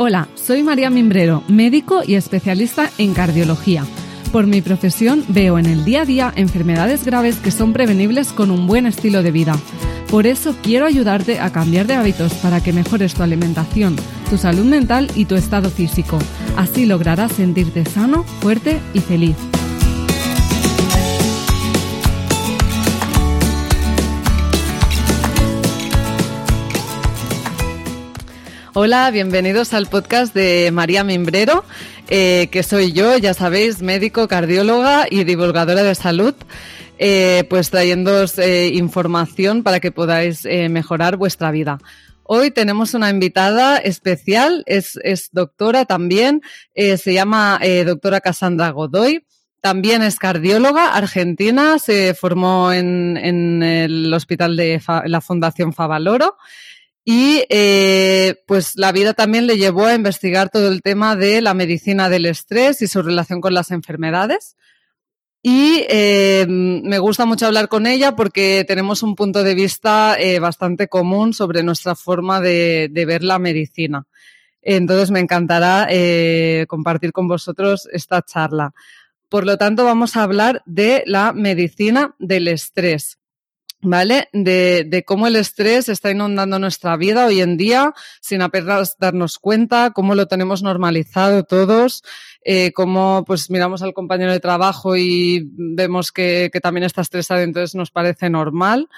Hola, 0.00 0.28
soy 0.36 0.62
María 0.62 0.90
Mimbrero, 0.90 1.42
médico 1.48 2.02
y 2.06 2.14
especialista 2.14 2.88
en 2.98 3.14
cardiología. 3.14 3.84
Por 4.30 4.46
mi 4.46 4.62
profesión 4.62 5.24
veo 5.26 5.58
en 5.58 5.66
el 5.66 5.84
día 5.84 6.02
a 6.02 6.04
día 6.04 6.32
enfermedades 6.36 7.04
graves 7.04 7.38
que 7.38 7.50
son 7.50 7.72
prevenibles 7.72 8.32
con 8.32 8.52
un 8.52 8.68
buen 8.68 8.86
estilo 8.86 9.24
de 9.24 9.32
vida. 9.32 9.56
Por 10.08 10.28
eso 10.28 10.54
quiero 10.62 10.86
ayudarte 10.86 11.40
a 11.40 11.50
cambiar 11.50 11.88
de 11.88 11.96
hábitos 11.96 12.32
para 12.34 12.62
que 12.62 12.72
mejores 12.72 13.14
tu 13.14 13.24
alimentación, 13.24 13.96
tu 14.30 14.38
salud 14.38 14.66
mental 14.66 15.10
y 15.16 15.24
tu 15.24 15.34
estado 15.34 15.68
físico. 15.68 16.20
Así 16.56 16.86
lograrás 16.86 17.32
sentirte 17.32 17.84
sano, 17.84 18.22
fuerte 18.22 18.78
y 18.94 19.00
feliz. 19.00 19.34
Hola, 28.80 29.10
bienvenidos 29.10 29.74
al 29.74 29.88
podcast 29.88 30.32
de 30.32 30.70
María 30.72 31.02
Mimbrero, 31.02 31.64
eh, 32.08 32.46
que 32.52 32.62
soy 32.62 32.92
yo, 32.92 33.18
ya 33.18 33.34
sabéis, 33.34 33.82
médico, 33.82 34.28
cardióloga 34.28 35.08
y 35.10 35.24
divulgadora 35.24 35.82
de 35.82 35.96
salud. 35.96 36.32
Eh, 36.96 37.42
pues 37.50 37.70
trayéndoos 37.70 38.38
eh, 38.38 38.68
información 38.68 39.64
para 39.64 39.80
que 39.80 39.90
podáis 39.90 40.44
mejorar 40.44 41.16
vuestra 41.16 41.50
vida. 41.50 41.78
Hoy 42.22 42.52
tenemos 42.52 42.94
una 42.94 43.10
invitada 43.10 43.78
especial, 43.78 44.62
es, 44.66 44.96
doctora 45.32 45.84
también, 45.84 46.42
se 46.76 47.12
llama 47.12 47.58
doctora 47.84 48.20
Cassandra 48.20 48.70
Godoy. 48.70 49.24
También 49.60 50.02
es 50.02 50.20
cardióloga 50.20 50.94
argentina, 50.94 51.80
se 51.80 52.14
formó 52.14 52.72
en, 52.72 53.16
en 53.16 53.60
el 53.64 54.14
hospital 54.14 54.56
de 54.56 54.80
la 55.06 55.20
Fundación 55.20 55.72
Favaloro 55.72 56.36
y 57.10 57.42
eh, 57.48 58.34
pues 58.46 58.76
la 58.76 58.92
vida 58.92 59.14
también 59.14 59.46
le 59.46 59.56
llevó 59.56 59.86
a 59.86 59.94
investigar 59.94 60.50
todo 60.50 60.68
el 60.68 60.82
tema 60.82 61.16
de 61.16 61.40
la 61.40 61.54
medicina 61.54 62.10
del 62.10 62.26
estrés 62.26 62.82
y 62.82 62.86
su 62.86 63.00
relación 63.00 63.40
con 63.40 63.54
las 63.54 63.70
enfermedades. 63.70 64.58
Y 65.42 65.86
eh, 65.88 66.44
me 66.46 66.98
gusta 66.98 67.24
mucho 67.24 67.46
hablar 67.46 67.68
con 67.68 67.86
ella 67.86 68.14
porque 68.14 68.62
tenemos 68.68 69.02
un 69.02 69.14
punto 69.14 69.42
de 69.42 69.54
vista 69.54 70.16
eh, 70.20 70.38
bastante 70.38 70.88
común 70.88 71.32
sobre 71.32 71.62
nuestra 71.62 71.94
forma 71.94 72.42
de, 72.42 72.90
de, 72.90 73.06
ver 73.06 73.24
la 73.24 73.38
medicina. 73.38 74.06
Entonces 74.60 75.10
me 75.10 75.20
encantará 75.20 75.88
compartir 76.66 77.12
con 77.12 77.26
vosotros 77.26 77.88
esta 77.90 78.20
charla. 78.20 78.74
Por 79.30 79.46
lo 79.46 79.56
tanto, 79.56 79.82
vamos 79.82 80.14
a 80.14 80.24
hablar 80.24 80.62
de 80.66 81.04
la 81.06 81.32
medicina 81.32 82.14
del 82.18 82.48
estrés. 82.48 83.18
¿Vale? 83.80 84.28
De, 84.32 84.84
de, 84.84 85.04
cómo 85.04 85.26
el 85.26 85.36
estrés 85.36 85.88
está 85.88 86.10
inundando 86.10 86.58
nuestra 86.58 86.96
vida 86.96 87.26
hoy 87.26 87.40
en 87.40 87.56
día 87.56 87.94
sin 88.20 88.42
apenas 88.42 88.96
darnos 88.98 89.38
cuenta, 89.38 89.92
cómo 89.92 90.14
lo 90.14 90.26
tenemos 90.26 90.62
normalizado 90.62 91.44
todos, 91.44 92.02
eh, 92.44 92.72
cómo 92.72 93.24
pues 93.26 93.50
miramos 93.50 93.82
al 93.82 93.94
compañero 93.94 94.32
de 94.32 94.40
trabajo 94.40 94.96
y 94.96 95.48
vemos 95.56 96.12
que, 96.12 96.50
que 96.52 96.60
también 96.60 96.84
está 96.84 97.02
estresado, 97.02 97.40
entonces 97.40 97.74
nos 97.74 97.90
parece 97.90 98.30
normal. 98.30 98.88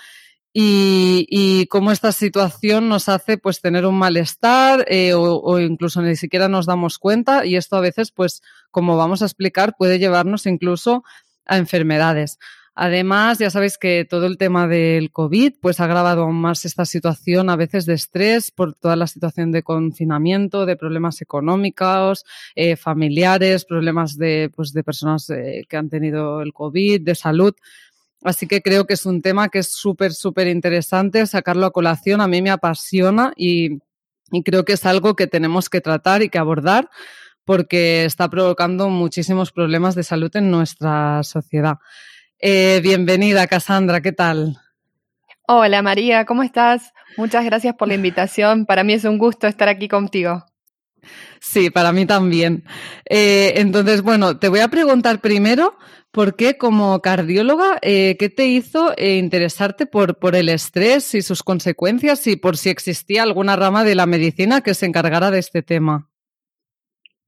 Y, 0.53 1.29
y, 1.31 1.67
cómo 1.67 1.93
esta 1.93 2.11
situación 2.11 2.89
nos 2.89 3.09
hace 3.09 3.39
pues 3.39 3.61
tener 3.61 3.87
un 3.87 3.97
malestar 3.97 4.85
eh, 4.89 5.15
o, 5.15 5.41
o, 5.41 5.61
incluso 5.61 6.03
ni 6.03 6.17
siquiera 6.17 6.49
nos 6.49 6.67
damos 6.67 6.99
cuenta 6.99 7.47
y 7.47 7.55
esto 7.55 7.77
a 7.77 7.81
veces 7.81 8.11
pues 8.11 8.43
como 8.73 8.97
vamos 8.97 9.23
a 9.23 9.27
explicar 9.27 9.77
puede 9.79 10.01
llevarnos 10.01 10.47
incluso 10.47 11.05
a 11.47 11.57
enfermedades. 11.57 12.41
Además, 12.75 13.39
ya 13.39 13.51
sabéis 13.51 13.77
que 13.79 14.05
todo 14.05 14.27
el 14.27 14.39
tema 14.39 14.69
del 14.69 15.11
COVID 15.11 15.55
pues 15.61 15.81
ha 15.81 15.85
agravado 15.85 16.23
aún 16.23 16.41
más 16.41 16.65
esta 16.65 16.85
situación 16.85 17.51
a 17.51 17.57
veces 17.57 17.85
de 17.85 17.95
estrés 17.95 18.51
por 18.51 18.75
toda 18.75 18.97
la 18.97 19.07
situación 19.07 19.51
de 19.51 19.63
confinamiento, 19.63 20.67
de 20.67 20.77
problemas 20.77 21.21
económicos, 21.21 22.25
eh, 22.55 22.77
familiares, 22.77 23.65
problemas 23.65 24.17
de, 24.17 24.51
pues, 24.55 24.73
de 24.73 24.85
personas 24.85 25.29
eh, 25.31 25.65
que 25.69 25.77
han 25.77 25.91
tenido 25.91 26.43
el 26.43 26.53
COVID, 26.53 27.03
de 27.03 27.15
salud. 27.15 27.55
Así 28.23 28.47
que 28.47 28.63
creo 28.63 28.87
que 28.87 28.95
es 28.95 29.05
un 29.05 29.21
tema 29.21 29.49
que 29.49 29.61
es 29.61 29.73
súper, 29.73 30.13
súper 30.13 30.47
interesante 30.47 31.27
sacarlo 31.27 31.67
a 31.67 31.73
colación. 31.73 32.21
A 32.21 32.29
mí 32.29 32.41
me 32.41 32.51
apasiona 32.51 33.33
y, 33.37 33.79
y 34.31 34.43
creo 34.45 34.65
que 34.65 34.75
es 34.75 34.87
algo 34.87 35.17
que 35.17 35.27
tenemos 35.27 35.69
que 35.69 35.81
tratar 35.81 36.23
y 36.23 36.29
que 36.29 36.39
abordar 36.39 36.89
porque 37.45 38.05
está 38.05 38.29
provocando 38.29 38.89
muchísimos 38.91 39.51
problemas 39.51 39.95
de 39.95 40.05
salud 40.05 40.31
en 40.37 40.51
nuestra 40.51 41.23
sociedad. 41.25 41.79
Eh, 42.41 42.81
bienvenida, 42.83 43.47
Cassandra, 43.47 44.01
¿qué 44.01 44.13
tal? 44.13 44.57
Hola 45.47 45.83
María, 45.83 46.25
¿cómo 46.25 46.43
estás? 46.43 46.93
Muchas 47.17 47.45
gracias 47.45 47.75
por 47.75 47.89
la 47.89 47.95
invitación. 47.95 48.67
Para 48.67 48.85
mí 48.85 48.95
es 48.95 49.05
un 49.05 49.19
gusto 49.19 49.47
estar 49.47 49.69
aquí 49.69 49.89
contigo. 49.89 50.47
Sí, 51.41 51.71
para 51.71 51.93
mí 51.93 52.07
también. 52.07 52.65
Eh, 53.09 53.55
entonces, 53.57 54.03
bueno, 54.03 54.39
te 54.39 54.49
voy 54.49 54.61
a 54.61 54.69
preguntar 54.69 55.21
primero 55.21 55.77
por 56.11 56.37
qué 56.37 56.57
como 56.59 57.01
cardióloga, 57.01 57.79
eh, 57.83 58.17
¿qué 58.19 58.29
te 58.29 58.47
hizo 58.47 58.93
eh, 58.97 59.17
interesarte 59.17 59.87
por, 59.87 60.19
por 60.19 60.35
el 60.35 60.49
estrés 60.49 61.15
y 61.15 61.23
sus 61.23 61.43
consecuencias 61.43 62.27
y 62.27 62.37
por 62.37 62.57
si 62.57 62.69
existía 62.69 63.23
alguna 63.23 63.57
rama 63.57 63.85
de 63.85 63.95
la 63.95 64.07
medicina 64.07 64.61
que 64.61 64.75
se 64.75 64.87
encargara 64.87 65.31
de 65.31 65.39
este 65.39 65.63
tema? 65.63 66.10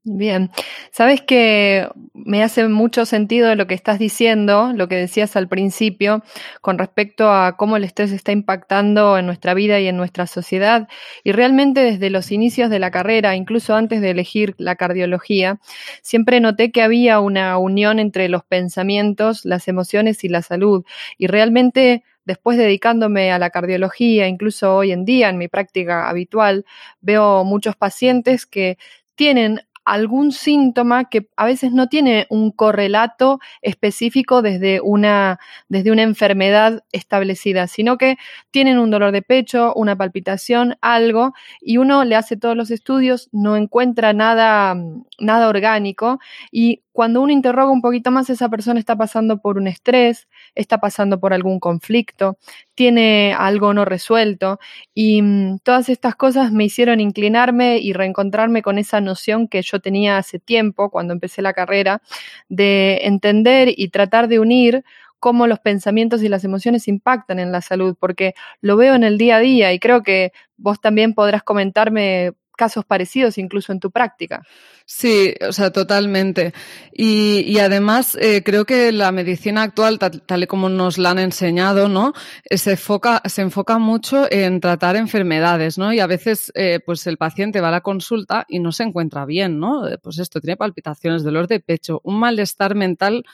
Bien, 0.04 0.50
sabes 0.90 1.22
que 1.22 1.86
me 2.12 2.42
hace 2.42 2.66
mucho 2.66 3.06
sentido 3.06 3.54
lo 3.54 3.68
que 3.68 3.74
estás 3.74 4.00
diciendo, 4.00 4.72
lo 4.74 4.88
que 4.88 4.96
decías 4.96 5.36
al 5.36 5.46
principio, 5.46 6.24
con 6.60 6.76
respecto 6.76 7.30
a 7.32 7.56
cómo 7.56 7.76
el 7.76 7.84
estrés 7.84 8.10
está 8.10 8.32
impactando 8.32 9.16
en 9.16 9.26
nuestra 9.26 9.54
vida 9.54 9.78
y 9.78 9.86
en 9.86 9.96
nuestra 9.96 10.26
sociedad. 10.26 10.88
Y 11.22 11.30
realmente 11.30 11.84
desde 11.84 12.10
los 12.10 12.32
inicios 12.32 12.68
de 12.68 12.80
la 12.80 12.90
carrera, 12.90 13.36
incluso 13.36 13.76
antes 13.76 14.00
de 14.00 14.10
elegir 14.10 14.56
la 14.58 14.74
cardiología, 14.74 15.60
siempre 16.02 16.40
noté 16.40 16.72
que 16.72 16.82
había 16.82 17.20
una 17.20 17.56
unión 17.58 18.00
entre 18.00 18.28
los 18.28 18.42
pensamientos, 18.44 19.44
las 19.44 19.68
emociones 19.68 20.24
y 20.24 20.28
la 20.28 20.42
salud. 20.42 20.84
Y 21.16 21.28
realmente 21.28 22.02
después 22.24 22.58
dedicándome 22.58 23.30
a 23.30 23.38
la 23.38 23.50
cardiología, 23.50 24.26
incluso 24.26 24.74
hoy 24.76 24.90
en 24.90 25.04
día 25.04 25.28
en 25.28 25.38
mi 25.38 25.46
práctica 25.46 26.08
habitual, 26.08 26.64
veo 27.00 27.44
muchos 27.44 27.76
pacientes 27.76 28.46
que 28.46 28.78
tienen 29.14 29.60
algún 29.84 30.32
síntoma 30.32 31.08
que 31.08 31.28
a 31.36 31.44
veces 31.44 31.72
no 31.72 31.88
tiene 31.88 32.26
un 32.30 32.50
correlato 32.50 33.40
específico 33.62 34.42
desde 34.42 34.80
una, 34.80 35.38
desde 35.68 35.90
una 35.90 36.02
enfermedad 36.02 36.84
establecida, 36.92 37.66
sino 37.66 37.98
que 37.98 38.16
tienen 38.50 38.78
un 38.78 38.90
dolor 38.90 39.12
de 39.12 39.22
pecho, 39.22 39.72
una 39.74 39.96
palpitación, 39.96 40.76
algo, 40.80 41.34
y 41.60 41.78
uno 41.78 42.04
le 42.04 42.16
hace 42.16 42.36
todos 42.36 42.56
los 42.56 42.70
estudios, 42.70 43.28
no 43.32 43.56
encuentra 43.56 44.12
nada, 44.12 44.76
nada 45.18 45.48
orgánico, 45.48 46.18
y 46.50 46.82
cuando 46.92 47.22
uno 47.22 47.32
interroga 47.32 47.72
un 47.72 47.80
poquito 47.80 48.10
más, 48.10 48.28
esa 48.30 48.48
persona 48.48 48.78
está 48.78 48.96
pasando 48.96 49.38
por 49.38 49.56
un 49.56 49.66
estrés, 49.66 50.28
está 50.54 50.78
pasando 50.78 51.18
por 51.20 51.32
algún 51.32 51.60
conflicto, 51.60 52.38
tiene 52.74 53.34
algo 53.38 53.74
no 53.74 53.84
resuelto 53.84 54.58
y 54.94 55.22
mm, 55.22 55.58
todas 55.62 55.88
estas 55.88 56.14
cosas 56.16 56.52
me 56.52 56.64
hicieron 56.64 57.00
inclinarme 57.00 57.78
y 57.78 57.92
reencontrarme 57.92 58.62
con 58.62 58.78
esa 58.78 59.00
noción 59.00 59.48
que 59.48 59.62
yo 59.62 59.80
tenía 59.80 60.18
hace 60.18 60.38
tiempo, 60.38 60.90
cuando 60.90 61.12
empecé 61.14 61.42
la 61.42 61.52
carrera, 61.52 62.02
de 62.48 63.00
entender 63.02 63.72
y 63.76 63.88
tratar 63.88 64.28
de 64.28 64.38
unir 64.38 64.84
cómo 65.22 65.46
los 65.46 65.60
pensamientos 65.60 66.22
y 66.24 66.28
las 66.28 66.42
emociones 66.42 66.88
impactan 66.88 67.38
en 67.38 67.52
la 67.52 67.60
salud, 67.60 67.96
porque 67.98 68.34
lo 68.60 68.76
veo 68.76 68.94
en 68.94 69.04
el 69.04 69.18
día 69.18 69.36
a 69.36 69.40
día 69.40 69.72
y 69.72 69.78
creo 69.78 70.02
que 70.02 70.32
vos 70.56 70.80
también 70.80 71.14
podrás 71.14 71.44
comentarme 71.44 72.32
casos 72.62 72.84
parecidos 72.84 73.38
incluso 73.38 73.72
en 73.72 73.80
tu 73.80 73.90
práctica. 73.90 74.44
Sí, 74.86 75.34
o 75.48 75.52
sea, 75.52 75.72
totalmente. 75.72 76.52
Y, 76.92 77.58
además 77.58 78.16
eh, 78.20 78.42
creo 78.44 78.64
que 78.64 78.92
la 78.92 79.10
medicina 79.10 79.62
actual, 79.62 79.98
tal, 79.98 80.42
y 80.44 80.46
como 80.46 80.68
nos 80.68 80.96
la 80.96 81.10
han 81.10 81.18
enseñado, 81.18 81.88
¿no? 81.88 82.12
Eh, 82.44 82.58
se 82.58 82.72
enfoca, 82.72 83.20
se 83.24 83.42
enfoca 83.42 83.78
mucho 83.78 84.28
en 84.30 84.60
tratar 84.60 84.94
enfermedades, 84.94 85.76
¿no? 85.76 85.92
Y 85.92 85.98
a 85.98 86.06
veces, 86.06 86.52
eh, 86.54 86.78
pues 86.86 87.04
el 87.08 87.16
paciente 87.16 87.60
va 87.60 87.68
a 87.68 87.78
la 87.78 87.80
consulta 87.80 88.44
y 88.48 88.60
no 88.60 88.70
se 88.70 88.84
encuentra 88.84 89.24
bien, 89.24 89.58
¿no? 89.58 89.82
Pues 90.00 90.20
esto, 90.20 90.40
tiene 90.40 90.56
palpitaciones, 90.56 91.24
dolor 91.24 91.48
de 91.48 91.58
pecho, 91.58 92.00
un 92.04 92.20
malestar 92.20 92.76
mental 92.76 93.24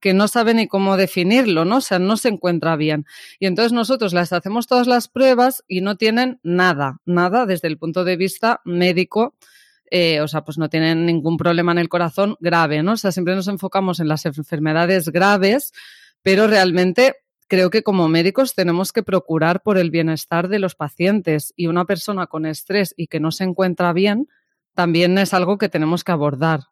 que 0.00 0.14
no 0.14 0.28
sabe 0.28 0.54
ni 0.54 0.66
cómo 0.66 0.96
definirlo, 0.96 1.64
¿no? 1.64 1.76
O 1.76 1.80
sea, 1.80 1.98
no 1.98 2.16
se 2.16 2.28
encuentra 2.28 2.76
bien. 2.76 3.06
Y 3.38 3.46
entonces 3.46 3.72
nosotros 3.72 4.12
les 4.12 4.32
hacemos 4.32 4.66
todas 4.66 4.86
las 4.86 5.08
pruebas 5.08 5.64
y 5.68 5.80
no 5.80 5.96
tienen 5.96 6.40
nada, 6.42 7.00
nada 7.04 7.46
desde 7.46 7.68
el 7.68 7.78
punto 7.78 8.04
de 8.04 8.16
vista 8.16 8.60
médico. 8.64 9.34
Eh, 9.90 10.20
o 10.20 10.28
sea, 10.28 10.44
pues 10.44 10.56
no 10.56 10.68
tienen 10.68 11.04
ningún 11.04 11.36
problema 11.36 11.72
en 11.72 11.78
el 11.78 11.88
corazón 11.88 12.36
grave, 12.40 12.82
¿no? 12.82 12.92
O 12.92 12.96
sea, 12.96 13.12
siempre 13.12 13.34
nos 13.34 13.48
enfocamos 13.48 13.98
en 14.00 14.08
las 14.08 14.24
enfermedades 14.24 15.08
graves, 15.08 15.72
pero 16.22 16.46
realmente 16.46 17.16
creo 17.48 17.70
que 17.70 17.82
como 17.82 18.08
médicos 18.08 18.54
tenemos 18.54 18.92
que 18.92 19.02
procurar 19.02 19.62
por 19.62 19.76
el 19.76 19.90
bienestar 19.90 20.48
de 20.48 20.60
los 20.60 20.76
pacientes 20.76 21.52
y 21.56 21.66
una 21.66 21.84
persona 21.84 22.28
con 22.28 22.46
estrés 22.46 22.94
y 22.96 23.08
que 23.08 23.18
no 23.18 23.32
se 23.32 23.42
encuentra 23.42 23.92
bien 23.92 24.28
también 24.74 25.18
es 25.18 25.34
algo 25.34 25.58
que 25.58 25.68
tenemos 25.68 26.04
que 26.04 26.12
abordar. 26.12 26.69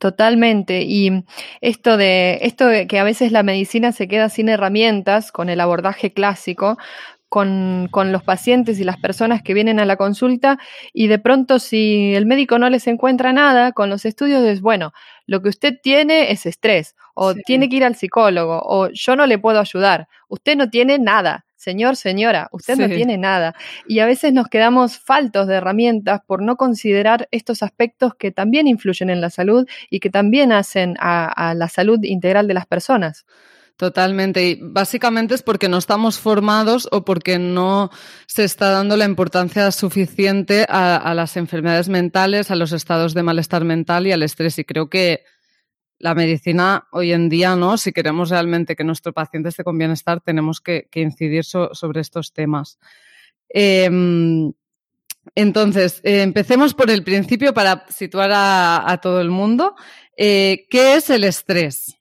Totalmente. 0.00 0.82
Y 0.82 1.24
esto 1.60 1.98
de, 1.98 2.38
esto 2.40 2.66
de 2.66 2.86
que 2.86 2.98
a 2.98 3.04
veces 3.04 3.32
la 3.32 3.42
medicina 3.42 3.92
se 3.92 4.08
queda 4.08 4.30
sin 4.30 4.48
herramientas 4.48 5.30
con 5.30 5.50
el 5.50 5.60
abordaje 5.60 6.14
clásico, 6.14 6.78
con, 7.28 7.86
con, 7.90 8.10
los 8.10 8.22
pacientes 8.24 8.80
y 8.80 8.84
las 8.84 8.96
personas 8.96 9.42
que 9.42 9.52
vienen 9.52 9.78
a 9.78 9.84
la 9.84 9.96
consulta 9.96 10.58
y 10.94 11.06
de 11.08 11.18
pronto 11.18 11.58
si 11.58 12.14
el 12.14 12.24
médico 12.26 12.58
no 12.58 12.70
les 12.70 12.86
encuentra 12.86 13.32
nada 13.34 13.72
con 13.72 13.90
los 13.90 14.06
estudios 14.06 14.42
es, 14.44 14.62
bueno, 14.62 14.92
lo 15.26 15.42
que 15.42 15.50
usted 15.50 15.74
tiene 15.82 16.32
es 16.32 16.46
estrés 16.46 16.96
o 17.14 17.34
tiene 17.34 17.68
que 17.68 17.76
ir 17.76 17.84
al 17.84 17.94
psicólogo 17.94 18.60
o 18.64 18.88
yo 18.90 19.16
no 19.16 19.26
le 19.26 19.38
puedo 19.38 19.60
ayudar, 19.60 20.08
usted 20.28 20.56
no 20.56 20.70
tiene 20.70 20.98
nada. 20.98 21.44
Señor, 21.60 21.96
señora, 21.96 22.48
usted 22.52 22.78
no 22.78 22.88
tiene 22.88 23.18
nada. 23.18 23.54
Y 23.86 23.98
a 23.98 24.06
veces 24.06 24.32
nos 24.32 24.48
quedamos 24.48 24.98
faltos 24.98 25.46
de 25.46 25.56
herramientas 25.56 26.22
por 26.26 26.40
no 26.40 26.56
considerar 26.56 27.28
estos 27.32 27.62
aspectos 27.62 28.14
que 28.14 28.32
también 28.32 28.66
influyen 28.66 29.10
en 29.10 29.20
la 29.20 29.28
salud 29.28 29.68
y 29.90 30.00
que 30.00 30.08
también 30.08 30.52
hacen 30.52 30.96
a 30.98 31.52
la 31.54 31.68
salud 31.68 31.98
integral 32.02 32.48
de 32.48 32.54
las 32.54 32.66
personas. 32.66 33.26
Totalmente. 33.80 34.46
Y 34.46 34.58
básicamente 34.60 35.34
es 35.34 35.42
porque 35.42 35.70
no 35.70 35.78
estamos 35.78 36.18
formados 36.18 36.86
o 36.92 37.02
porque 37.02 37.38
no 37.38 37.90
se 38.26 38.44
está 38.44 38.68
dando 38.68 38.94
la 38.98 39.06
importancia 39.06 39.72
suficiente 39.72 40.66
a, 40.68 41.14
las 41.14 41.38
enfermedades 41.38 41.88
mentales, 41.88 42.50
a 42.50 42.56
los 42.56 42.72
estados 42.72 43.14
de 43.14 43.22
malestar 43.22 43.64
mental 43.64 44.06
y 44.06 44.12
al 44.12 44.22
estrés. 44.22 44.58
Y 44.58 44.64
creo 44.64 44.90
que 44.90 45.24
la 46.00 46.14
medicina 46.14 46.88
hoy 46.90 47.12
en 47.12 47.28
día, 47.28 47.54
¿no? 47.54 47.76
Si 47.76 47.92
queremos 47.92 48.30
realmente 48.30 48.74
que 48.74 48.84
nuestro 48.84 49.12
paciente 49.12 49.50
esté 49.50 49.62
con 49.62 49.78
bienestar, 49.78 50.20
tenemos 50.20 50.60
que, 50.60 50.88
incidir 50.94 51.44
sobre 51.44 52.00
estos 52.00 52.32
temas. 52.32 52.78
Em, 53.50 54.52
entonces, 55.34 56.00
eh, 56.02 56.22
empecemos 56.22 56.72
por 56.72 56.90
el 56.90 57.04
principio 57.04 57.52
para 57.52 57.86
situar 57.88 58.30
a, 58.32 58.98
todo 59.02 59.20
el 59.20 59.28
mundo. 59.28 59.76
Eh, 60.16 60.66
¿Qué 60.70 60.94
es 60.94 61.10
el 61.10 61.24
estrés? 61.24 62.00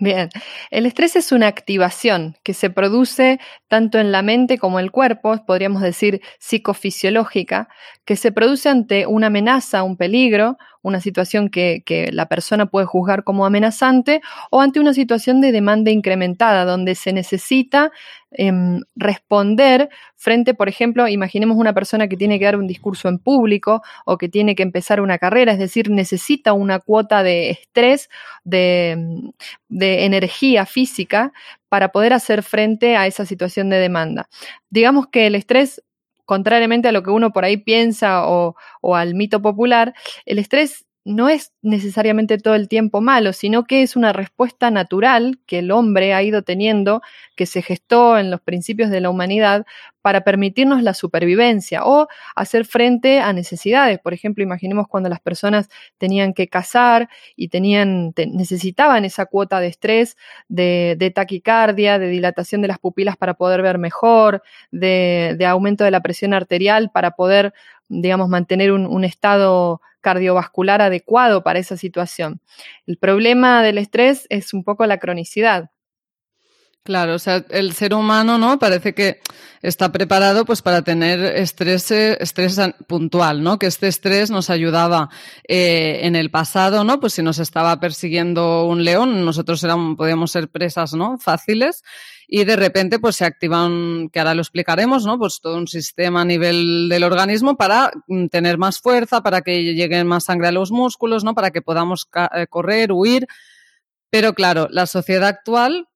Bien, 0.00 0.28
el 0.70 0.86
estrés 0.86 1.16
es 1.16 1.32
una 1.32 1.48
activación 1.48 2.36
que 2.44 2.54
se 2.54 2.70
produce 2.70 3.40
tanto 3.66 3.98
en 3.98 4.12
la 4.12 4.22
mente 4.22 4.56
como 4.56 4.78
en 4.78 4.84
el 4.84 4.92
cuerpo, 4.92 5.44
podríamos 5.44 5.82
decir 5.82 6.20
psicofisiológica, 6.38 7.68
que 8.04 8.14
se 8.14 8.30
produce 8.30 8.68
ante 8.68 9.06
una 9.06 9.26
amenaza, 9.26 9.82
un 9.82 9.96
peligro, 9.96 10.56
una 10.88 11.00
situación 11.00 11.48
que, 11.48 11.82
la 12.12 12.26
persona 12.26 12.66
puede 12.66 12.86
juzgar 12.86 13.24
como 13.24 13.46
amenazante, 13.46 14.20
o 14.50 14.60
ante 14.60 14.80
una 14.80 14.94
situación 14.94 15.40
de 15.40 15.52
demanda 15.52 15.90
incrementada, 15.90 16.64
donde 16.64 16.94
se 16.94 17.12
necesita 17.12 17.92
em, 18.30 18.80
responder 18.96 19.88
frente, 20.16 20.54
por 20.54 20.68
ejemplo, 20.68 21.06
imaginemos 21.08 21.56
una 21.56 21.72
persona 21.72 22.08
que 22.08 22.16
tiene 22.16 22.38
que 22.38 22.44
dar 22.44 22.56
un 22.56 22.66
discurso 22.66 23.08
en 23.08 23.18
público 23.18 23.82
o 24.04 24.18
que 24.18 24.28
tiene 24.28 24.54
que 24.54 24.62
empezar 24.62 25.00
una 25.00 25.18
carrera, 25.18 25.52
es 25.52 25.58
decir, 25.58 25.90
necesita 25.90 26.52
una 26.52 26.80
cuota 26.80 27.22
de 27.22 27.50
estrés, 27.50 28.08
de, 28.44 29.32
de 29.68 30.04
energía 30.04 30.66
física 30.66 31.32
para 31.68 31.88
poder 31.88 32.12
hacer 32.12 32.42
frente 32.42 32.96
a 32.96 33.06
esa 33.06 33.26
situación 33.26 33.68
de 33.68 33.76
demanda. 33.76 34.28
Digamos 34.70 35.06
que 35.08 35.26
el 35.26 35.34
estrés 35.34 35.82
contrariamente 36.28 36.88
a 36.88 36.92
lo 36.92 37.02
que 37.02 37.08
uno 37.08 37.32
por 37.32 37.46
ahí 37.46 37.56
piensa 37.56 38.28
o, 38.28 38.54
o, 38.82 38.96
al 38.96 39.14
mito 39.14 39.40
popular, 39.40 39.94
el 40.26 40.38
estrés 40.38 40.84
no 41.08 41.30
es 41.30 41.52
necesariamente 41.62 42.36
todo 42.36 42.54
el 42.54 42.68
tiempo 42.68 43.00
malo, 43.00 43.32
sino 43.32 43.64
que 43.64 43.82
es 43.82 43.96
una 43.96 44.12
respuesta 44.12 44.70
natural 44.70 45.38
que 45.46 45.60
el 45.60 45.70
hombre 45.70 46.12
ha 46.12 46.22
ido 46.22 46.42
teniendo, 46.42 47.00
que 47.34 47.46
se 47.46 47.62
gestó 47.62 48.18
en 48.18 48.30
los 48.30 48.42
principios 48.42 48.90
de 48.90 49.00
la 49.00 49.08
humanidad 49.08 49.64
para 50.02 50.22
permitirnos 50.22 50.82
la 50.82 50.92
supervivencia 50.92 51.86
o 51.86 52.08
hacer 52.36 52.66
frente 52.66 53.20
a 53.20 53.32
necesidades. 53.32 53.98
Por 54.00 54.12
ejemplo, 54.12 54.44
imaginemos 54.44 54.86
cuando 54.86 55.08
las 55.08 55.20
personas 55.20 55.70
tenían 55.96 56.34
que 56.34 56.48
cazar 56.48 57.08
y 57.36 57.48
tenían, 57.48 58.12
necesitaban 58.30 59.06
esa 59.06 59.24
cuota 59.24 59.60
de 59.60 59.68
estrés, 59.68 60.18
de, 60.48 61.12
taquicardia, 61.14 61.98
de 61.98 62.08
dilatación 62.08 62.60
de 62.60 62.68
las 62.68 62.78
pupilas 62.78 63.16
para 63.16 63.32
poder 63.32 63.62
ver 63.62 63.78
mejor, 63.78 64.42
de, 64.70 65.38
aumento 65.46 65.84
de 65.84 65.90
la 65.90 66.02
presión 66.02 66.34
arterial 66.34 66.90
para 66.92 67.12
poder, 67.12 67.54
digamos, 67.88 68.28
mantener 68.28 68.72
un 68.72 69.04
estado 69.04 69.80
cardiovascular 70.08 70.80
adecuado 70.80 71.42
para 71.42 71.58
esa 71.58 71.76
situación. 71.76 72.40
El 72.86 72.96
problema 72.96 73.62
del 73.62 73.76
estrés 73.76 74.26
es 74.30 74.54
un 74.54 74.64
poco 74.64 74.86
la 74.86 74.96
cronicidad. 74.96 75.70
Claro, 76.88 77.16
o 77.16 77.18
sea, 77.18 77.44
el 77.50 77.74
ser 77.74 77.92
humano, 77.92 78.38
¿no? 78.38 78.58
Parece 78.58 78.94
que 78.94 79.20
está 79.60 79.92
preparado 79.92 80.46
pues 80.46 80.62
para 80.62 80.80
tener 80.80 81.20
estrés, 81.20 81.90
estrés 81.90 82.58
puntual, 82.86 83.42
¿no? 83.42 83.58
Que 83.58 83.66
este 83.66 83.88
estrés 83.88 84.30
nos 84.30 84.48
ayudaba 84.48 85.10
eh, 85.46 86.00
en 86.04 86.16
el 86.16 86.30
pasado, 86.30 86.84
¿no? 86.84 86.98
Pues 86.98 87.12
si 87.12 87.22
nos 87.22 87.40
estaba 87.40 87.78
persiguiendo 87.78 88.64
un 88.64 88.84
león, 88.84 89.22
nosotros 89.26 89.62
éramos, 89.64 89.98
podíamos 89.98 90.30
ser 90.30 90.48
presas, 90.48 90.94
¿no? 90.94 91.18
Fáciles. 91.18 91.82
Y 92.26 92.44
de 92.44 92.56
repente, 92.56 92.98
pues 92.98 93.16
se 93.16 93.26
activa 93.26 93.66
un, 93.66 94.08
que 94.10 94.20
ahora 94.20 94.34
lo 94.34 94.40
explicaremos, 94.40 95.04
¿no? 95.04 95.18
Pues 95.18 95.40
todo 95.42 95.58
un 95.58 95.68
sistema 95.68 96.22
a 96.22 96.24
nivel 96.24 96.88
del 96.88 97.04
organismo 97.04 97.58
para 97.58 97.90
mm, 98.06 98.28
tener 98.28 98.56
más 98.56 98.80
fuerza, 98.80 99.22
para 99.22 99.42
que 99.42 99.74
llegue 99.74 100.02
más 100.04 100.24
sangre 100.24 100.48
a 100.48 100.52
los 100.52 100.70
músculos, 100.70 101.22
¿no? 101.22 101.34
Para 101.34 101.50
que 101.50 101.60
podamos 101.60 102.08
eh, 102.34 102.46
correr, 102.46 102.92
huir. 102.92 103.26
Pero 104.08 104.32
claro, 104.32 104.68
la 104.70 104.86
sociedad 104.86 105.28
actual 105.28 105.86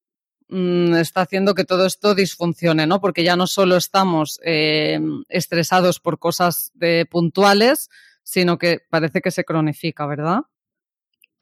Mm, 0.54 0.96
está 0.96 1.22
haciendo 1.22 1.54
que 1.54 1.64
todo 1.64 1.86
esto 1.86 2.14
disfuncione, 2.14 2.86
¿no? 2.86 3.00
Porque 3.00 3.24
ya 3.24 3.36
no 3.36 3.46
solo 3.46 3.76
estamos 3.76 4.38
eh, 4.44 5.00
estresados 5.30 5.98
por 5.98 6.18
cosas 6.18 6.72
de 6.74 7.06
puntuales, 7.10 7.88
sino 8.22 8.58
que 8.58 8.80
parece 8.90 9.22
que 9.22 9.30
se 9.30 9.44
cronifica, 9.44 10.04
¿verdad? 10.04 10.40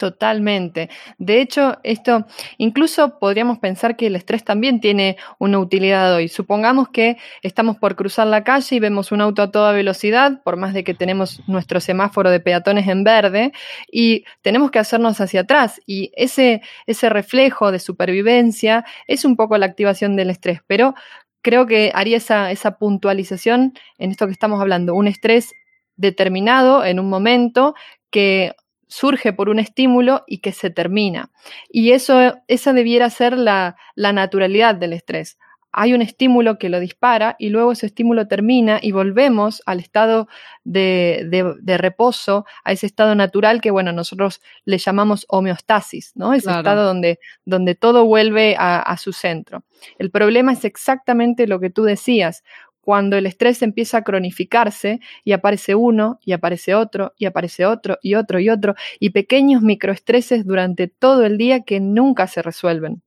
Totalmente. 0.00 0.88
De 1.18 1.42
hecho, 1.42 1.76
esto 1.82 2.24
incluso 2.56 3.18
podríamos 3.18 3.58
pensar 3.58 3.96
que 3.96 4.06
el 4.06 4.16
estrés 4.16 4.42
también 4.42 4.80
tiene 4.80 5.18
una 5.38 5.58
utilidad 5.58 6.14
hoy. 6.14 6.28
Supongamos 6.28 6.88
que 6.88 7.18
estamos 7.42 7.76
por 7.76 7.96
cruzar 7.96 8.26
la 8.26 8.42
calle 8.42 8.76
y 8.76 8.80
vemos 8.80 9.12
un 9.12 9.20
auto 9.20 9.42
a 9.42 9.50
toda 9.50 9.72
velocidad, 9.72 10.42
por 10.42 10.56
más 10.56 10.72
de 10.72 10.84
que 10.84 10.94
tenemos 10.94 11.42
nuestro 11.46 11.80
semáforo 11.80 12.30
de 12.30 12.40
peatones 12.40 12.88
en 12.88 13.04
verde, 13.04 13.52
y 13.92 14.24
tenemos 14.40 14.70
que 14.70 14.78
hacernos 14.78 15.20
hacia 15.20 15.42
atrás. 15.42 15.82
Y 15.84 16.12
ese, 16.14 16.62
ese 16.86 17.10
reflejo 17.10 17.70
de 17.70 17.78
supervivencia 17.78 18.86
es 19.06 19.26
un 19.26 19.36
poco 19.36 19.58
la 19.58 19.66
activación 19.66 20.16
del 20.16 20.30
estrés, 20.30 20.60
pero 20.66 20.94
creo 21.42 21.66
que 21.66 21.92
haría 21.94 22.16
esa, 22.16 22.50
esa 22.50 22.78
puntualización 22.78 23.74
en 23.98 24.12
esto 24.12 24.24
que 24.24 24.32
estamos 24.32 24.62
hablando, 24.62 24.94
un 24.94 25.08
estrés 25.08 25.52
determinado 25.96 26.86
en 26.86 26.98
un 27.00 27.10
momento 27.10 27.74
que 28.10 28.54
surge 28.90 29.32
por 29.32 29.48
un 29.48 29.58
estímulo 29.58 30.24
y 30.26 30.38
que 30.38 30.52
se 30.52 30.68
termina. 30.68 31.30
Y 31.70 31.92
eso, 31.92 32.34
esa 32.48 32.72
debiera 32.72 33.08
ser 33.08 33.38
la, 33.38 33.76
naturalidad 33.96 34.74
del 34.74 34.92
estrés. 34.92 35.38
Hay 35.72 35.94
un 35.94 36.02
estímulo 36.02 36.58
que 36.58 36.68
lo 36.68 36.80
dispara 36.80 37.36
y 37.38 37.50
luego 37.50 37.70
ese 37.70 37.86
estímulo 37.86 38.26
termina 38.26 38.80
y 38.82 38.90
volvemos 38.90 39.62
al 39.66 39.78
estado 39.78 40.26
de, 40.64 41.54
reposo, 41.78 42.44
a 42.64 42.72
ese 42.72 42.86
estado 42.86 43.14
natural 43.14 43.60
que, 43.60 43.70
bueno, 43.70 43.92
nosotros 43.92 44.42
le 44.64 44.78
llamamos 44.78 45.24
homeostasis, 45.28 46.10
¿no? 46.16 46.34
Ese 46.34 46.50
estado 46.50 46.84
donde, 46.84 47.20
donde 47.44 47.76
todo 47.76 48.04
vuelve 48.04 48.56
a, 48.58 48.80
a 48.80 48.96
su 48.96 49.12
centro. 49.12 49.62
El 49.96 50.10
problema 50.10 50.52
es 50.52 50.64
exactamente 50.64 51.46
lo 51.46 51.60
que 51.60 51.70
tú 51.70 51.84
decías 51.84 52.42
cuando 52.80 53.16
el 53.16 53.26
estrés 53.26 53.62
empieza 53.62 53.98
a 53.98 54.02
cronificarse 54.02 55.00
y 55.24 55.32
aparece 55.32 55.74
uno 55.74 56.18
y 56.24 56.32
aparece 56.32 56.74
otro 56.74 57.12
y 57.18 57.26
aparece 57.26 57.66
otro 57.66 57.98
y 58.02 58.14
otro 58.14 58.40
y 58.40 58.50
otro 58.50 58.74
y 58.98 59.10
pequeños 59.10 59.62
microestreses 59.62 60.46
durante 60.46 60.88
todo 60.88 61.24
el 61.24 61.38
día 61.38 61.60
que 61.60 61.80
nunca 61.80 62.26
se 62.26 62.42
resuelven. 62.42 63.02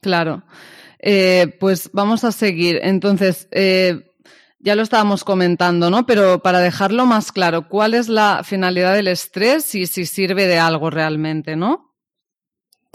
Claro. 0.00 0.44
Eh, 0.98 1.56
pues 1.60 1.90
vamos 1.92 2.24
a 2.24 2.32
seguir. 2.32 2.80
Entonces, 2.82 3.48
eh, 3.50 4.12
ya 4.58 4.74
lo 4.74 4.82
estábamos 4.82 5.24
comentando, 5.24 5.90
¿no? 5.90 6.06
Pero 6.06 6.40
para 6.42 6.60
dejarlo 6.60 7.06
más 7.06 7.32
claro, 7.32 7.68
¿cuál 7.68 7.94
es 7.94 8.08
la 8.08 8.42
finalidad 8.44 8.94
del 8.94 9.08
estrés 9.08 9.74
y 9.74 9.86
si 9.86 10.06
sirve 10.06 10.46
de 10.46 10.58
algo 10.58 10.90
realmente, 10.90 11.56
¿no? 11.56 11.85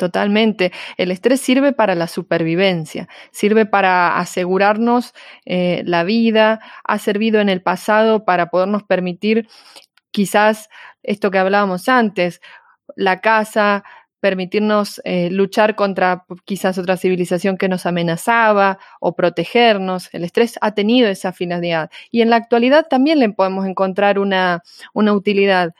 Totalmente. 0.01 0.71
El 0.97 1.11
estrés 1.11 1.41
sirve 1.41 1.73
para 1.73 1.93
la 1.93 2.07
supervivencia, 2.07 3.07
sirve 3.29 3.67
para 3.67 4.17
asegurarnos 4.17 5.13
eh, 5.45 5.83
la 5.85 6.03
vida, 6.03 6.59
ha 6.83 6.97
servido 6.97 7.39
en 7.39 7.49
el 7.49 7.61
pasado 7.61 8.25
para 8.25 8.49
podernos 8.49 8.81
permitir 8.81 9.47
quizás 10.09 10.69
esto 11.03 11.29
que 11.29 11.37
hablábamos 11.37 11.87
antes, 11.87 12.41
la 12.95 13.21
casa, 13.21 13.83
permitirnos 14.19 14.99
eh, 15.05 15.29
luchar 15.29 15.75
contra 15.75 16.25
quizás 16.45 16.79
otra 16.79 16.97
civilización 16.97 17.55
que 17.55 17.69
nos 17.69 17.85
amenazaba 17.85 18.79
o 18.99 19.15
protegernos. 19.15 20.09
El 20.13 20.23
estrés 20.23 20.57
ha 20.61 20.73
tenido 20.73 21.09
esa 21.09 21.31
finalidad 21.31 21.91
y 22.09 22.23
en 22.23 22.31
la 22.31 22.37
actualidad 22.37 22.87
también 22.89 23.19
le 23.19 23.29
podemos 23.29 23.67
encontrar 23.67 24.17
una, 24.17 24.63
una 24.95 25.13
utilidad 25.13 25.75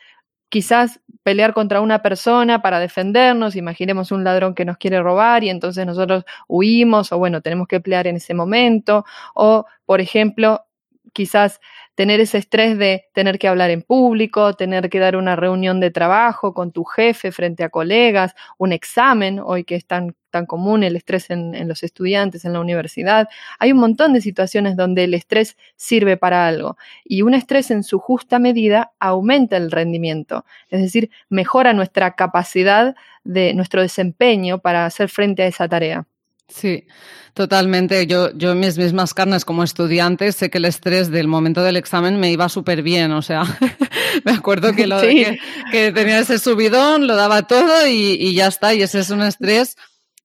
quizás 0.49 0.99
pelear 1.23 1.53
contra 1.53 1.81
una 1.81 2.01
persona 2.01 2.61
para 2.61 2.79
defendernos, 2.79 3.55
imaginemos 3.55 4.11
un 4.11 4.23
ladrón 4.23 4.55
que 4.55 4.65
nos 4.65 4.77
quiere 4.77 5.01
robar 5.01 5.43
y 5.43 5.49
entonces 5.49 5.85
nosotros 5.85 6.23
huimos 6.47 7.11
o 7.11 7.17
bueno, 7.17 7.41
tenemos 7.41 7.67
que 7.67 7.79
pelear 7.79 8.07
en 8.07 8.17
ese 8.17 8.33
momento, 8.33 9.05
o 9.35 9.65
por 9.85 10.01
ejemplo, 10.01 10.65
quizás 11.13 11.59
tener 12.01 12.19
ese 12.19 12.39
estrés 12.39 12.79
de 12.79 13.05
tener 13.13 13.37
que 13.37 13.47
hablar 13.47 13.69
en 13.69 13.83
público, 13.83 14.55
tener 14.55 14.89
que 14.89 14.97
dar 14.97 15.15
una 15.15 15.35
reunión 15.35 15.79
de 15.79 15.91
trabajo 15.91 16.51
con 16.51 16.71
tu 16.71 16.83
jefe 16.83 17.31
frente 17.31 17.63
a 17.63 17.69
colegas, 17.69 18.33
un 18.57 18.71
examen, 18.71 19.39
hoy 19.39 19.63
que 19.65 19.75
es 19.75 19.85
tan, 19.85 20.15
tan 20.31 20.47
común 20.47 20.81
el 20.81 20.95
estrés 20.95 21.29
en, 21.29 21.53
en 21.53 21.67
los 21.67 21.83
estudiantes 21.83 22.43
en 22.43 22.53
la 22.53 22.59
universidad. 22.59 23.27
Hay 23.59 23.71
un 23.71 23.77
montón 23.77 24.13
de 24.13 24.21
situaciones 24.21 24.75
donde 24.75 25.03
el 25.03 25.13
estrés 25.13 25.57
sirve 25.75 26.17
para 26.17 26.47
algo 26.47 26.75
y 27.05 27.21
un 27.21 27.35
estrés 27.35 27.69
en 27.69 27.83
su 27.83 27.99
justa 27.99 28.39
medida 28.39 28.93
aumenta 28.99 29.55
el 29.55 29.69
rendimiento, 29.69 30.43
es 30.71 30.81
decir, 30.81 31.11
mejora 31.29 31.73
nuestra 31.73 32.15
capacidad 32.15 32.95
de 33.23 33.53
nuestro 33.53 33.83
desempeño 33.83 34.57
para 34.57 34.87
hacer 34.87 35.07
frente 35.07 35.43
a 35.43 35.45
esa 35.45 35.69
tarea. 35.69 36.07
Sí, 36.53 36.85
totalmente. 37.33 38.05
Yo, 38.07 38.31
yo 38.35 38.51
en 38.51 38.59
mis 38.59 38.77
mismas 38.77 39.13
carnes 39.13 39.45
como 39.45 39.63
estudiante 39.63 40.31
sé 40.31 40.49
que 40.49 40.57
el 40.57 40.65
estrés 40.65 41.09
del 41.09 41.27
momento 41.27 41.63
del 41.63 41.77
examen 41.77 42.19
me 42.19 42.31
iba 42.31 42.49
súper 42.49 42.83
bien. 42.83 43.11
O 43.11 43.21
sea, 43.21 43.43
me 44.25 44.31
acuerdo 44.31 44.73
que, 44.73 44.87
lo, 44.87 44.99
que, 45.71 45.91
tenía 45.93 46.19
ese 46.19 46.39
subidón, 46.39 47.07
lo 47.07 47.15
daba 47.15 47.43
todo 47.43 47.87
y, 47.87 48.17
y, 48.19 48.35
ya 48.35 48.47
está. 48.47 48.73
Y 48.73 48.81
ese 48.81 48.99
es 48.99 49.09
un 49.09 49.21
estrés 49.21 49.75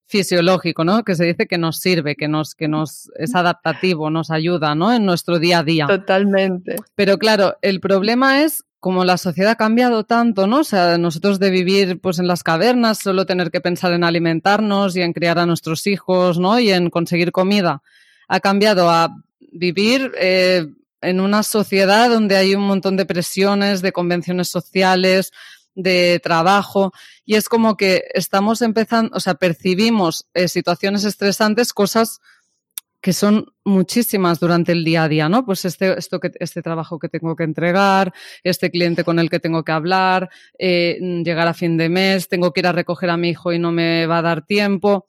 fisiológico, 0.06 0.85
¿no? 0.85 1.02
Que 1.02 1.14
se 1.14 1.25
dice 1.25 1.47
que 1.47 1.59
nos 1.59 1.78
sirve, 1.78 2.16
que 2.16 2.28
nos, 2.28 2.54
que 2.54 2.68
nos 2.68 3.11
es 3.16 3.35
adaptativo, 3.35 4.11
nos 4.11 4.30
ayuda, 4.30 4.75
¿no? 4.75 4.92
En 4.92 5.04
nuestro 5.04 5.38
día 5.38 5.61
a 5.61 5.62
día. 5.64 5.87
Totalmente. 5.87 6.76
Pero 6.95 7.18
claro, 7.18 7.56
el 7.62 7.80
problema 7.80 8.42
es 8.42 8.64
como 8.86 9.04
la 9.04 9.18
sociedad 9.18 9.50
ha 9.50 9.56
cambiado 9.56 10.04
tanto, 10.04 10.46
¿no? 10.46 10.60
O 10.60 10.64
sea, 10.64 10.96
nosotros 10.96 11.40
de 11.40 11.50
vivir 11.50 12.00
pues 12.00 12.20
en 12.20 12.28
las 12.28 12.44
cavernas, 12.44 13.00
solo 13.00 13.26
tener 13.26 13.50
que 13.50 13.60
pensar 13.60 13.92
en 13.92 14.04
alimentarnos 14.04 14.94
y 14.94 15.00
en 15.00 15.12
criar 15.12 15.40
a 15.40 15.44
nuestros 15.44 15.88
hijos, 15.88 16.38
¿no? 16.38 16.60
Y 16.60 16.70
en 16.70 16.88
conseguir 16.88 17.32
comida, 17.32 17.82
ha 18.28 18.38
cambiado 18.38 18.88
a 18.88 19.08
vivir 19.40 20.12
eh, 20.20 20.68
en 21.00 21.18
una 21.18 21.42
sociedad 21.42 22.08
donde 22.10 22.36
hay 22.36 22.54
un 22.54 22.62
montón 22.62 22.96
de 22.96 23.06
presiones, 23.06 23.82
de 23.82 23.90
convenciones 23.90 24.50
sociales, 24.50 25.32
de 25.74 26.20
trabajo, 26.22 26.92
y 27.24 27.34
es 27.34 27.48
como 27.48 27.76
que 27.76 28.04
estamos 28.14 28.62
empezando, 28.62 29.16
o 29.16 29.18
sea, 29.18 29.34
percibimos 29.34 30.26
eh, 30.32 30.46
situaciones 30.46 31.02
estresantes, 31.02 31.72
cosas 31.72 32.20
que 33.06 33.12
son 33.12 33.52
muchísimas 33.64 34.40
durante 34.40 34.72
el 34.72 34.82
día 34.82 35.04
a 35.04 35.08
día, 35.08 35.28
¿no? 35.28 35.46
Pues 35.46 35.64
este, 35.64 35.96
esto 35.96 36.18
que, 36.18 36.32
este 36.40 36.60
trabajo 36.60 36.98
que 36.98 37.08
tengo 37.08 37.36
que 37.36 37.44
entregar, 37.44 38.12
este 38.42 38.68
cliente 38.68 39.04
con 39.04 39.20
el 39.20 39.30
que 39.30 39.38
tengo 39.38 39.62
que 39.62 39.70
hablar, 39.70 40.28
eh, 40.58 40.98
llegar 41.25 41.46
a 41.46 41.54
fin 41.54 41.76
de 41.76 41.88
mes, 41.88 42.26
tengo 42.26 42.52
que 42.52 42.62
ir 42.62 42.66
a 42.66 42.72
recoger 42.72 43.10
a 43.10 43.16
mi 43.16 43.28
hijo 43.28 43.52
y 43.52 43.60
no 43.60 43.70
me 43.70 44.06
va 44.06 44.18
a 44.18 44.22
dar 44.22 44.44
tiempo. 44.44 45.06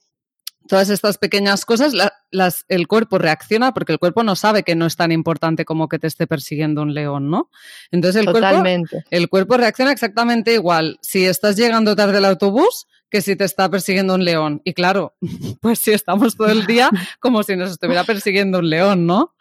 Todas 0.68 0.92
estas 0.92 1.18
pequeñas 1.18 1.66
cosas, 1.66 1.94
las, 2.30 2.66
el 2.68 2.88
cuerpo 2.88 3.18
reacciona 3.18 3.74
porque 3.74 3.94
el 3.94 4.00
cuerpo 4.00 4.22
no 4.22 4.36
sabe 4.36 4.62
que 4.62 4.76
no 4.76 4.86
es 4.86 4.96
tan 4.96 5.12
importante 5.12 5.66
como 5.66 5.90
que 5.90 5.98
te 5.98 6.06
esté 6.06 6.28
persiguiendo 6.28 6.84
un 6.84 6.94
león, 6.94 7.32
¿no? 7.32 7.50
Entonces 7.90 8.22
el, 8.22 8.32
Totalmente. 8.32 8.92
Cuerpo, 8.92 9.08
el 9.10 9.28
cuerpo 9.28 9.58
reacciona 9.58 9.92
exactamente 9.92 10.54
igual. 10.54 11.00
Si 11.02 11.26
estás 11.26 11.56
llegando 11.56 11.96
tarde 11.96 12.20
al 12.20 12.26
autobús, 12.26 12.86
que 13.10 13.22
si 13.22 13.36
te 13.36 13.44
está 13.44 13.70
persiguiendo 13.70 14.16
un 14.16 14.26
león. 14.26 14.62
Y 14.64 14.74
claro, 14.74 15.16
pues 15.62 15.80
si 15.80 15.92
estamos 15.92 16.36
todo 16.36 16.50
el 16.50 16.66
día 16.66 16.90
como 17.20 17.44
si 17.44 17.56
nos 17.56 17.72
estuviera 17.72 18.04
persiguiendo 18.04 18.60
un 18.60 18.70
león, 18.70 19.06
¿no? 19.06 19.34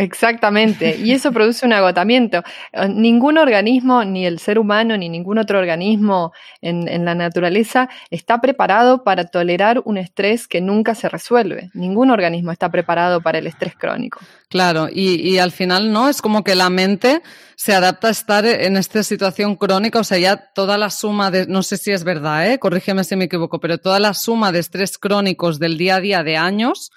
Exactamente, 0.00 0.96
y 0.96 1.12
eso 1.12 1.30
produce 1.32 1.66
un 1.66 1.74
agotamiento. 1.74 2.42
Eh, 2.72 2.88
ningún 2.88 3.36
organismo, 3.36 4.02
ni 4.02 4.24
el 4.24 4.38
ser 4.38 4.58
humano, 4.58 4.96
ni 4.96 5.10
ningún 5.10 5.36
otro 5.36 5.58
organismo 5.58 6.32
en, 6.62 7.04
la 7.04 7.14
naturaleza 7.14 7.90
está 8.08 8.40
preparado 8.40 9.04
para 9.04 9.26
tolerar 9.26 9.82
un 9.84 9.98
estrés 9.98 10.48
que 10.48 10.62
nunca 10.62 10.94
se 10.94 11.10
resuelve. 11.10 11.70
Ningún 11.74 12.10
organismo 12.10 12.50
está 12.50 12.70
preparado 12.70 13.20
para 13.20 13.38
el 13.38 13.46
estrés 13.46 13.74
crónico. 13.76 14.20
Claro, 14.48 14.88
y, 14.90 15.16
y 15.16 15.38
al 15.38 15.52
final, 15.52 15.92
¿no? 15.92 16.08
Es 16.08 16.22
como 16.22 16.44
que 16.44 16.54
la 16.54 16.70
mente 16.70 17.20
se 17.56 17.74
adapta 17.74 18.08
a 18.08 18.12
estar 18.12 18.46
en 18.46 18.78
esta 18.78 19.02
situación 19.02 19.54
crónica, 19.56 19.98
o 19.98 20.04
sea, 20.04 20.16
ya 20.16 20.38
toda 20.38 20.78
la 20.78 20.88
suma 20.88 21.30
de, 21.30 21.46
no 21.46 21.62
sé 21.62 21.76
si 21.76 21.92
es 21.92 22.04
verdad, 22.04 22.50
¿eh? 22.50 22.58
corrígeme 22.58 23.04
si 23.04 23.16
me 23.16 23.26
equivoco, 23.26 23.60
pero 23.60 23.76
toda 23.76 24.00
la 24.00 24.14
suma 24.14 24.50
de 24.50 24.60
estrés 24.60 24.96
crónicos 24.96 25.58
del 25.58 25.76
día 25.76 25.96
a 25.96 26.00
día 26.00 26.22
de 26.22 26.38
años 26.38 26.90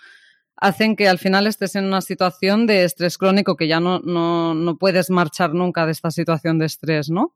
hacen 0.63 0.95
que 0.95 1.09
al 1.09 1.19
final 1.19 1.45
estés 1.45 1.75
en 1.75 1.83
una 1.83 1.99
situación 1.99 2.65
de 2.67 2.85
estrés 2.85 3.17
crónico 3.17 3.57
que 3.57 3.67
ya 3.67 3.81
no, 3.81 3.99
no, 3.99 4.55
no 4.55 4.77
puedes 4.77 5.09
marchar 5.09 5.53
nunca 5.53 5.85
de 5.85 5.91
esta 5.91 6.09
situación 6.09 6.57
de 6.57 6.67
estrés, 6.67 7.09
¿no? 7.09 7.35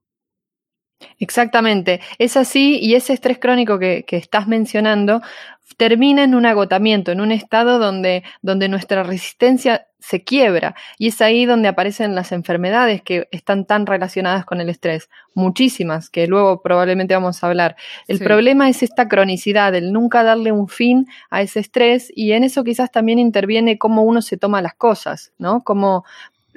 Exactamente, 1.20 2.00
es 2.18 2.38
así 2.38 2.80
y 2.80 2.96
ese 2.96 3.14
estrés 3.14 3.40
crónico 3.40 3.80
que, 3.80 4.04
que, 4.08 4.18
estás 4.18 4.48
mencionando 4.48 5.22
termina 5.78 6.24
en 6.24 6.34
un 6.34 6.46
agotamiento, 6.46 7.12
en 7.12 7.22
un 7.22 7.32
estado 7.32 7.78
donde, 7.78 8.24
donde 8.42 8.68
nuestra 8.68 9.04
resistencia 9.04 9.88
se 10.00 10.24
quiebra 10.24 10.76
y 10.98 11.08
es 11.08 11.22
ahí 11.22 11.46
donde 11.46 11.68
aparecen 11.68 12.16
las 12.16 12.32
enfermedades 12.32 13.02
que 13.02 13.28
están 13.32 13.66
tan 13.66 13.86
relacionadas 13.86 14.46
con 14.46 14.62
el 14.62 14.70
estrés, 14.70 15.10
muchísimas, 15.34 16.10
que 16.10 16.28
luego 16.28 16.62
probablemente 16.62 17.14
vamos 17.14 17.44
a 17.44 17.48
hablar. 17.48 17.76
El 18.08 18.20
problema 18.20 18.70
es 18.70 18.84
esta 18.84 19.08
cronicidad, 19.08 19.76
el 19.76 19.92
nunca 19.92 20.24
darle 20.24 20.52
un 20.52 20.70
fin 20.70 21.08
a 21.30 21.42
ese 21.42 21.60
estrés 21.60 22.12
y 22.16 22.32
en 22.32 22.44
eso 22.44 22.64
quizás 22.64 22.92
también 22.92 23.20
interviene 23.20 23.78
cómo 23.78 24.04
uno 24.04 24.22
se 24.22 24.38
toma 24.38 24.62
las 24.62 24.76
cosas, 24.76 25.34
¿no? 25.38 25.62
Como 25.64 26.06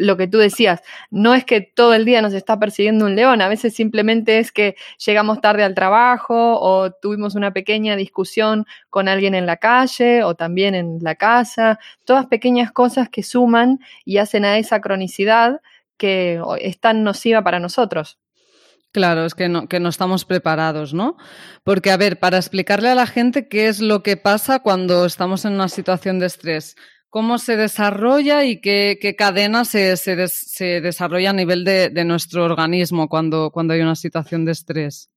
lo 0.00 0.16
que 0.16 0.26
tú 0.26 0.38
decías, 0.38 0.82
no 1.10 1.34
es 1.34 1.44
que 1.44 1.60
todo 1.60 1.94
el 1.94 2.04
día 2.04 2.22
nos 2.22 2.32
está 2.32 2.58
persiguiendo 2.58 3.04
un 3.04 3.16
león, 3.16 3.42
a 3.42 3.48
veces 3.48 3.74
simplemente 3.74 4.38
es 4.38 4.50
que 4.50 4.76
llegamos 5.04 5.40
tarde 5.40 5.62
al 5.62 5.74
trabajo 5.74 6.58
o 6.60 6.90
tuvimos 6.90 7.34
una 7.34 7.52
pequeña 7.52 7.96
discusión 7.96 8.66
con 8.88 9.08
alguien 9.08 9.34
en 9.34 9.46
la 9.46 9.58
calle 9.58 10.24
o 10.24 10.34
también 10.34 10.74
en 10.74 10.98
la 11.02 11.14
casa, 11.14 11.78
todas 12.04 12.26
pequeñas 12.26 12.72
cosas 12.72 13.08
que 13.08 13.22
suman 13.22 13.80
y 14.04 14.16
hacen 14.16 14.44
a 14.44 14.58
esa 14.58 14.80
cronicidad 14.80 15.60
que 15.96 16.40
es 16.60 16.80
tan 16.80 17.04
nociva 17.04 17.44
para 17.44 17.60
nosotros. 17.60 18.18
Claro, 18.92 19.24
es 19.24 19.34
que 19.34 19.48
no, 19.48 19.68
que 19.68 19.78
no 19.78 19.88
estamos 19.88 20.24
preparados, 20.24 20.94
¿no? 20.94 21.16
Porque, 21.62 21.92
a 21.92 21.96
ver, 21.96 22.18
para 22.18 22.38
explicarle 22.38 22.88
a 22.88 22.96
la 22.96 23.06
gente 23.06 23.48
qué 23.48 23.68
es 23.68 23.80
lo 23.80 24.02
que 24.02 24.16
pasa 24.16 24.60
cuando 24.60 25.06
estamos 25.06 25.44
en 25.44 25.52
una 25.52 25.68
situación 25.68 26.18
de 26.18 26.26
estrés, 26.26 26.76
cómo 27.10 27.38
se 27.38 27.56
desarrolla 27.56 28.44
y 28.44 28.60
qué, 28.60 28.98
qué 29.00 29.16
cadena 29.16 29.64
se, 29.64 29.96
se, 29.96 30.28
se, 30.28 30.80
desarrolla 30.80 31.30
a 31.30 31.34
nivel 31.34 31.64
de, 31.64 31.90
de 31.90 32.04
nuestro 32.04 32.44
organismo 32.44 33.08
cuando, 33.08 33.50
cuando 33.50 33.74
hay 33.74 33.80
una 33.80 33.96
situación 33.96 34.44
de 34.44 34.52
estrés. 34.52 35.10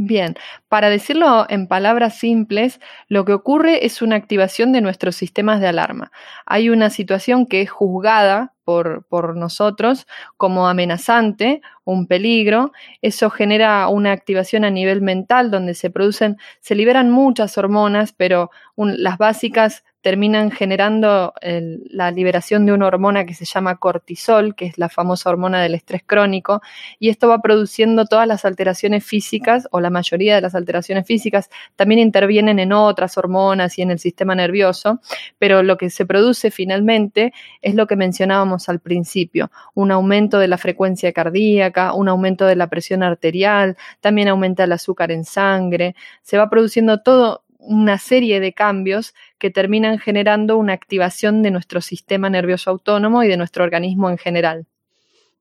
Bien, 0.00 0.36
para 0.68 0.90
decirlo 0.90 1.44
en 1.48 1.66
palabras 1.66 2.16
simples, 2.18 2.80
lo 3.08 3.24
que 3.24 3.32
ocurre 3.32 3.84
es 3.84 4.00
una 4.00 4.14
activación 4.14 4.72
de 4.72 4.80
nuestros 4.80 5.16
sistemas 5.16 5.60
de 5.60 5.66
alarma. 5.66 6.12
Hay 6.46 6.70
una 6.70 6.88
situación 6.88 7.46
que 7.46 7.62
es 7.62 7.70
juzgada 7.70 8.54
por, 8.68 9.06
por, 9.08 9.34
nosotros 9.34 10.06
como 10.36 10.68
amenazante, 10.68 11.62
un 11.84 12.06
peligro. 12.06 12.72
Eso 13.00 13.30
genera 13.30 13.88
una 13.88 14.12
activación 14.12 14.62
a 14.66 14.70
nivel 14.70 15.00
mental 15.00 15.50
donde 15.50 15.72
se 15.72 15.88
producen, 15.88 16.36
se 16.60 16.74
liberan 16.74 17.10
muchas 17.10 17.56
hormonas, 17.56 18.12
pero 18.12 18.50
las 18.76 19.16
básicas 19.16 19.84
terminan 20.00 20.50
generando 20.50 21.34
la 21.42 22.10
liberación 22.10 22.64
de 22.64 22.72
una 22.72 22.86
hormona 22.86 23.26
que 23.26 23.34
se 23.34 23.44
llama 23.44 23.76
cortisol, 23.76 24.54
que 24.54 24.64
es 24.64 24.78
la 24.78 24.88
famosa 24.88 25.28
hormona 25.28 25.60
del 25.60 25.74
estrés 25.74 26.02
crónico, 26.06 26.62
y 26.98 27.10
esto 27.10 27.28
va 27.28 27.42
produciendo 27.42 28.06
todas 28.06 28.26
las 28.26 28.46
alteraciones 28.46 29.04
físicas, 29.04 29.68
o 29.70 29.80
la 29.80 29.90
mayoría 29.90 30.36
de 30.36 30.40
las 30.40 30.54
alteraciones 30.54 31.06
físicas, 31.06 31.50
también 31.76 31.98
intervienen 31.98 32.58
en 32.58 32.72
otras 32.72 33.18
hormonas 33.18 33.78
y 33.78 33.82
en 33.82 33.90
el 33.90 33.98
sistema 33.98 34.34
nervioso, 34.34 35.00
pero 35.38 35.62
lo 35.62 35.76
que 35.76 35.90
se 35.90 36.06
produce 36.06 36.50
finalmente 36.50 37.34
es 37.60 37.74
lo 37.74 37.86
que 37.86 37.96
mencionábamos 37.96 38.57
al 38.68 38.80
principio, 38.80 39.50
un 39.74 39.90
aumento 39.90 40.38
de 40.38 40.48
la 40.48 40.56
frecuencia 40.58 41.12
cardíaca, 41.12 41.92
un 41.92 42.08
aumento 42.08 42.46
de 42.46 42.56
la 42.56 42.68
presión 42.68 43.02
arterial, 43.02 43.76
también 44.00 44.28
aumenta 44.28 44.64
el 44.64 44.72
azúcar 44.72 45.10
en 45.12 45.24
sangre, 45.24 45.94
se 46.22 46.38
va 46.38 46.48
produciendo 46.48 47.02
todo 47.02 47.44
una 47.58 47.98
serie 47.98 48.40
de 48.40 48.52
cambios 48.52 49.14
que 49.38 49.50
terminan 49.50 49.98
generando 49.98 50.56
una 50.56 50.72
activación 50.72 51.42
de 51.42 51.50
nuestro 51.50 51.80
sistema 51.80 52.30
nervioso 52.30 52.70
autónomo 52.70 53.22
y 53.22 53.28
de 53.28 53.36
nuestro 53.36 53.64
organismo 53.64 54.08
en 54.10 54.18
general. 54.18 54.66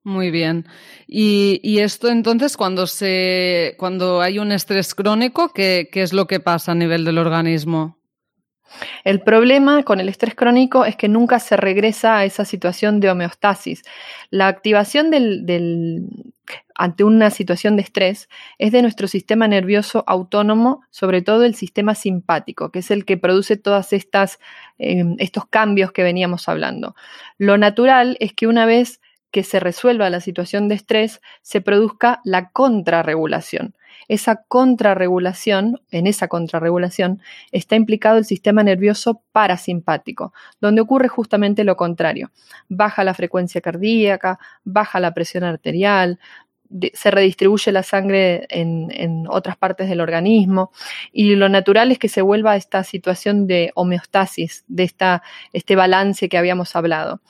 Muy 0.04 0.32
bien. 0.32 0.66
Y, 1.06 1.80
esto 1.80 2.08
entonces, 2.08 2.56
cuando 2.56 2.88
se, 2.88 3.76
cuando 3.78 4.22
hay 4.22 4.40
un 4.40 4.54
estrés 4.54 4.96
crónico, 4.96 5.52
¿qué, 5.52 5.90
¿qué, 5.92 6.02
es 6.02 6.14
lo 6.14 6.28
que 6.28 6.40
pasa 6.40 6.72
a 6.72 6.76
nivel 6.76 7.04
del 7.04 7.18
organismo? 7.18 7.97
El 9.04 9.22
problema 9.22 9.84
con 9.84 10.00
el 10.00 10.10
estrés 10.10 10.36
crónico 10.36 10.86
es 10.86 10.96
que 10.96 11.08
nunca 11.08 11.40
se 11.40 11.58
regresa 11.58 12.18
a 12.18 12.26
esa 12.26 12.46
situación 12.46 13.00
de 13.00 13.10
homeostasis. 13.10 13.84
La 14.30 14.48
activación 14.48 15.12
ante 16.76 17.04
una 17.04 17.30
situación 17.30 17.76
de 17.76 17.82
estrés 17.82 18.30
es 18.58 18.72
de 18.72 18.82
nuestro 18.82 19.08
sistema 19.08 19.48
nervioso 19.48 20.04
autónomo, 20.08 20.82
sobre 20.92 21.22
todo 21.22 21.44
el 21.44 21.56
sistema 21.56 21.96
simpático, 21.96 22.72
que 22.72 22.80
es 22.80 22.92
el 22.92 23.06
que 23.06 23.18
produce 23.18 23.58
todos 23.58 23.92
eh, 23.94 25.04
estos 25.18 25.46
cambios 25.48 25.92
que 25.92 26.04
veníamos 26.04 26.48
hablando. 26.48 26.96
Lo 27.38 27.58
natural 27.58 28.18
es 28.20 28.34
que 28.34 28.48
una 28.48 28.66
vez 28.66 29.02
que 29.32 29.44
se 29.44 29.60
resuelva 29.60 30.10
la 30.10 30.22
situación 30.22 30.68
de 30.68 30.76
estrés, 30.76 31.22
se 31.42 31.62
produzca 31.62 32.22
la 32.24 32.50
contrarregulación. 32.50 33.76
Esa 34.08 34.44
contrarregulación, 34.48 35.82
en 35.92 36.08
esa 36.08 36.28
contrarregulación, 36.28 37.22
está 37.52 37.76
implicado 37.76 38.18
el 38.18 38.26
sistema 38.26 38.64
nervioso 38.64 39.22
parasimpático, 39.32 40.34
donde 40.62 40.82
ocurre 40.82 41.08
justamente 41.08 41.64
lo 41.64 41.76
contrario. 41.76 42.32
Baja 42.70 43.04
la 43.04 43.14
frecuencia 43.14 43.62
cardíaca, 43.62 44.40
baja 44.64 45.00
la 45.00 45.14
presión 45.14 45.44
arterial, 45.44 46.20
se 46.94 47.12
redistribuye 47.12 47.72
la 47.72 47.84
sangre 47.84 48.46
en, 48.50 49.26
otras 49.30 49.58
partes 49.58 49.90
del 49.90 50.02
organismo 50.02 50.72
y 51.12 51.36
lo 51.36 51.50
natural 51.50 51.92
es 51.92 52.00
que 52.00 52.10
se 52.10 52.22
vuelva 52.22 52.52
a 52.52 52.56
esta 52.56 52.84
situación 52.84 53.48
de 53.48 53.72
homeostasis, 53.76 54.64
de 54.68 54.84
esta, 54.84 55.24
este 55.54 55.76
balance 55.76 56.30
que 56.30 56.38
habíamos 56.38 56.76
hablado. 56.76 57.22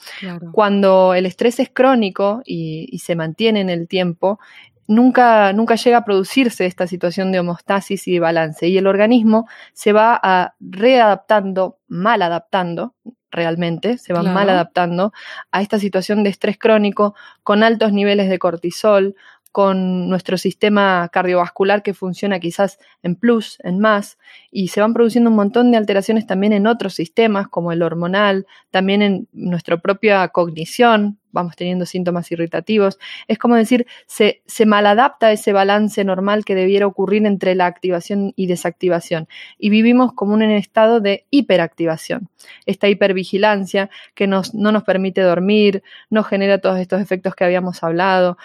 Cuando 0.52 1.14
el 1.14 1.26
estrés 1.26 1.60
es 1.60 1.70
crónico 1.70 2.42
y, 2.46 2.88
y, 2.92 3.00
se 3.00 3.16
mantiene 3.16 3.62
en 3.62 3.70
el 3.70 3.88
tiempo, 3.88 4.40
nunca, 4.88 5.54
nunca 5.54 5.76
llega 5.76 5.98
a 5.98 6.06
producirse 6.06 6.66
esta 6.66 6.88
situación 6.88 7.32
de 7.32 7.40
homeostasis 7.40 8.08
y 8.08 8.14
de 8.14 8.20
balance. 8.20 8.68
Y 8.68 8.78
el 8.78 8.88
organismo 8.88 9.48
se 9.74 9.94
va 9.94 10.20
a 10.22 10.56
readaptando, 10.60 11.78
mal 11.88 12.22
adaptando, 12.22 12.96
realmente, 13.30 13.98
se 13.98 14.14
va 14.14 14.24
mal 14.24 14.50
adaptando 14.50 15.12
a 15.52 15.62
esta 15.62 15.80
situación 15.80 16.24
de 16.24 16.30
estrés 16.30 16.58
crónico 16.58 17.14
con 17.44 17.62
altos 17.62 17.92
niveles 17.92 18.30
de 18.30 18.40
cortisol, 18.40 19.16
con 19.52 20.08
nuestro 20.08 20.38
sistema 20.38 21.10
cardiovascular 21.12 21.82
que 21.82 21.94
funciona 21.94 22.40
quizás 22.40 22.78
en 23.02 23.16
plus, 23.16 23.58
en 23.64 23.80
más, 23.80 24.18
y 24.52 24.68
se 24.68 24.82
van 24.82 24.94
produciendo 24.94 25.30
un 25.30 25.36
montón 25.36 25.72
de 25.72 25.78
alteraciones 25.78 26.28
también 26.28 26.54
en 26.54 26.68
otros 26.68 26.94
sistemas, 26.94 27.48
como 27.48 27.72
el 27.72 27.82
hormonal, 27.82 28.46
también 28.70 29.02
en 29.02 29.28
nuestra 29.34 29.78
propia 29.78 30.28
cognición, 30.28 31.18
vamos 31.38 31.56
teniendo 31.56 31.86
síntomas 31.86 32.32
irritativos. 32.32 32.98
Es 33.28 33.38
como 33.38 33.56
decir, 33.56 33.86
se, 34.08 34.42
se 34.46 34.66
maladapta 34.66 35.32
ese 35.32 35.54
balance 35.54 36.04
normal 36.04 36.46
que 36.46 36.56
debiera 36.56 36.88
ocurrir 36.88 37.26
entre 37.26 37.56
la 37.56 37.68
activación 37.68 38.34
y 38.36 38.48
desactivación. 38.48 39.28
Y 39.58 39.70
vivimos 39.70 40.14
como 40.14 40.36
en 40.36 40.44
un 40.44 40.52
estado 40.52 41.00
de 41.00 41.26
hiperactivación. 41.30 42.30
Esta 42.66 42.88
hipervigilancia 42.88 43.90
que 44.16 44.28
nos, 44.28 44.54
no 44.54 44.72
nos 44.72 44.84
permite 44.84 45.22
dormir, 45.22 45.84
nos 46.10 46.28
genera 46.28 46.60
todos 46.60 46.80
estos 46.80 47.02
efectos 47.02 47.36
que 47.36 47.44
habíamos 47.44 47.84
hablado, 47.84 48.38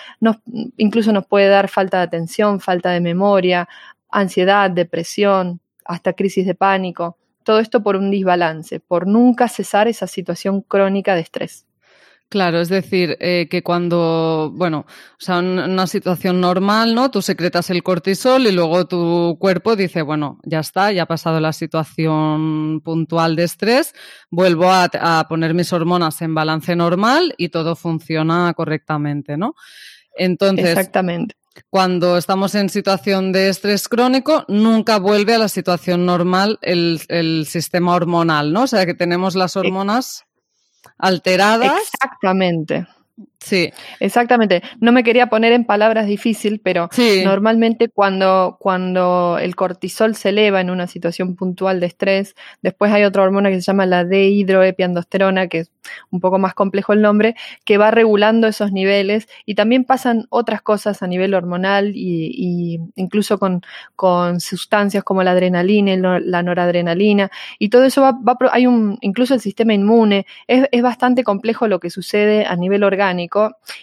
incluso 0.76 1.12
nos 1.12 1.26
puede 1.26 1.48
dar 1.48 1.68
falta 1.68 1.98
de 1.98 2.04
atención, 2.04 2.60
falta 2.60 2.90
de 2.90 3.00
memoria, 3.00 3.68
ansiedad, 4.10 4.70
depresión, 4.70 5.60
hasta 5.84 6.12
crisis 6.12 6.46
de 6.46 6.54
pánico. 6.54 7.16
Todo 7.44 7.58
esto 7.58 7.82
por 7.82 7.96
un 7.96 8.10
desbalance, 8.10 8.78
por 8.80 9.06
nunca 9.06 9.48
cesar 9.48 9.88
esa 9.88 10.06
situación 10.06 10.60
crónica 10.60 11.14
de 11.14 11.22
estrés. 11.22 11.66
Claro, 12.32 12.62
es 12.62 12.70
decir, 12.70 13.18
eh, 13.20 13.46
que 13.50 13.62
cuando, 13.62 14.50
bueno, 14.54 14.86
o 14.88 15.14
sea, 15.18 15.40
en 15.40 15.58
una 15.58 15.86
situación 15.86 16.40
normal, 16.40 16.94
¿no? 16.94 17.10
Tú 17.10 17.20
secretas 17.20 17.68
el 17.68 17.82
cortisol 17.82 18.46
y 18.46 18.52
luego 18.52 18.86
tu 18.86 19.36
cuerpo 19.38 19.76
dice, 19.76 20.00
bueno, 20.00 20.38
ya 20.42 20.60
está, 20.60 20.90
ya 20.92 21.02
ha 21.02 21.06
pasado 21.06 21.40
la 21.40 21.52
situación 21.52 22.80
puntual 22.82 23.36
de 23.36 23.44
estrés, 23.44 23.94
vuelvo 24.30 24.72
a, 24.72 25.26
poner 25.28 25.52
mis 25.52 25.74
hormonas 25.74 26.22
en 26.22 26.34
balance 26.34 26.74
normal 26.74 27.34
y 27.36 27.50
todo 27.50 27.76
funciona 27.76 28.54
correctamente, 28.54 29.36
¿no? 29.36 29.54
Entonces, 30.16 30.70
Exactamente. 30.70 31.34
cuando 31.68 32.16
estamos 32.16 32.54
en 32.54 32.70
situación 32.70 33.32
de 33.32 33.50
estrés 33.50 33.90
crónico, 33.90 34.46
nunca 34.48 34.98
vuelve 34.98 35.34
a 35.34 35.38
la 35.38 35.48
situación 35.48 36.06
normal 36.06 36.58
el, 36.62 37.02
el 37.08 37.44
sistema 37.44 37.94
hormonal, 37.94 38.54
¿no? 38.54 38.62
O 38.62 38.66
sea, 38.66 38.86
que 38.86 38.94
tenemos 38.94 39.34
las 39.34 39.54
hormonas 39.54 40.24
alteradas. 40.98 41.72
Exactamente. 41.82 42.86
Sí. 43.42 43.72
Exactamente. 43.98 44.62
No 44.78 44.92
me 44.92 45.02
quería 45.02 45.26
poner 45.26 45.52
en 45.52 45.64
palabras 45.64 46.06
difícil, 46.06 46.60
pero 46.62 46.88
normalmente 47.24 47.88
cuando, 47.88 48.56
cuando 48.60 49.36
el 49.40 49.56
cortisol 49.56 50.14
se 50.14 50.28
eleva 50.28 50.60
en 50.60 50.70
una 50.70 50.86
situación 50.86 51.34
puntual 51.34 51.80
de 51.80 51.86
estrés, 51.86 52.36
después 52.62 52.92
hay 52.92 53.02
otra 53.02 53.24
hormona 53.24 53.50
que 53.50 53.56
se 53.56 53.62
llama 53.62 53.84
la 53.84 54.04
dehidroepiandosterona, 54.04 55.48
que 55.48 55.58
es 55.58 55.72
un 56.10 56.20
poco 56.20 56.38
más 56.38 56.54
complejo 56.54 56.92
el 56.92 57.02
nombre, 57.02 57.34
que 57.64 57.78
va 57.78 57.90
regulando 57.90 58.46
esos 58.46 58.70
niveles 58.70 59.26
y 59.44 59.56
también 59.56 59.84
pasan 59.84 60.26
otras 60.30 60.62
cosas 60.62 61.02
a 61.02 61.08
nivel 61.08 61.34
hormonal 61.34 61.92
y, 61.96 62.80
incluso 62.94 63.38
con, 63.38 63.62
con, 63.96 64.40
sustancias 64.40 65.02
como 65.02 65.24
la 65.24 65.32
adrenalina 65.32 65.94
y 65.94 65.96
la 65.96 66.42
noradrenalina 66.42 67.30
y 67.58 67.70
todo 67.70 67.84
eso 67.84 68.02
va, 68.02 68.12
va, 68.12 68.36
hay 68.52 68.68
un, 68.68 68.98
incluso 69.00 69.34
el 69.34 69.40
sistema 69.40 69.74
inmune, 69.74 70.26
es, 70.46 70.68
es 70.70 70.82
bastante 70.82 71.24
complejo 71.24 71.66
lo 71.66 71.80
que 71.80 71.90
sucede 71.90 72.46
a 72.46 72.54
nivel 72.54 72.84
orgánico 72.84 73.31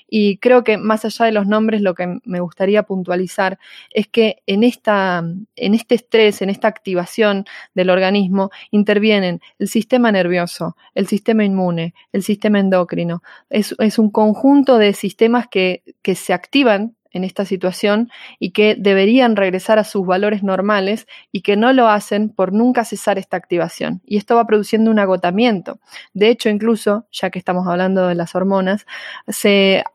y 0.08 0.38
creo 0.38 0.64
que 0.64 0.78
más 0.78 1.06
allá 1.06 1.26
de 1.26 1.32
los 1.32 1.48
nombres, 1.48 1.82
lo 1.82 1.94
que 1.96 2.20
me 2.24 2.40
gustaría 2.40 2.84
puntualizar 2.84 3.60
es 3.92 4.08
que 4.08 4.42
en, 4.46 4.64
esta, 4.64 5.24
en 5.56 5.74
este 5.74 5.96
estrés, 5.96 6.42
en 6.42 6.50
esta 6.50 6.68
activación 6.68 7.46
del 7.74 7.90
organismo, 7.90 8.52
intervienen 8.72 9.42
el 9.58 9.68
sistema 9.68 10.12
nervioso, 10.12 10.76
el 10.96 11.08
sistema 11.08 11.44
inmune, 11.44 11.94
el 12.12 12.24
sistema 12.24 12.60
endocrino. 12.60 13.22
Es, 13.50 13.76
es 13.80 14.00
un 14.00 14.10
conjunto 14.12 14.78
de 14.78 14.94
sistemas 14.94 15.48
que, 15.48 15.84
que 16.02 16.16
se 16.16 16.34
activan 16.34 16.96
en 17.12 17.24
esta 17.24 17.46
situación 17.46 18.10
y 18.40 18.52
que 18.52 18.76
deberían 18.78 19.36
regresar 19.36 19.80
a 19.80 19.84
sus 19.84 20.06
valores 20.06 20.44
normales 20.44 21.08
y 21.32 21.42
que 21.42 21.58
no 21.58 21.74
lo 21.74 21.88
hacen 21.88 22.30
por 22.30 22.54
nunca 22.54 22.86
cesar 22.86 23.18
esta 23.18 23.38
activación. 23.38 24.02
Y 24.06 24.18
esto 24.18 24.36
va 24.36 24.46
produciendo 24.46 24.92
un 24.92 25.00
agotamiento. 25.00 25.80
De 26.14 26.30
hecho, 26.30 26.50
incluso, 26.50 27.08
ya 27.12 27.30
que 27.30 27.40
estamos 27.40 27.68
hablando 27.68 28.08
de 28.08 28.16
las 28.16 28.36
hormonas, 28.36 28.86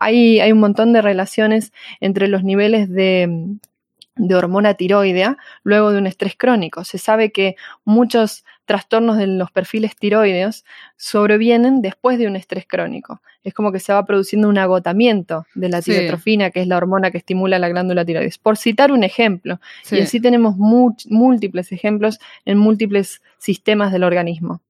hay, 0.00 0.40
hay 0.40 0.52
un 0.52 0.60
montón 0.60 0.92
de 0.92 1.02
relaciones 1.02 1.72
entre 2.00 2.28
los 2.28 2.42
niveles 2.42 2.90
de 2.90 3.58
de 4.16 4.34
hormona 4.34 4.74
tiroidea 4.74 5.36
luego 5.62 5.90
de 5.90 5.98
un 5.98 6.06
estrés 6.06 6.36
crónico. 6.36 6.84
Se 6.84 6.98
sabe 6.98 7.32
que 7.32 7.56
muchos 7.84 8.44
trastornos 8.64 9.18
de 9.18 9.26
los 9.26 9.50
perfiles 9.50 9.96
tiroideos 9.96 10.64
sobrevienen 10.96 11.82
después 11.82 12.18
de 12.18 12.26
un 12.26 12.36
estrés 12.36 12.66
crónico. 12.66 13.20
Es 13.42 13.54
como 13.54 13.72
que 13.72 13.80
se 13.80 13.92
va 13.92 14.04
produciendo 14.06 14.48
un 14.48 14.58
agotamiento 14.58 15.46
de 15.54 15.68
la 15.68 15.82
tirotrofina, 15.82 16.50
que 16.50 16.62
es 16.62 16.66
la 16.66 16.76
hormona 16.76 17.10
que 17.10 17.18
estimula 17.18 17.58
la 17.58 17.68
glándula 17.68 18.04
tiroides. 18.04 18.38
Por 18.38 18.56
citar 18.56 18.92
un 18.92 19.04
ejemplo, 19.04 19.60
y 19.90 20.00
así 20.00 20.20
tenemos 20.20 20.56
múltiples 20.56 21.72
ejemplos 21.72 22.18
en 22.44 22.58
múltiples 22.58 23.20
sistemas 23.38 23.92
del 23.92 24.04
organismo. 24.04 24.62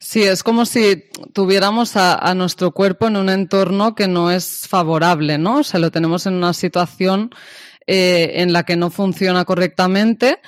Sí, 0.00 0.22
es 0.22 0.44
como 0.44 0.64
si 0.64 1.04
tuviéramos 1.32 1.96
a, 1.96 2.14
a, 2.14 2.34
nuestro 2.34 2.70
cuerpo 2.70 3.08
en 3.08 3.16
un 3.16 3.28
entorno 3.28 3.96
que 3.96 4.06
no 4.06 4.30
es 4.30 4.68
favorable, 4.68 5.38
¿no? 5.38 5.58
O 5.58 5.64
sea, 5.64 5.80
lo 5.80 5.90
tenemos 5.90 6.24
en 6.26 6.34
una 6.34 6.52
situación 6.52 7.30
eh, 7.90 8.42
en 8.42 8.52
la 8.52 8.64
que 8.64 8.76
no 8.76 8.90
funciona 8.90 9.46
correctamente. 9.46 10.40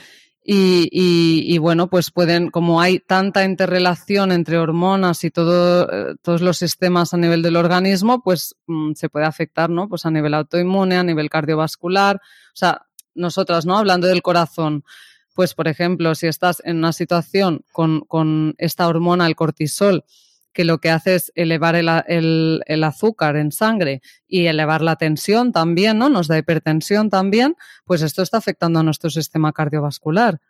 Y, 0.43 1.59
bueno, 1.59 1.89
pues 1.89 2.11
pueden, 2.11 2.51
como 2.51 2.81
hay 2.81 2.99
tanta 2.99 3.45
interrelación 3.45 4.33
entre 4.33 4.59
hormonas 4.59 5.23
y 5.25 5.31
todo, 5.31 5.89
eh, 5.93 6.15
todos 6.23 6.41
los 6.41 6.57
sistemas 6.57 7.13
a 7.13 7.19
nivel 7.19 7.43
del 7.43 7.57
organismo, 7.57 8.23
pues 8.23 8.57
mm, 8.67 8.93
se 8.95 9.09
puede 9.09 9.27
afectar, 9.27 9.71
¿no? 9.71 9.89
Pues 9.89 10.07
a 10.07 10.11
nivel 10.11 10.35
autoinmune, 10.35 10.97
a 10.97 11.05
nivel 11.05 11.29
cardiovascular. 11.29 12.17
O 12.17 12.57
sea, 12.57 12.87
nosotras, 13.15 13.67
¿no? 13.67 13.77
Hablando 13.77 14.07
del 14.07 14.23
corazón, 14.23 14.85
pues 15.35 15.55
por 15.55 15.69
ejemplo, 15.69 16.15
si 16.15 16.27
estás 16.27 16.63
en 16.65 16.79
una 16.79 16.93
situación 16.93 17.65
con, 17.73 18.01
con 18.01 18.55
esta 18.59 18.89
hormona, 18.89 19.27
el 19.27 19.37
cortisol, 19.37 20.05
que 20.53 20.65
lo 20.65 20.79
que 20.79 20.91
hace 20.91 21.17
es 21.17 21.33
elevar 21.35 21.77
el, 21.77 22.83
azúcar 22.85 23.37
en 23.37 23.53
sangre 23.53 24.03
y 24.27 24.47
elevar 24.47 24.83
la 24.83 24.97
tensión 24.97 25.53
también, 25.53 25.99
¿no? 25.99 26.09
Nos 26.09 26.29
da 26.29 26.39
hipertensión 26.39 27.11
también, 27.11 27.57
pues 27.85 28.03
esto 28.03 28.23
está 28.23 28.39
afectando 28.39 28.81
a 28.81 28.83
nuestro 28.83 29.11
sistema 29.11 29.53
cardiovascular. 29.53 30.41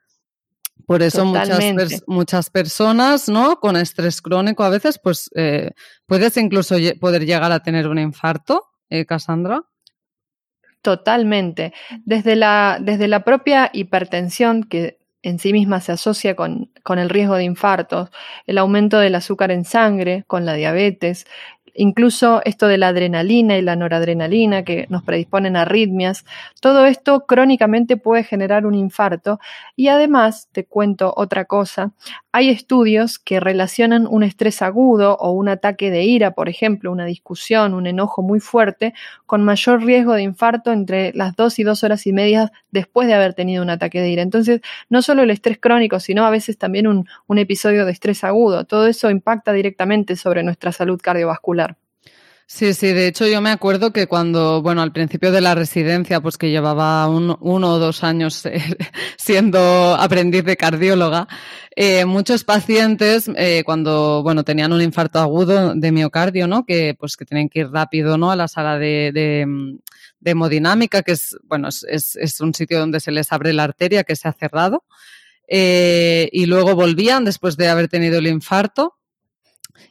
Por 0.86 1.02
eso 1.02 1.24
muchas, 1.24 2.02
muchas 2.06 2.50
personas, 2.50 3.28
¿no? 3.28 3.60
Con 3.60 3.76
estrés 3.76 4.22
crónico 4.22 4.64
a 4.64 4.70
veces, 4.70 4.98
pues 4.98 5.30
eh, 5.34 5.72
puedes 6.06 6.36
incluso 6.36 6.76
poder 6.98 7.26
llegar 7.26 7.52
a 7.52 7.62
tener 7.62 7.86
un 7.86 7.98
infarto, 7.98 8.66
¿eh, 8.88 9.04
Cassandra. 9.04 9.62
Totalmente. 10.82 11.74
Desde 12.04 12.36
la, 12.36 12.78
desde 12.80 13.06
la 13.06 13.22
propia 13.22 13.70
hipertensión, 13.72 14.64
que 14.64 14.99
en 15.22 15.38
sí 15.38 15.52
misma 15.52 15.80
se 15.80 15.92
asocia 15.92 16.34
con, 16.34 16.70
con, 16.82 16.98
el 16.98 17.10
riesgo 17.10 17.36
de 17.36 17.44
infartos, 17.44 18.10
el 18.46 18.58
aumento 18.58 18.98
del 18.98 19.14
azúcar 19.14 19.50
en 19.50 19.64
sangre, 19.64 20.24
con 20.26 20.46
la 20.46 20.54
diabetes, 20.54 21.26
incluso 21.80 22.42
esto 22.44 22.66
de 22.66 22.76
la 22.76 22.88
adrenalina 22.88 23.56
y 23.56 23.62
la 23.62 23.74
noradrenalina 23.74 24.64
que 24.64 24.86
nos 24.90 25.02
predisponen 25.02 25.56
a 25.56 25.62
arritmias, 25.62 26.26
todo 26.60 26.84
esto 26.84 27.24
crónicamente 27.26 27.96
puede 27.96 28.22
generar 28.22 28.66
un 28.66 28.74
infarto 28.74 29.40
y 29.76 29.88
además, 29.88 30.48
te 30.52 30.66
cuento 30.66 31.14
otra 31.16 31.46
cosa, 31.46 31.92
hay 32.32 32.50
estudios 32.50 33.18
que 33.18 33.40
relacionan 33.40 34.06
un 34.06 34.22
estrés 34.22 34.62
agudo 34.62 35.16
o 35.16 35.32
un 35.32 35.48
ataque 35.48 35.90
de 35.90 36.04
ira, 36.04 36.32
por 36.32 36.48
ejemplo, 36.48 36.92
una 36.92 37.06
discusión, 37.06 37.72
un 37.74 37.86
enojo 37.86 38.22
muy 38.22 38.40
fuerte, 38.40 38.92
con 39.26 39.42
mayor 39.42 39.82
riesgo 39.82 40.12
de 40.12 40.22
infarto 40.22 40.72
entre 40.72 41.12
las 41.14 41.34
dos 41.34 41.58
y 41.58 41.64
dos 41.64 41.82
horas 41.82 42.06
y 42.06 42.12
media 42.12 42.52
después 42.70 43.08
de 43.08 43.14
haber 43.14 43.34
tenido 43.34 43.62
un 43.62 43.70
ataque 43.70 44.00
de 44.00 44.10
ira. 44.10 44.22
Entonces, 44.22 44.60
no 44.90 45.02
solo 45.02 45.22
el 45.22 45.30
estrés 45.30 45.58
crónico, 45.58 45.98
sino 45.98 46.24
a 46.24 46.30
veces 46.30 46.58
también 46.58 46.86
un, 46.86 47.08
un 47.26 47.38
episodio 47.38 47.84
de 47.86 47.92
estrés 47.92 48.22
agudo. 48.22 48.64
Todo 48.64 48.86
eso 48.86 49.10
impacta 49.10 49.52
directamente 49.52 50.14
sobre 50.14 50.42
nuestra 50.42 50.72
salud 50.72 51.00
cardiovascular. 51.02 51.69
Sí, 52.52 52.74
sí, 52.74 52.88
de 52.92 53.06
hecho 53.06 53.28
yo 53.28 53.40
me 53.40 53.50
acuerdo 53.50 53.92
que 53.92 54.08
cuando, 54.08 54.60
bueno, 54.60 54.82
al 54.82 54.92
principio 54.92 55.30
de 55.30 55.40
la 55.40 55.54
residencia, 55.54 56.20
pues 56.20 56.36
que 56.36 56.50
llevaba 56.50 57.08
uno 57.08 57.38
o 57.40 57.78
dos 57.78 58.02
años 58.02 58.44
eh, 58.46 58.60
siendo 59.16 59.94
aprendiz 59.94 60.44
de 60.44 60.56
cardióloga, 60.56 61.28
eh, 61.76 62.04
muchos 62.06 62.42
pacientes 62.42 63.30
eh, 63.36 63.62
cuando, 63.64 64.24
bueno, 64.24 64.42
tenían 64.42 64.72
un 64.72 64.82
infarto 64.82 65.20
agudo 65.20 65.76
de 65.76 65.92
miocardio, 65.92 66.48
¿no? 66.48 66.66
Que 66.66 66.96
pues 66.98 67.16
que 67.16 67.24
tenían 67.24 67.48
que 67.48 67.60
ir 67.60 67.70
rápido, 67.70 68.18
¿no? 68.18 68.32
A 68.32 68.36
la 68.36 68.48
sala 68.48 68.78
de, 68.78 69.12
de, 69.14 69.46
hemodinámica, 70.24 71.02
que 71.02 71.12
es, 71.12 71.36
bueno, 71.44 71.68
es, 71.68 72.16
es, 72.16 72.40
un 72.40 72.52
sitio 72.52 72.80
donde 72.80 72.98
se 72.98 73.12
les 73.12 73.30
abre 73.30 73.52
la 73.52 73.62
arteria 73.62 74.02
que 74.02 74.16
se 74.16 74.26
ha 74.26 74.32
cerrado. 74.32 74.84
y 75.48 76.46
luego 76.46 76.74
volvían 76.74 77.24
después 77.24 77.56
de 77.56 77.68
haber 77.68 77.86
tenido 77.88 78.18
el 78.18 78.26
infarto 78.26 78.99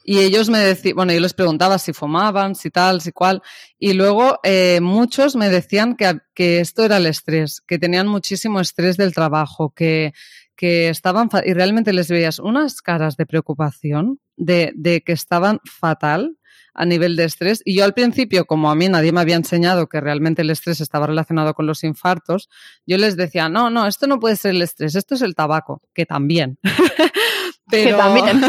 y 0.04 0.19
ellos 0.19 0.49
me 0.49 0.60
decían, 0.60 0.95
bueno, 0.95 1.13
yo 1.13 1.19
les 1.19 1.34
preguntaba 1.34 1.78
si 1.78 1.93
fumaban, 1.93 2.56
si 2.56 2.69
tal, 2.69 3.02
si 3.02 3.12
cual. 3.12 3.41
Y 3.78 3.93
luego 3.93 4.39
eh, 4.43 4.80
muchos 4.82 5.36
me 5.36 5.49
decían 5.49 5.95
que, 5.95 6.19
que, 6.34 6.60
esto 6.60 6.84
era 6.84 6.97
el 6.97 7.06
estrés, 7.06 7.62
que 7.67 7.80
tenían 7.80 8.08
muchísimo 8.08 8.60
estrés 8.60 8.97
del 8.97 9.13
trabajo, 9.13 9.71
que, 9.75 10.13
que 10.56 10.89
estaban, 10.89 11.30
y 11.45 11.54
realmente 11.54 11.93
les 11.93 12.10
veías 12.10 12.39
unas 12.39 12.82
caras 12.82 13.17
de 13.17 13.25
preocupación, 13.25 14.19
de, 14.36 14.71
de 14.75 15.02
que 15.02 15.13
estaban 15.13 15.60
fatal 15.63 16.38
a 16.73 16.86
nivel 16.86 17.15
de 17.15 17.25
estrés. 17.25 17.62
Y 17.65 17.75
yo 17.75 17.84
al 17.84 17.93
principio, 17.93 18.45
como 18.45 18.71
a 18.71 18.75
mí 18.75 18.88
nadie 18.89 19.12
me 19.12 19.21
había 19.21 19.36
enseñado 19.36 19.88
que 19.88 19.99
realmente 20.02 20.41
el 20.43 20.49
estrés 20.49 20.82
estaba 20.82 21.08
relacionado 21.08 21.54
con 21.54 21.67
los 21.67 21.84
infartos, 21.84 22.49
yo 22.86 22.97
les 22.97 23.17
decía, 23.17 23.49
no, 23.49 23.69
no, 23.69 23.86
esto 23.86 24.08
no 24.08 24.19
puede 24.19 24.36
ser 24.36 24.52
el 24.52 24.62
estrés, 24.62 24.95
esto 24.95 25.15
es 25.15 25.21
el 25.21 25.36
tabaco, 25.36 25.82
que 25.93 26.06
también. 26.06 26.58
Pero... 26.63 26.78
Que 27.69 27.93
también. 27.93 28.41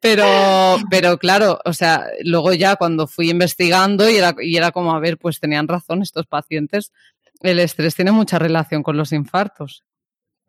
Pero, 0.00 0.78
pero 0.90 1.18
claro, 1.18 1.60
o 1.64 1.72
sea, 1.74 2.06
luego 2.24 2.54
ya 2.54 2.76
cuando 2.76 3.06
fui 3.06 3.30
investigando 3.30 4.08
y 4.08 4.16
era, 4.16 4.34
y 4.40 4.56
era 4.56 4.72
como, 4.72 4.94
a 4.94 4.98
ver, 4.98 5.18
pues 5.18 5.40
tenían 5.40 5.68
razón 5.68 6.00
estos 6.00 6.26
pacientes, 6.26 6.92
el 7.42 7.58
estrés 7.58 7.94
tiene 7.94 8.10
mucha 8.10 8.38
relación 8.38 8.82
con 8.82 8.96
los 8.96 9.12
infartos. 9.12 9.84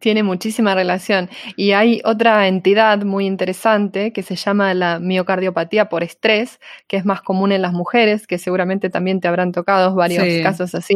Tiene 0.02 0.24
muchísima 0.24 0.74
relación. 0.74 1.30
Y 1.56 1.74
hay 1.74 2.02
otra 2.04 2.48
entidad 2.48 3.04
muy 3.04 3.28
interesante 3.28 4.12
que 4.12 4.24
se 4.24 4.36
llama 4.36 4.74
la 4.74 4.98
miocardiopatía 4.98 5.90
por 5.90 6.02
estrés, 6.02 6.60
que 6.88 6.98
es 6.98 7.06
más 7.06 7.22
común 7.22 7.52
en 7.52 7.62
las 7.62 7.72
mujeres, 7.72 8.26
que 8.26 8.40
seguramente 8.40 8.90
también 8.90 9.22
te 9.22 9.28
habrán 9.28 9.52
tocado 9.52 9.94
varios 9.94 10.26
casos 10.42 10.74
así, 10.74 10.96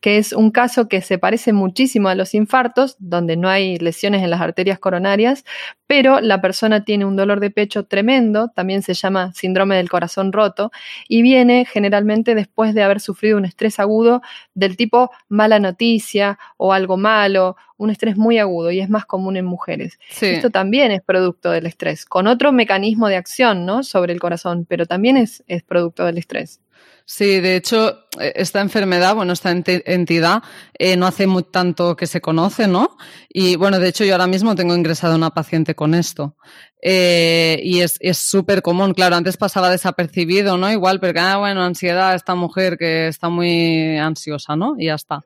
que 0.00 0.18
es 0.18 0.32
un 0.32 0.52
caso 0.52 0.86
que 0.86 1.00
se 1.00 1.18
parece 1.18 1.52
muchísimo 1.52 2.08
a 2.08 2.14
los 2.14 2.34
infartos, 2.34 2.94
donde 3.00 3.36
no 3.36 3.48
hay 3.48 3.78
lesiones 3.78 4.22
en 4.22 4.30
las 4.30 4.40
arterias 4.40 4.78
coronarias, 4.78 5.44
pero 5.88 6.20
la 6.20 6.40
persona 6.40 6.84
tiene 6.84 7.04
un 7.04 7.16
dolor 7.16 7.40
de 7.40 7.50
pecho 7.50 7.84
tremendo, 7.84 8.52
también 8.54 8.82
se 8.82 8.94
llama 8.94 9.32
síndrome 9.34 9.76
del 9.76 9.88
corazón 9.88 10.32
roto, 10.32 10.70
y 11.08 11.22
viene 11.22 11.64
generalmente 11.64 12.36
después 12.36 12.74
de 12.74 12.84
haber 12.84 13.00
sufrido 13.00 13.38
un 13.38 13.44
estrés 13.44 13.80
agudo 13.80 14.22
del 14.54 14.76
tipo 14.76 15.10
mala 15.28 15.58
noticia 15.58 16.38
o 16.56 16.72
algo 16.72 16.96
malo 16.96 17.56
un 17.78 17.90
estrés 17.90 18.16
muy 18.16 18.38
agudo 18.38 18.70
y 18.70 18.80
es 18.80 18.88
más 18.88 19.04
común 19.04 19.36
en 19.36 19.44
mujeres. 19.44 19.98
Esto 20.20 20.50
también 20.50 20.90
es 20.92 21.02
producto 21.02 21.50
del 21.50 21.66
estrés, 21.66 22.04
con 22.06 22.26
otro 22.26 22.52
mecanismo 22.52 23.08
de 23.08 23.16
acción 23.16 23.66
¿no? 23.66 23.82
sobre 23.82 24.12
el 24.12 24.20
corazón, 24.20 24.66
pero 24.68 24.86
también 24.86 25.16
es, 25.16 25.44
es 25.46 25.62
producto 25.62 26.04
del 26.04 26.18
estrés. 26.18 26.60
Sí, 27.08 27.38
de 27.38 27.54
hecho, 27.54 28.08
eh, 28.18 28.32
esta 28.34 28.60
enfermedad, 28.60 29.14
bueno, 29.14 29.32
esta 29.32 29.52
entidad 29.52 30.42
eh, 30.76 30.96
no 30.96 31.06
hace 31.06 31.28
muy 31.28 31.44
tanto 31.44 31.94
que 31.94 32.08
se 32.08 32.20
conoce, 32.20 32.66
¿no? 32.66 32.96
Y 33.28 33.54
bueno, 33.54 33.78
de 33.78 33.88
hecho, 33.88 34.04
yo 34.04 34.14
ahora 34.14 34.26
mismo 34.26 34.56
tengo 34.56 34.74
ingresada 34.74 35.14
una 35.14 35.30
paciente 35.30 35.76
con 35.76 35.94
esto. 35.94 36.36
Eh, 36.82 37.60
y 37.62 37.80
es 37.80 38.18
súper 38.18 38.60
común, 38.60 38.92
claro, 38.92 39.14
antes 39.14 39.36
pasaba 39.36 39.70
desapercibido, 39.70 40.56
¿no? 40.56 40.70
Igual, 40.70 40.98
porque, 40.98 41.20
ah, 41.20 41.36
bueno, 41.36 41.62
ansiedad, 41.62 42.16
esta 42.16 42.34
mujer 42.34 42.76
que 42.76 43.06
está 43.06 43.28
muy 43.28 43.96
ansiosa, 43.98 44.56
¿no? 44.56 44.74
Y 44.76 44.86
ya 44.86 44.96
está. 44.96 45.24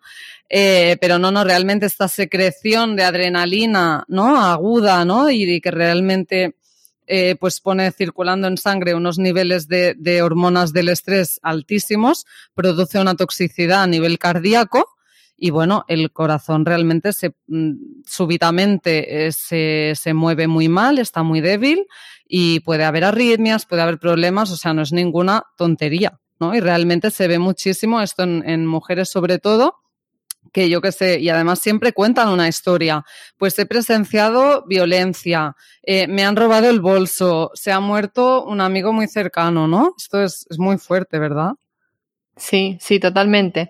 pero 1.00 1.18
no, 1.18 1.30
no, 1.30 1.44
realmente 1.44 1.86
esta 1.86 2.08
secreción 2.08 2.94
de 2.94 3.04
adrenalina, 3.04 4.04
¿no? 4.08 4.38
Aguda, 4.38 5.04
¿no? 5.06 5.30
y 5.30 5.60
que 5.62 5.70
realmente 5.70 6.56
eh, 7.12 7.34
pues 7.34 7.60
pone 7.60 7.90
circulando 7.90 8.46
en 8.46 8.56
sangre 8.56 8.94
unos 8.94 9.18
niveles 9.18 9.66
de, 9.66 10.22
hormonas 10.22 10.72
del 10.72 10.88
estrés 10.90 11.40
altísimos, 11.42 12.24
produce 12.54 13.00
una 13.00 13.16
toxicidad 13.16 13.82
a 13.82 13.88
nivel 13.88 14.16
cardíaco 14.20 14.86
y 15.36 15.50
bueno, 15.50 15.84
el 15.88 16.12
corazón 16.12 16.64
realmente 16.64 17.12
se, 17.12 17.34
mm, 17.48 18.02
súbitamente 18.06 19.26
eh, 19.26 19.32
se, 19.32 19.94
se, 19.96 20.14
mueve 20.14 20.46
muy 20.46 20.68
mal, 20.68 21.00
está 21.00 21.24
muy 21.24 21.40
débil 21.40 21.84
y 22.28 22.60
puede 22.60 22.84
haber 22.84 23.02
arritmias, 23.02 23.66
puede 23.66 23.82
haber 23.82 23.98
problemas, 23.98 24.52
o 24.52 24.56
sea, 24.56 24.72
no 24.72 24.82
es 24.82 24.92
ninguna 24.92 25.42
tontería, 25.56 26.20
¿no? 26.38 26.54
Y 26.54 26.60
realmente 26.60 27.10
se 27.10 27.26
ve 27.26 27.40
muchísimo 27.40 28.00
esto 28.00 28.22
en 28.22 28.66
mujeres 28.66 29.08
sobre 29.08 29.40
todo 29.40 29.79
que 30.52 30.68
yo 30.68 30.80
qué 30.80 30.92
sé, 30.92 31.20
y 31.20 31.28
además 31.28 31.60
siempre 31.60 31.92
cuentan 31.92 32.28
una 32.28 32.48
historia. 32.48 33.04
Pues 33.38 33.58
he 33.58 33.66
presenciado 33.66 34.64
violencia, 34.66 35.56
eh, 35.82 36.06
me 36.08 36.24
han 36.24 36.36
robado 36.36 36.68
el 36.70 36.80
bolso, 36.80 37.50
se 37.54 37.72
ha 37.72 37.80
muerto 37.80 38.44
un 38.44 38.60
amigo 38.60 38.92
muy 38.92 39.06
cercano, 39.08 39.68
¿no? 39.68 39.94
Esto 39.96 40.22
es, 40.22 40.46
es 40.50 40.58
muy 40.58 40.78
fuerte, 40.78 41.18
¿verdad? 41.18 41.52
Sí, 42.40 42.78
sí, 42.80 42.98
totalmente. 42.98 43.68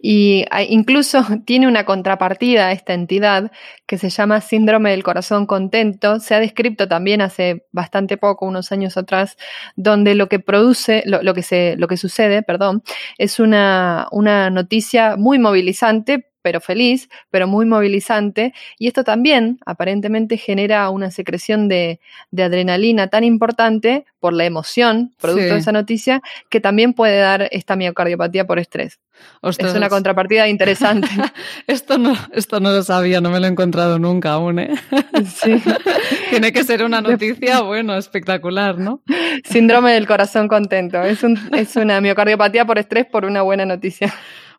Y 0.00 0.44
incluso 0.68 1.22
tiene 1.44 1.66
una 1.66 1.84
contrapartida 1.84 2.70
esta 2.70 2.94
entidad 2.94 3.50
que 3.84 3.98
se 3.98 4.10
llama 4.10 4.40
síndrome 4.40 4.92
del 4.92 5.02
corazón 5.02 5.44
contento. 5.44 6.20
Se 6.20 6.36
ha 6.36 6.40
descrito 6.40 6.86
también 6.86 7.20
hace 7.20 7.66
bastante 7.72 8.16
poco, 8.16 8.46
unos 8.46 8.70
años 8.70 8.96
atrás, 8.96 9.36
donde 9.74 10.14
lo 10.14 10.28
que 10.28 10.38
produce, 10.38 11.02
lo, 11.04 11.34
que, 11.34 11.42
se, 11.42 11.74
lo 11.76 11.88
que 11.88 11.96
sucede, 11.96 12.44
perdón, 12.44 12.84
es 13.18 13.40
una, 13.40 14.06
una 14.12 14.50
noticia 14.50 15.16
muy 15.16 15.40
movilizante, 15.40 16.31
pero 16.42 16.60
feliz, 16.60 17.08
pero 17.30 17.46
muy 17.46 17.64
movilizante. 17.64 18.52
Y 18.78 18.88
esto 18.88 19.04
también 19.04 19.58
aparentemente 19.64 20.36
genera 20.36 20.88
una 20.90 21.10
secreción 21.10 21.68
de, 21.68 22.00
adrenalina 22.36 23.08
tan 23.08 23.24
importante 23.24 24.04
por 24.20 24.32
la 24.32 24.44
emoción, 24.44 25.14
producto 25.20 25.54
de 25.54 25.60
esa 25.60 25.72
noticia, 25.72 26.22
que 26.48 26.60
también 26.60 26.92
puede 26.92 27.18
dar 27.18 27.48
esta 27.50 27.76
miocardiopatía 27.76 28.46
por 28.46 28.58
estrés. 28.58 29.00
Es 29.42 29.74
una 29.74 29.88
contrapartida 29.88 30.48
interesante. 30.48 31.08
esto, 31.66 31.98
no, 31.98 32.16
esto 32.32 32.60
no 32.60 32.70
lo 32.70 32.82
sabía, 32.82 33.20
no 33.20 33.30
me 33.30 33.40
lo 33.40 33.46
he 33.46 33.50
encontrado 33.50 33.98
nunca 33.98 34.32
aún. 34.32 34.58
¿eh? 34.60 34.74
Tiene 36.30 36.52
que 36.52 36.64
ser 36.64 36.84
una 36.84 37.00
noticia, 37.00 37.60
bueno, 37.60 37.96
espectacular, 37.96 38.78
¿no? 38.78 39.02
Síndrome 39.44 39.92
del 39.92 40.06
corazón 40.06 40.48
contento. 40.48 41.02
Es, 41.02 41.22
un, 41.22 41.38
es 41.54 41.76
una 41.76 42.00
miocardiopatía 42.00 42.64
por 42.64 42.78
estrés 42.78 43.06
por 43.06 43.24
una 43.24 43.42
buena 43.42 43.66
noticia. 43.66 44.12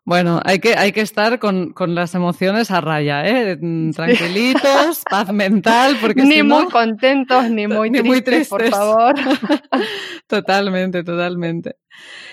Bueno, 0.06 0.38
hay 0.44 0.58
que, 0.58 0.74
hay 0.76 0.92
que 0.92 1.00
estar 1.00 1.38
con, 1.38 1.72
con 1.72 1.94
las 1.94 2.14
emociones 2.14 2.70
a 2.70 2.82
raya, 2.82 3.26
¿eh? 3.26 3.56
Mm, 3.58 3.92
tranquilitos, 3.92 5.02
paz 5.10 5.32
mental, 5.32 5.96
porque 5.98 6.22
ni 6.22 6.42
muy 6.42 6.66
contentos 6.66 7.50
ni 7.50 7.66
muy 7.68 7.88
ni 7.88 8.02
muy 8.02 8.20
tristes, 8.20 8.48
por 8.48 8.68
favor. 8.68 9.14
totalmente, 10.26 11.04
totalmente. 11.04 11.76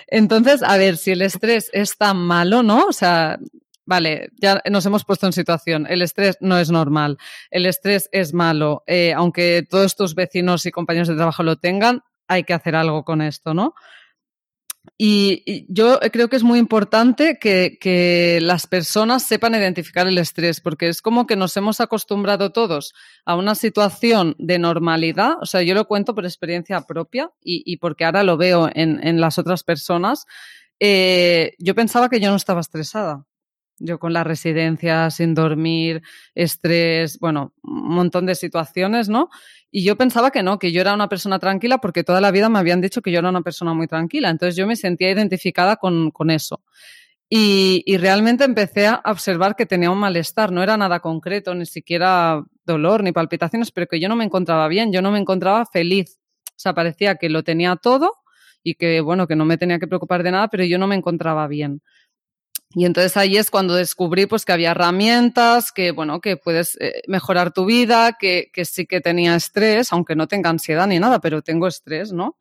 Entonces, 0.08 0.64
a 0.64 0.76
ver, 0.76 0.98
si 0.98 1.12
el 1.12 1.22
estrés 1.22 1.70
es 1.72 1.98
tan 1.98 2.18
malo, 2.18 2.62
¿no? 2.62 2.88
O 2.88 2.94
sea, 2.94 3.40
vale, 3.86 4.32
ya 4.36 4.62
nos 4.70 4.86
hemos 4.86 5.06
puesto 5.06 5.26
en 5.28 5.32
situación. 5.32 5.88
El 5.90 6.02
estrés 6.02 6.38
no 6.42 6.58
es 6.58 6.72
normal. 6.72 7.18
El 7.52 7.66
estrés 7.66 8.10
es 8.12 8.34
malo. 8.34 8.84
Eh, 8.86 9.14
aunque 9.14 9.66
todos 9.70 9.96
tus 9.96 10.14
vecinos 10.14 10.66
y 10.66 10.72
compañeros 10.72 11.08
de 11.08 11.16
trabajo 11.16 11.44
lo 11.44 11.56
tengan, 11.56 12.02
hay 12.28 12.44
que 12.44 12.54
hacer 12.54 12.76
algo 12.76 13.06
con 13.06 13.22
esto, 13.22 13.54
¿no? 13.54 13.76
Y, 14.98 15.66
yo 15.68 16.00
creo 16.12 16.28
que 16.28 16.36
es 16.36 16.44
muy 16.44 16.60
importante 16.60 17.38
que, 17.40 18.40
las 18.42 18.68
personas 18.68 19.24
sepan 19.24 19.56
identificar 19.56 20.08
el 20.08 20.18
estrés, 20.18 20.62
porque 20.62 20.88
es 20.88 21.02
como 21.02 21.28
que 21.28 21.36
nos 21.36 21.56
hemos 21.58 21.82
acostumbrado 21.82 22.52
todos 22.52 22.94
a 23.26 23.36
una 23.36 23.56
situación 23.56 24.36
de 24.40 24.60
normalidad. 24.60 25.34
O 25.42 25.46
sea, 25.46 25.62
yo 25.62 25.74
lo 25.76 25.88
cuento 25.88 26.16
por 26.16 26.26
experiencia 26.26 26.82
propia 26.82 27.32
y, 27.42 27.78
porque 27.78 28.06
ahora 28.06 28.24
lo 28.24 28.38
veo 28.38 28.70
en, 28.74 29.06
en 29.06 29.22
las 29.22 29.38
otras 29.38 29.64
personas. 29.64 30.26
Eh, 30.80 31.54
yo 31.60 31.76
pensaba 31.76 32.10
que 32.10 32.20
yo 32.20 32.30
no 32.30 32.36
estaba 32.36 32.62
estresada. 32.62 33.26
Yo 33.84 34.00
con 34.00 34.14
la 34.14 34.24
residencia, 34.24 35.10
sin 35.10 35.34
dormir, 35.34 36.02
estrés, 36.36 37.18
bueno, 37.20 37.54
un 37.64 37.96
montón 37.96 38.26
de 38.26 38.36
situaciones, 38.36 39.10
¿no? 39.10 39.30
Y 39.72 39.84
yo 39.84 39.96
pensaba 39.96 40.32
que 40.32 40.44
no, 40.44 40.60
que 40.60 40.72
yo 40.72 40.82
era 40.82 40.94
una 40.94 41.08
persona 41.08 41.40
tranquila 41.40 41.80
porque 41.80 42.04
toda 42.04 42.22
la 42.22 42.32
vida 42.32 42.50
me 42.50 42.60
habían 42.60 42.82
dicho 42.82 43.02
que 43.02 43.12
yo 43.12 43.20
era 43.20 43.30
una 43.30 43.42
persona 43.42 43.74
muy 43.74 43.88
tranquila. 43.88 44.30
Entonces 44.30 44.56
yo 44.56 44.68
me 44.68 44.76
sentía 44.76 45.12
identificada 45.12 45.78
con, 45.78 46.12
con 46.12 46.30
eso. 46.30 46.62
Y, 47.30 47.84
y, 47.86 47.96
realmente 47.98 48.44
empecé 48.44 48.88
a 48.88 49.02
observar 49.06 49.56
que 49.56 49.66
tenía 49.66 49.90
un 49.90 50.00
malestar, 50.00 50.52
no 50.52 50.62
era 50.62 50.76
nada 50.76 51.00
concreto, 51.00 51.56
ni 51.56 51.66
siquiera 51.66 52.44
dolor 52.66 53.04
ni 53.04 53.14
palpitaciones, 53.14 53.72
pero 53.72 53.88
que 53.88 54.02
yo 54.02 54.10
no 54.10 54.18
me 54.18 54.26
encontraba 54.26 54.68
bien, 54.68 54.92
yo 54.92 55.02
no 55.02 55.12
me 55.12 55.20
encontraba 55.20 55.66
feliz. 55.66 56.20
O 56.50 56.60
sea, 56.60 56.74
parecía 56.74 57.16
que 57.16 57.30
lo 57.30 57.44
tenía 57.44 57.78
todo 57.78 58.12
y 58.64 58.76
que, 58.76 59.02
bueno, 59.02 59.28
que 59.28 59.36
no 59.36 59.46
me 59.46 59.58
tenía 59.58 59.80
que 59.80 59.88
preocupar 59.88 60.24
de 60.24 60.32
nada, 60.32 60.48
pero 60.50 60.64
yo 60.66 60.78
no 60.78 60.88
me 60.88 60.96
encontraba 60.96 61.48
bien. 61.48 61.82
Y 62.74 62.86
entonces 62.86 63.18
ahí 63.18 63.38
es 63.38 63.50
cuando 63.52 63.76
descubrí 63.76 64.28
pues 64.28 64.46
que 64.46 64.54
había 64.54 64.72
herramientas, 64.72 65.72
que 65.72 65.92
bueno, 65.92 66.22
que 66.22 66.38
puedes 66.38 66.78
eh, 66.80 67.02
mejorar 67.08 67.52
tu 67.52 67.66
vida, 67.66 68.18
que, 68.18 68.50
que, 68.54 68.66
sí 68.66 68.86
que 68.86 69.02
tenía 69.02 69.36
estrés, 69.36 69.92
aunque 69.92 70.16
no 70.16 70.28
tenga 70.28 70.50
ansiedad 70.50 70.88
ni 70.88 71.00
nada, 71.00 71.20
pero 71.20 71.42
tengo 71.42 71.68
estrés, 71.68 72.14
¿no? 72.14 72.38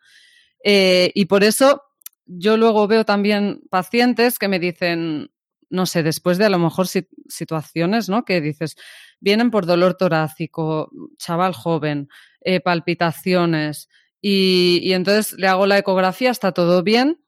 Eh, 0.62 1.10
y 1.14 1.24
por 1.24 1.42
eso 1.42 1.82
yo 2.26 2.56
luego 2.56 2.86
veo 2.86 3.04
también 3.04 3.62
pacientes 3.70 4.38
que 4.38 4.46
me 4.46 4.60
dicen, 4.60 5.32
no 5.68 5.86
sé, 5.86 6.02
después 6.04 6.38
de 6.38 6.44
a 6.44 6.50
lo 6.50 6.58
mejor 6.58 6.86
situaciones, 6.86 8.08
¿no? 8.08 8.24
Que 8.24 8.40
dices, 8.40 8.76
vienen 9.18 9.50
por 9.50 9.66
dolor 9.66 9.94
torácico, 9.94 10.90
chaval 11.18 11.54
joven, 11.54 12.08
eh, 12.40 12.60
palpitaciones, 12.60 13.88
y, 14.20 14.80
y, 14.82 14.92
entonces 14.92 15.32
le 15.38 15.48
hago 15.48 15.66
la 15.66 15.78
ecografía, 15.78 16.30
está 16.30 16.52
todo 16.52 16.82
bien, 16.82 17.18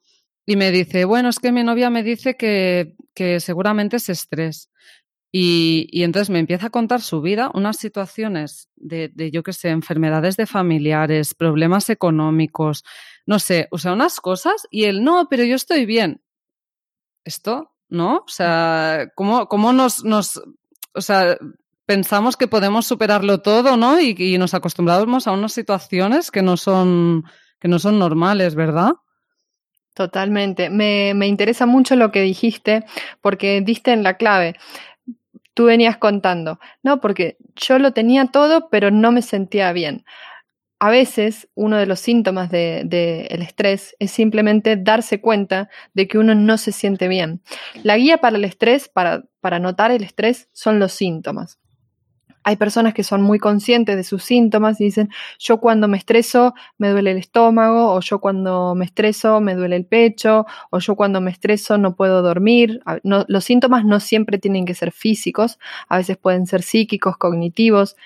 y 0.47 0.57
me 0.57 0.71
dice, 0.71 1.05
bueno, 1.05 1.29
es 1.29 1.39
que 1.39 1.53
mi 1.53 1.63
novia 1.63 1.91
me 1.91 2.03
dice 2.03 2.37
que, 2.37 2.97
que 3.15 3.41
seguramente 3.41 3.97
es 3.97 4.09
estrés. 4.09 4.71
Y, 5.35 5.89
y, 5.91 6.03
entonces 6.03 6.29
me 6.29 6.41
empieza 6.41 6.67
a 6.67 6.71
contar 6.71 7.01
su 7.01 7.23
vida, 7.23 7.51
unas 7.55 7.79
situaciones 7.79 8.69
de, 8.77 9.09
de 9.15 9.31
yo 9.31 9.43
qué 9.43 9.55
sé, 9.55 9.71
enfermedades 9.71 10.37
de 10.37 10.47
familiares, 10.47 11.35
problemas 11.35 11.89
económicos, 11.89 12.85
no 13.25 13.39
sé, 13.39 13.67
o 13.71 13.79
sea, 13.79 13.95
unas 13.95 14.21
cosas, 14.21 14.67
y 14.71 14.85
él, 14.85 15.03
no, 15.03 15.29
pero 15.31 15.45
yo 15.45 15.55
estoy 15.55 15.87
bien. 15.87 16.21
¿Esto? 17.25 17.71
¿No? 17.89 18.17
O 18.17 18.29
sea, 18.29 19.11
¿cómo, 19.15 19.47
cómo 19.47 19.73
nos, 19.73 20.05
nos, 20.05 20.43
o 20.93 21.01
sea, 21.01 21.39
pensamos 21.87 22.37
que 22.37 22.49
podemos 22.49 22.87
superarlo 22.87 23.41
todo, 23.41 23.77
¿no? 23.79 24.01
Y, 24.01 24.15
y 24.19 24.37
nos 24.37 24.53
acostumbramos 24.53 25.27
a 25.27 25.33
unas 25.33 25.53
situaciones 25.53 26.31
que 26.31 26.43
no 26.43 26.59
son, 26.59 27.25
que 27.59 27.69
no 27.69 27.79
son 27.79 27.99
normales, 27.99 28.55
¿verdad? 28.55 28.93
Totalmente. 29.95 30.71
Me, 30.71 31.13
me 31.15 31.27
interesa 31.27 31.67
mucho 31.67 31.97
lo 31.97 32.11
que 32.11 32.23
dijiste 32.23 32.85
porque 33.21 33.61
diste 33.61 33.93
en 33.93 34.03
la 34.03 34.17
clave. 34.17 34.57
Tú 35.55 35.67
venías 35.67 35.99
contando, 35.99 36.59
no, 36.83 37.01
porque 37.03 37.37
yo 37.57 37.79
lo 37.79 37.93
tenía 37.93 38.27
todo, 38.27 38.71
pero 38.71 38.91
no 38.91 39.13
me 39.13 39.21
sentía 39.21 39.71
bien. 39.73 40.05
A 40.79 40.91
veces 40.91 41.49
uno 41.55 41.77
de 41.77 41.87
los 41.87 42.01
síntomas 42.01 42.51
del 42.51 42.89
de, 42.89 43.27
el 43.31 43.43
estrés 43.43 43.95
es 44.01 44.11
simplemente 44.11 44.77
darse 44.77 45.21
cuenta 45.21 45.69
de 45.95 46.09
que 46.09 46.19
uno 46.19 46.35
no 46.35 46.59
se 46.59 46.73
siente 46.73 47.07
bien. 47.07 47.43
La 47.85 47.97
guía 47.99 48.19
para 48.19 48.37
el 48.37 48.45
estrés, 48.45 48.89
para, 48.89 49.23
para 49.41 49.61
notar 49.61 49.91
el 49.93 50.03
estrés, 50.03 50.49
son 50.53 50.81
los 50.81 50.93
síntomas. 50.93 51.61
Hay 52.45 52.57
personas 52.57 52.95
que 52.95 53.05
son 53.05 53.23
muy 53.23 53.39
conscientes 53.39 53.97
de 53.97 54.05
sus 54.05 54.25
síntomas 54.25 54.81
y 54.81 54.85
dicen, 54.85 55.11
yo 55.39 55.59
cuando 55.59 55.89
me 55.89 55.99
estreso 55.99 56.55
me 56.79 56.91
duele 56.91 57.13
el 57.13 57.19
estómago, 57.19 57.93
o 57.93 58.01
yo 58.01 58.21
cuando 58.21 58.75
me 58.75 58.85
estreso 58.85 59.41
me 59.41 59.55
duele 59.55 59.77
el 59.77 59.87
pecho, 59.87 60.47
o 60.71 60.79
yo 60.79 60.97
cuando 60.97 61.21
me 61.21 61.31
estreso 61.31 61.79
no 61.79 61.95
puedo 61.95 62.23
dormir. 62.23 62.81
los 63.03 63.45
síntomas 63.45 63.85
no 63.85 64.01
siempre 64.01 64.39
tienen 64.39 64.65
que 64.65 64.75
ser 64.75 64.93
físicos, 64.93 65.59
a 65.89 65.99
veces 65.99 66.17
pueden 66.17 66.47
ser 66.47 66.63
psíquicos, 66.63 67.17
cognitivos, 67.17 67.97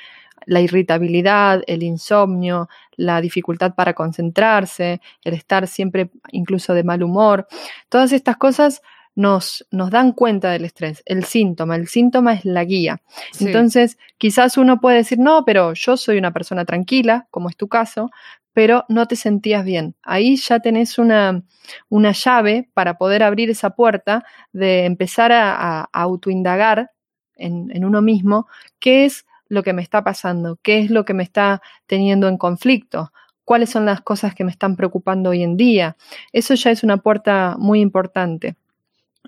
la 0.46 0.61
irritabilidad, 0.61 1.62
el 1.66 1.83
insomnio, 1.83 2.68
la 2.96 3.20
dificultad 3.20 3.75
para 3.75 3.94
concentrarse, 3.94 5.01
el 5.25 5.35
estar 5.35 5.66
siempre 5.66 6.11
incluso 6.31 6.72
de 6.72 6.85
mal 6.85 7.03
humor. 7.03 7.46
Todas 7.88 8.12
estas 8.12 8.37
cosas 8.37 8.81
nos, 9.16 9.66
nos 9.70 9.90
dan 9.90 10.12
cuenta 10.12 10.50
del 10.50 10.66
estrés, 10.66 11.02
el 11.07 11.24
síntoma, 11.24 11.74
el 11.74 11.88
síntoma 11.88 12.35
es 12.35 12.44
la 12.44 12.62
guía. 12.64 13.00
Entonces, 13.40 13.98
quizás 14.18 14.59
uno 14.59 14.79
puede 14.79 14.98
decir, 14.98 15.18
no, 15.18 15.44
pero 15.44 15.72
yo 15.72 15.96
soy 15.96 16.18
una 16.18 16.33
persona 16.33 16.64
tranquila, 16.64 17.26
como 17.31 17.48
es 17.48 17.57
tu 17.57 17.66
caso, 17.66 18.11
pero 18.52 18.85
no 18.88 19.07
te 19.07 19.16
sentías 19.16 19.64
bien. 19.64 19.96
Ahí 20.02 20.37
ya 20.37 20.61
tenés 20.61 20.98
una, 20.98 21.42
una 21.88 22.12
llave 22.12 22.68
para 22.74 22.98
poder 22.98 23.22
abrir 23.22 23.50
esa 23.50 23.70
puerta 23.70 24.24
de 24.52 24.85
empezar 24.85 25.33
a, 25.33 25.81
a 25.81 25.88
autoindagar 25.92 26.90
en, 27.37 27.70
en 27.74 27.85
uno 27.85 28.02
mismo 28.02 28.46
qué 28.79 29.07
es 29.07 29.26
lo 29.48 29.62
que 29.62 29.72
me 29.72 29.83
está 29.83 30.05
pasando, 30.05 30.59
qué 30.62 30.81
es 30.81 30.90
lo 30.90 31.07
que 31.07 31.14
me 31.14 31.22
está 31.22 31.62
teniendo 31.87 32.29
en 32.29 32.37
conflicto, 32.37 33.12
cuáles 33.44 33.70
son 33.70 33.87
las 33.87 34.02
cosas 34.02 34.35
que 34.35 34.44
me 34.44 34.50
están 34.50 34.76
preocupando 34.76 35.31
hoy 35.31 35.42
en 35.42 35.57
día. 35.57 35.96
Eso 36.33 36.55
ya 36.55 36.70
es 36.70 36.83
una 36.83 36.98
puerta 36.98 37.57
muy 37.59 37.81
importante. 37.81 38.57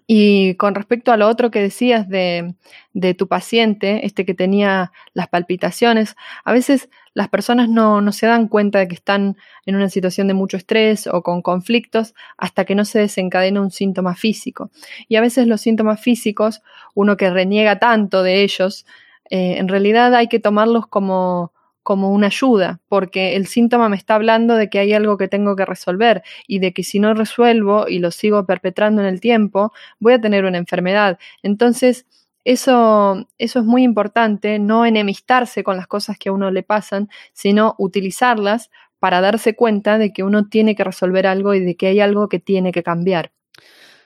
Y 0.07 0.55
con 0.55 0.75
respecto 0.75 1.13
a 1.13 1.17
lo 1.17 1.29
otro 1.29 1.51
que 1.51 1.61
decías 1.61 2.09
de, 2.09 2.55
de, 2.93 3.15
tu 3.15 3.29
paciente, 3.29 4.07
este 4.07 4.25
que 4.25 4.35
tenía 4.35 4.93
las 5.15 5.29
palpitaciones, 5.29 6.17
a 6.45 6.53
veces 6.53 6.89
las 7.15 7.29
personas 7.29 7.69
no, 7.69 8.01
no, 8.01 8.13
se 8.13 8.27
dan 8.27 8.49
cuenta 8.49 8.79
de 8.79 8.89
que 8.89 8.95
están 8.95 9.37
en 9.67 9.77
una 9.77 9.89
situación 9.89 10.29
de 10.29 10.35
mucho 10.35 10.57
estrés 10.57 11.07
o 11.07 11.23
con 11.23 11.43
conflictos 11.43 12.15
hasta 12.37 12.65
que 12.65 12.75
no 12.75 12.85
se 12.85 13.01
desencadena 13.01 13.61
un 13.61 13.71
síntoma 13.71 14.15
físico. 14.15 14.71
Y 15.09 15.17
a 15.17 15.21
veces 15.21 15.47
los 15.47 15.61
síntomas 15.61 16.01
físicos, 16.01 16.63
uno 16.95 17.17
que 17.17 17.31
reniega 17.31 17.79
tanto 17.79 18.23
de 18.23 18.43
ellos, 18.43 18.87
eh, 19.31 19.59
en 19.59 19.69
realidad 19.69 20.15
hay 20.15 20.29
que 20.29 20.41
tomarlos 20.41 20.87
como, 20.87 21.53
como 21.89 22.13
una 22.13 22.27
ayuda, 22.27 22.83
porque 22.91 23.35
el 23.35 23.47
síntoma 23.47 23.89
me 23.89 23.97
está 23.97 24.17
hablando 24.17 24.57
de 24.57 24.69
que 24.69 24.79
hay 24.79 24.93
algo 24.93 25.17
que 25.17 25.27
tengo 25.27 25.57
que 25.57 25.65
resolver 25.65 26.23
y 26.47 26.59
de 26.59 26.75
que 26.75 26.83
si 26.83 27.01
no 27.01 27.15
resuelvo 27.15 27.89
y 27.89 27.99
lo 27.99 28.11
sigo 28.11 28.45
perpetrando 28.45 29.01
en 29.01 29.09
el 29.09 29.23
tiempo, 29.23 29.73
voy 29.99 30.13
a 30.13 30.21
tener 30.21 30.45
una 30.45 30.59
enfermedad. 30.59 31.19
Entonces, 31.43 32.05
eso, 32.45 33.27
eso 33.39 33.59
es 33.61 33.65
muy 33.65 33.85
importante, 33.85 34.59
no 34.59 34.85
enemistarse 34.85 35.65
con 35.65 35.79
las 35.79 35.87
cosas 35.87 36.19
que 36.19 36.29
a 36.29 36.33
uno 36.33 36.51
le 36.51 36.63
pasan, 36.63 37.09
sino 37.33 37.75
utilizarlas 37.79 38.71
para 38.99 39.23
darse 39.23 39.57
cuenta 39.57 39.97
de 39.97 40.13
que 40.13 40.25
uno 40.25 40.47
tiene 40.47 40.77
que 40.77 40.85
resolver 40.85 41.27
algo 41.27 41.55
y 41.55 41.61
de 41.61 41.75
que 41.75 41.87
hay 41.87 42.01
algo 42.01 42.29
que 42.29 42.39
tiene 42.39 42.71
que 42.71 42.83
cambiar. 42.83 43.33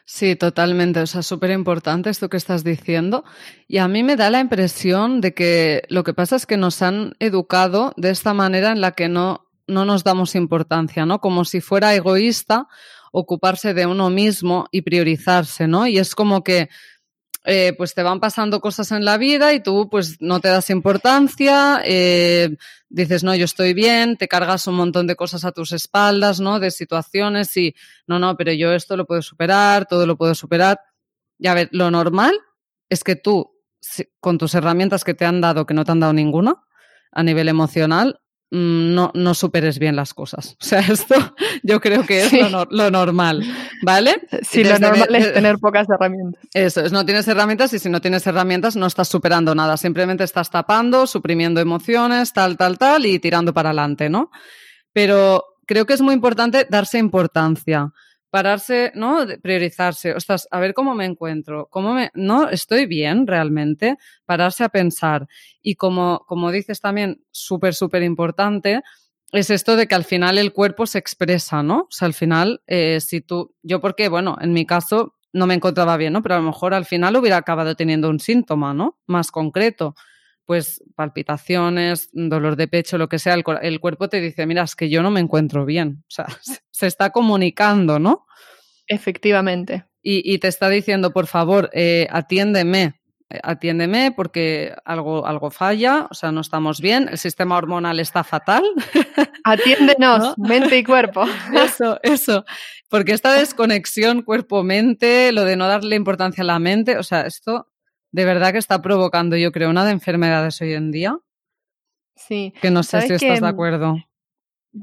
Sí, 0.05 0.37
totalmente. 0.37 1.01
O 1.01 1.07
sea, 1.07 1.23
súper 1.23 1.51
importante 1.51 2.11
esto 2.11 2.29
que 2.29 2.37
estás 2.37 2.65
diciendo. 2.65 3.25
Y 3.69 3.79
a 3.79 3.89
mí 3.89 4.03
me 4.03 4.17
da 4.17 4.31
la 4.31 4.41
impresión 4.41 5.21
de 5.21 5.33
que 5.33 5.85
lo 5.89 6.05
que 6.05 6.15
pasa 6.15 6.37
es 6.37 6.47
que 6.47 6.57
nos 6.57 6.83
han 6.83 7.15
educado 7.19 7.93
de 7.97 8.11
esta 8.11 8.35
manera 8.35 8.73
en 8.73 8.81
la 8.81 8.93
que 8.93 9.09
no, 9.09 9.47
no 9.67 9.85
nos 9.85 10.05
damos 10.05 10.35
importancia, 10.35 11.07
¿no? 11.07 11.21
Como 11.21 11.45
si 11.45 11.61
fuera 11.61 11.95
egoísta 11.95 12.69
ocuparse 13.13 13.75
de 13.75 13.87
uno 13.87 14.11
mismo 14.11 14.67
y 14.73 14.83
priorizarse, 14.83 15.69
¿no? 15.69 15.87
Y 15.87 15.99
es 15.99 16.15
como 16.15 16.43
que 16.43 16.71
eh, 17.45 17.75
pues 17.77 17.95
te 17.95 18.03
van 18.03 18.21
pasando 18.21 18.61
cosas 18.61 18.93
en 18.93 19.05
la 19.05 19.19
vida 19.19 19.53
y 19.53 19.61
tú 19.61 19.89
pues 19.91 20.21
no 20.21 20.41
te 20.41 20.49
das 20.49 20.71
importancia, 20.71 21.83
eh, 21.85 22.57
dices, 22.89 23.25
no, 23.25 23.35
yo 23.35 23.45
estoy 23.45 23.75
bien, 23.75 24.17
te 24.17 24.29
cargas 24.29 24.67
un 24.69 24.77
montón 24.77 25.09
de 25.09 25.17
cosas 25.17 25.45
a 25.45 25.53
tus 25.53 25.73
espaldas, 25.73 26.39
¿no? 26.39 26.61
De 26.61 26.71
situaciones 26.71 27.57
y, 27.57 27.75
no, 28.07 28.19
no, 28.19 28.37
pero 28.37 28.53
yo 28.53 28.73
esto 28.73 28.97
lo 28.97 29.07
puedo 29.07 29.23
superar, 29.23 29.87
todo 29.87 30.07
lo 30.07 30.17
puedo 30.17 30.35
superar. 30.35 30.81
Y 31.39 31.49
a 31.49 31.55
ver, 31.55 31.69
lo 31.73 31.91
normal 31.91 32.39
es 32.89 33.03
que 33.03 33.17
tú, 33.17 33.59
con 34.21 34.39
tus 34.39 34.55
herramientas 34.55 35.03
que 35.03 35.15
te 35.15 35.25
han 35.25 35.41
dado, 35.41 35.67
que 35.67 35.75
no 35.75 35.85
te 35.85 35.91
han 35.91 36.01
dado 36.01 36.13
ninguna, 36.13 36.63
a 37.11 37.23
nivel 37.25 37.49
emocional, 37.49 38.22
no, 38.53 39.11
no 39.15 39.33
superes 39.33 39.79
bien 39.79 39.97
las 39.97 40.15
cosas. 40.15 40.57
O 40.63 40.65
sea, 40.65 40.81
esto 40.81 41.15
yo 41.63 41.81
creo 41.81 42.05
que 42.07 42.25
es 42.25 42.33
lo, 42.51 42.91
normal, 42.91 43.43
¿vale? 43.83 44.15
Sí, 44.43 44.63
lo 44.63 44.79
normal 44.79 45.15
es 45.15 45.35
tener 45.35 45.59
pocas 45.59 45.89
herramientas. 45.89 46.43
Eso 46.55 46.81
es, 46.83 46.93
no 46.93 47.05
tienes 47.05 47.27
herramientas 47.29 47.73
y 47.73 47.79
si 47.79 47.89
no 47.89 48.01
tienes 48.01 48.27
herramientas 48.27 48.77
no 48.77 48.87
estás 48.87 49.09
superando 49.09 49.55
nada, 49.55 49.77
simplemente 49.77 50.25
estás 50.25 50.51
tapando, 50.51 51.07
suprimiendo 51.07 51.61
emociones, 51.61 52.33
tal, 52.33 52.57
tal, 52.57 52.79
tal 52.79 53.07
y 53.07 53.19
tirando 53.19 53.53
para 53.53 53.71
adelante, 53.71 54.09
¿no? 54.09 54.31
Pero 54.93 55.45
creo 55.67 55.85
que 55.85 55.95
es 55.95 56.01
muy 56.01 56.15
importante 56.15 56.67
darse 56.71 56.99
importancia 56.99 57.93
pararse, 58.33 58.93
¿no? 58.95 59.27
Priorizarse, 59.43 60.15
ostras, 60.15 60.49
a 60.51 60.59
ver 60.59 60.73
cómo 60.73 60.95
me 60.95 61.05
encuentro, 61.05 61.69
cómo 61.71 61.93
me, 61.93 62.11
no, 62.15 62.49
estoy 62.49 62.87
bien 62.87 63.27
realmente, 63.27 63.99
pararse 64.25 64.65
a 64.65 64.71
pensar. 64.71 65.29
Y 65.61 65.75
como, 65.75 66.25
como 66.27 66.51
dices 66.51 66.81
también, 66.81 67.23
súper, 67.31 67.75
súper 67.75 68.03
importante, 68.03 68.81
es 69.33 69.51
esto 69.51 69.77
de 69.77 69.87
que 69.87 69.95
al 69.95 70.05
final 70.05 70.39
el 70.39 70.55
cuerpo 70.55 70.87
se 70.87 70.99
expresa, 70.99 71.63
¿no? 71.63 71.81
O 71.81 71.91
sea, 71.91 72.07
al 72.07 72.15
final, 72.15 72.63
eh, 72.67 73.01
si 73.03 73.21
tú, 73.21 73.55
yo 73.63 73.83
porque, 73.83 74.09
bueno, 74.09 74.39
en 74.41 74.55
mi 74.55 74.65
caso 74.65 75.15
no 75.35 75.47
me 75.47 75.53
encontraba 75.53 75.99
bien, 75.99 76.15
¿no? 76.15 76.23
Pero 76.23 76.37
a 76.37 76.39
lo 76.39 76.45
mejor 76.45 76.73
al 76.73 76.87
final 76.87 77.17
hubiera 77.17 77.37
acabado 77.37 77.75
teniendo 77.75 78.09
un 78.09 78.19
síntoma, 78.19 78.73
¿no? 78.73 78.99
Más 79.07 79.31
concreto 79.31 79.95
pues 80.53 80.85
palpitaciones, 80.97 82.11
dolor 82.13 82.57
de 82.57 82.69
pecho, 82.69 82.99
lo 82.99 83.09
que 83.09 83.19
sea, 83.19 83.33
el, 83.33 83.81
cuerpo 83.81 84.11
te 84.11 84.21
dice, 84.21 84.45
mira, 84.45 84.65
es 84.65 84.77
que 84.77 84.91
yo 84.91 85.03
no 85.03 85.11
me 85.11 85.21
encuentro 85.21 85.65
bien. 85.65 86.05
O 86.07 86.11
sea, 86.11 86.27
se 86.71 86.87
está 86.87 87.09
comunicando, 87.09 87.99
¿no? 87.99 88.27
Efectivamente. 88.87 89.87
Y, 90.03 90.37
te 90.41 90.49
está 90.49 90.69
diciendo, 90.69 91.11
por 91.11 91.27
favor, 91.27 91.71
eh, 91.73 92.07
atiéndeme, 92.11 93.01
eh, 93.31 93.41
atiéndeme 93.43 94.13
porque 94.15 94.75
algo, 94.85 95.27
algo 95.27 95.51
falla, 95.51 96.07
o 96.11 96.15
sea, 96.15 96.33
no 96.33 96.43
estamos 96.43 96.83
bien, 96.83 97.09
el 97.11 97.17
sistema 97.17 97.57
hormonal 97.57 97.99
está 97.99 98.23
fatal. 98.23 98.63
Atiéndenos, 99.45 100.37
mente 100.37 100.77
y 100.77 100.85
cuerpo. 100.85 101.25
Eso, 101.55 101.99
eso. 102.03 102.45
Porque 102.91 103.13
esta 103.13 103.33
desconexión 103.33 104.21
cuerpo-mente, 104.21 105.33
lo 105.33 105.45
de 105.45 105.57
no 105.57 105.67
darle 105.67 105.97
importancia 105.97 106.43
a 106.43 106.47
la 106.47 106.59
mente, 106.59 106.99
o 106.99 107.03
sea, 107.03 107.23
esto 107.23 107.72
de 108.13 108.25
verdad 108.25 108.53
que 108.53 108.59
está 108.59 108.81
provocando, 108.81 109.37
yo 109.37 109.51
creo, 109.53 109.71
una 109.71 109.85
de 109.85 109.93
enfermedades 109.93 110.61
hoy 110.61 110.75
en 110.75 110.93
día. 110.93 111.19
Sí. 112.15 112.55
Que 112.61 112.71
no 112.71 112.83
sé 112.83 113.01
si 113.03 113.15
estás 113.15 113.41
de 113.41 113.49
acuerdo. 113.49 113.97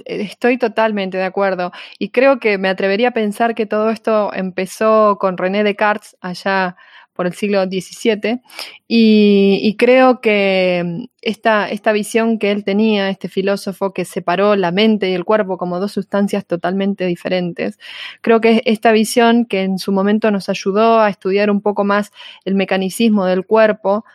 Estoy 0.06 0.58
totalmente 0.58 1.18
de 1.18 1.24
acuerdo. 1.24 1.72
Y 1.98 2.10
creo 2.10 2.40
que 2.40 2.58
me 2.58 2.70
atrevería 2.70 3.10
a 3.10 3.14
pensar 3.14 3.56
que 3.56 3.66
todo 3.66 3.90
esto 3.90 4.34
empezó 4.34 5.18
con 5.20 5.38
René 5.38 5.64
Descartes 5.64 6.18
allá 6.22 6.76
por 7.20 7.28
el 7.28 7.34
siglo 7.34 7.62
XVII, 7.66 8.40
y, 8.88 9.76
creo 9.78 10.22
que 10.22 11.10
esta, 11.22 11.70
esta 11.70 11.92
visión 11.92 12.40
que 12.40 12.50
él 12.50 12.64
tenía, 12.64 13.10
este 13.10 13.28
filósofo 13.28 13.92
que 13.92 14.06
separó 14.06 14.56
la 14.56 14.72
mente 14.72 15.10
y 15.10 15.16
el 15.16 15.26
cuerpo 15.26 15.58
como 15.58 15.82
dos 15.82 15.92
sustancias 15.92 16.46
totalmente 16.46 17.06
diferentes, 17.06 17.78
creo 18.22 18.40
que 18.40 18.62
esta 18.64 18.94
visión 18.94 19.44
que 19.44 19.64
en 19.64 19.80
su 19.80 19.92
momento 19.92 20.32
nos 20.32 20.48
ayudó 20.48 21.02
a 21.02 21.10
estudiar 21.10 21.52
un 21.52 21.60
poco 21.60 21.84
más 21.84 22.14
el 22.46 22.56
mecanicismo 22.56 23.26
del 23.26 23.46
cuerpo, 23.46 24.06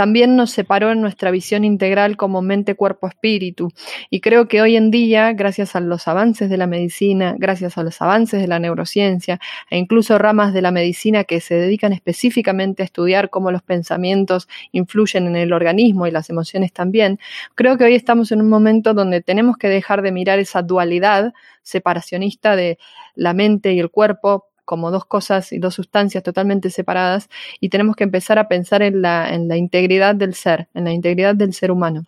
también 0.00 0.34
nos 0.34 0.50
separó 0.50 0.92
en 0.92 1.02
nuestra 1.02 1.30
visión 1.30 1.62
integral 1.62 2.16
como 2.16 2.40
mente, 2.40 2.74
cuerpo, 2.74 3.06
espíritu. 3.06 3.68
Y 4.08 4.22
creo 4.22 4.48
que 4.48 4.62
hoy 4.62 4.74
en 4.74 4.90
día, 4.90 5.34
gracias 5.34 5.76
a 5.76 5.80
los 5.80 6.08
avances 6.08 6.48
de 6.48 6.56
la 6.56 6.66
medicina, 6.66 7.34
gracias 7.36 7.76
a 7.76 7.82
los 7.82 8.00
avances 8.00 8.40
de 8.40 8.48
la 8.48 8.58
neurociencia 8.58 9.38
e 9.68 9.76
incluso 9.76 10.16
ramas 10.16 10.54
de 10.54 10.62
la 10.62 10.70
medicina 10.70 11.24
que 11.24 11.42
se 11.42 11.54
dedican 11.56 11.92
específicamente 11.92 12.82
a 12.82 12.86
estudiar 12.86 13.28
cómo 13.28 13.50
los 13.50 13.60
pensamientos 13.60 14.48
influyen 14.72 15.26
en 15.26 15.36
el 15.36 15.52
organismo 15.52 16.06
y 16.06 16.10
las 16.10 16.30
emociones 16.30 16.72
también, 16.72 17.18
creo 17.54 17.76
que 17.76 17.84
hoy 17.84 17.94
estamos 17.94 18.32
en 18.32 18.40
un 18.40 18.48
momento 18.48 18.94
donde 18.94 19.20
tenemos 19.20 19.58
que 19.58 19.68
dejar 19.68 20.00
de 20.00 20.12
mirar 20.12 20.38
esa 20.38 20.62
dualidad 20.62 21.34
separacionista 21.62 22.56
de 22.56 22.78
la 23.14 23.34
mente 23.34 23.74
y 23.74 23.80
el 23.80 23.90
cuerpo 23.90 24.49
como 24.70 24.92
dos 24.92 25.04
cosas 25.04 25.50
y 25.50 25.58
dos 25.58 25.74
sustancias 25.74 26.22
totalmente 26.22 26.70
separadas 26.70 27.28
y 27.58 27.70
tenemos 27.70 27.96
que 27.96 28.04
empezar 28.04 28.38
a 28.38 28.46
pensar 28.46 28.82
en 28.82 29.02
la, 29.02 29.34
en 29.34 29.48
la 29.48 29.56
integridad 29.56 30.14
del 30.14 30.34
ser, 30.34 30.68
en 30.74 30.84
la 30.84 30.92
integridad 30.92 31.34
del 31.34 31.52
ser 31.54 31.72
humano. 31.72 32.06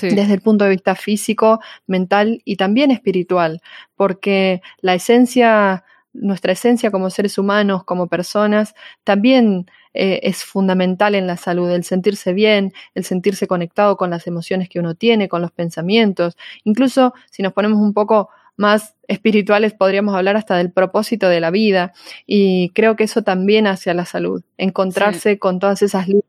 desde 0.00 0.34
el 0.34 0.40
punto 0.40 0.64
de 0.64 0.70
vista 0.70 0.96
físico, 0.96 1.60
mental 1.86 2.42
y 2.44 2.56
también 2.56 2.90
espiritual, 2.90 3.60
porque 3.94 4.62
la 4.80 4.94
esencia, 4.94 5.84
nuestra 6.12 6.50
esencia 6.50 6.90
como 6.90 7.08
seres 7.08 7.38
humanos, 7.38 7.84
como 7.84 8.08
personas, 8.08 8.74
también 9.04 9.66
eh, 9.94 10.18
es 10.24 10.42
fundamental 10.42 11.14
en 11.14 11.28
la 11.28 11.36
salud, 11.36 11.70
el 11.70 11.84
sentirse 11.84 12.32
bien, 12.32 12.72
el 12.96 13.04
sentirse 13.04 13.46
conectado 13.46 13.96
con 13.96 14.10
las 14.10 14.26
emociones 14.26 14.68
que 14.68 14.80
uno 14.80 14.96
tiene, 14.96 15.28
con 15.28 15.40
los 15.40 15.52
pensamientos, 15.52 16.36
incluso 16.64 17.14
si 17.30 17.44
nos 17.44 17.52
ponemos 17.52 17.78
un 17.78 17.92
poco 17.92 18.28
más 18.62 18.94
espirituales 19.08 19.74
podríamos 19.74 20.14
hablar 20.14 20.36
hasta 20.36 20.56
del 20.56 20.72
propósito 20.72 21.28
de 21.28 21.40
la 21.40 21.50
vida 21.50 21.92
y 22.26 22.70
creo 22.70 22.96
que 22.96 23.04
eso 23.04 23.22
también 23.22 23.66
hacia 23.66 23.92
la 23.92 24.06
salud, 24.06 24.42
encontrarse 24.56 25.38
con 25.38 25.58
todas 25.58 25.82
esas 25.82 26.06
líneas 26.06 26.24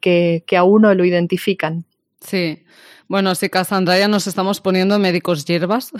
que, 0.00 0.42
a 0.56 0.64
uno 0.64 0.94
lo 0.94 1.04
identifican. 1.04 1.84
Sí, 2.20 2.64
bueno, 3.08 3.34
sí, 3.34 3.50
Cassandra, 3.50 3.98
ya 3.98 4.08
nos 4.08 4.26
estamos 4.26 4.60
poniendo 4.60 4.98
médicos 4.98 5.44
hierbas, 5.44 5.90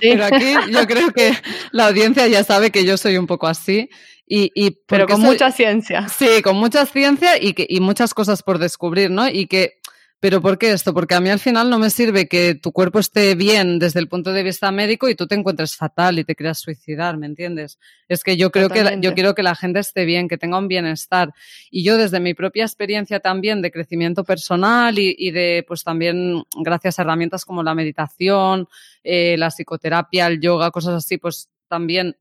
pero 0.00 0.24
aquí 0.24 0.54
yo 0.72 0.86
creo 0.86 1.12
que 1.12 1.32
la 1.70 1.88
audiencia 1.88 2.26
ya 2.26 2.42
sabe 2.42 2.70
que 2.70 2.84
yo 2.84 2.96
soy 2.96 3.16
un 3.16 3.26
poco 3.26 3.46
así. 3.46 3.90
Y, 4.32 4.52
y 4.54 4.78
pero 4.86 5.08
con 5.08 5.20
mucha 5.22 5.50
ciencia. 5.50 6.08
Sí, 6.08 6.40
con 6.42 6.56
mucha 6.56 6.86
ciencia 6.86 7.36
y, 7.42 7.52
que, 7.52 7.66
y 7.68 7.80
muchas 7.80 8.14
cosas 8.14 8.44
por 8.44 8.58
descubrir, 8.58 9.10
¿no? 9.10 9.28
Y 9.28 9.48
que 9.48 9.79
pero 10.20 10.42
¿por 10.42 10.58
qué 10.58 10.70
esto? 10.72 10.92
Porque 10.92 11.14
a 11.14 11.20
mí 11.20 11.30
al 11.30 11.38
final 11.38 11.70
no 11.70 11.78
me 11.78 11.88
sirve 11.88 12.28
que 12.28 12.54
tu 12.54 12.72
cuerpo 12.72 12.98
esté 12.98 13.34
bien 13.34 13.78
desde 13.78 14.00
el 14.00 14.06
punto 14.08 14.34
de 14.34 14.42
vista 14.42 14.70
médico 14.70 15.08
y 15.08 15.14
tú 15.14 15.26
te 15.26 15.34
encuentres 15.34 15.76
fatal 15.76 16.18
y 16.18 16.24
te 16.24 16.36
quieras 16.36 16.58
suicidar, 16.58 17.16
¿me 17.16 17.24
entiendes? 17.24 17.78
Es 18.06 18.22
que 18.22 18.36
yo 18.36 18.50
creo 18.50 18.68
que 18.68 18.98
yo 19.00 19.14
quiero 19.14 19.34
que 19.34 19.42
la 19.42 19.54
gente 19.54 19.78
esté 19.78 20.04
bien, 20.04 20.28
que 20.28 20.36
tenga 20.36 20.58
un 20.58 20.68
bienestar. 20.68 21.32
Y 21.70 21.84
yo 21.84 21.96
desde 21.96 22.20
mi 22.20 22.34
propia 22.34 22.64
experiencia 22.64 23.20
también 23.20 23.62
de 23.62 23.70
crecimiento 23.70 24.22
personal 24.22 24.98
y, 24.98 25.30
de, 25.30 25.64
pues 25.66 25.84
también 25.84 26.44
gracias 26.54 26.98
a 26.98 27.02
herramientas 27.02 27.46
como 27.46 27.62
la 27.62 27.74
meditación, 27.74 28.68
eh, 29.02 29.36
la 29.38 29.50
psicoterapia, 29.50 30.26
el 30.26 30.38
yoga, 30.38 30.70
cosas 30.70 31.02
así, 31.02 31.16
pues 31.16 31.48
también 31.66 32.18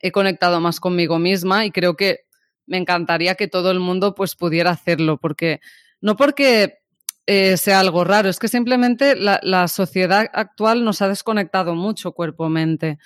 he 0.00 0.12
conectado 0.12 0.60
más 0.60 0.80
conmigo 0.80 1.18
misma 1.18 1.66
y 1.66 1.72
creo 1.72 1.94
que 1.94 2.20
me 2.64 2.78
encantaría 2.78 3.34
que 3.34 3.48
todo 3.48 3.70
el 3.70 3.80
mundo 3.80 4.14
pues 4.14 4.34
pudiera 4.34 4.70
hacerlo, 4.70 5.18
porque 5.18 5.60
no 6.00 6.16
porque 6.16 6.78
eh, 7.28 7.58
sea 7.58 7.80
algo 7.80 8.04
raro, 8.04 8.30
es 8.30 8.38
que 8.38 8.48
simplemente 8.48 9.14
la, 9.14 9.38
la 9.42 9.68
sociedad 9.68 10.30
actual 10.32 10.82
nos 10.82 11.02
ha 11.02 11.08
desconectado 11.08 11.74
mucho 11.74 12.12
cuerpo-mente. 12.12 12.98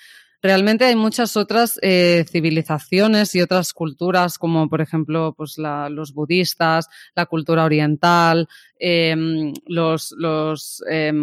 Realmente 0.43 0.83
hay 0.83 0.97
muchas 0.97 1.37
otras 1.37 1.79
eh, 1.81 2.25
civilizaciones 2.29 3.33
y 3.33 3.41
otras 3.41 3.71
culturas, 3.71 4.37
como 4.37 4.67
por 4.67 4.81
ejemplo 4.81 5.33
pues 5.37 5.57
la, 5.57 5.87
los 5.87 6.13
budistas, 6.13 6.89
la 7.15 7.27
cultura 7.27 7.63
oriental, 7.63 8.49
eh, 8.77 9.15
los, 9.67 10.13
los 10.17 10.83
eh, 10.91 11.13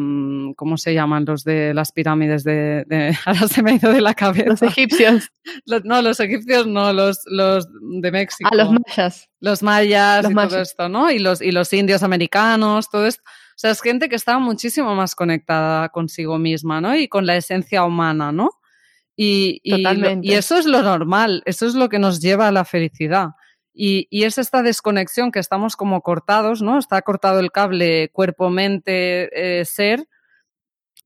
¿cómo 0.56 0.78
se 0.78 0.94
llaman? 0.94 1.26
Los 1.26 1.44
de 1.44 1.74
las 1.74 1.92
pirámides 1.92 2.44
de, 2.44 2.86
de, 2.86 3.14
ahora 3.26 3.46
se 3.46 3.62
me 3.62 3.72
ha 3.72 3.74
ido 3.74 3.92
de 3.92 4.00
la 4.00 4.14
cabeza. 4.14 4.48
Los 4.48 4.62
egipcios. 4.62 5.30
Los, 5.66 5.84
no, 5.84 6.00
los 6.00 6.18
egipcios 6.18 6.66
no, 6.66 6.94
los, 6.94 7.20
los 7.26 7.68
de 8.00 8.10
México. 8.10 8.48
Ah, 8.50 8.56
los 8.56 8.70
mayas. 8.70 9.28
Los 9.40 9.62
mayas 9.62 10.22
los 10.22 10.32
y 10.32 10.34
todo 10.34 10.62
esto, 10.62 10.88
¿no? 10.88 11.10
Y 11.10 11.18
los, 11.18 11.42
y 11.42 11.52
los 11.52 11.70
indios 11.74 12.02
americanos, 12.02 12.88
todo 12.88 13.06
esto. 13.06 13.22
O 13.26 13.58
sea, 13.60 13.70
es 13.72 13.82
gente 13.82 14.08
que 14.08 14.16
estaba 14.16 14.38
muchísimo 14.38 14.94
más 14.94 15.14
conectada 15.14 15.90
consigo 15.90 16.38
misma, 16.38 16.80
¿no? 16.80 16.96
Y 16.96 17.06
con 17.06 17.26
la 17.26 17.36
esencia 17.36 17.84
humana, 17.84 18.32
¿no? 18.32 18.48
Y, 19.22 19.60
y, 19.62 20.32
eso 20.32 20.56
es 20.56 20.64
lo 20.64 20.82
normal, 20.82 21.42
eso 21.44 21.66
es 21.66 21.74
lo 21.74 21.90
que 21.90 21.98
nos 21.98 22.22
lleva 22.22 22.48
a 22.48 22.52
la 22.52 22.64
felicidad. 22.64 23.32
Y, 23.74 24.06
y, 24.08 24.24
es 24.24 24.38
esta 24.38 24.62
desconexión 24.62 25.30
que 25.30 25.40
estamos 25.40 25.76
como 25.76 26.00
cortados, 26.00 26.62
¿no? 26.62 26.78
Está 26.78 27.02
cortado 27.02 27.38
el 27.38 27.52
cable 27.52 28.08
cuerpo-mente, 28.14 29.60
eh, 29.60 29.66
ser, 29.66 30.08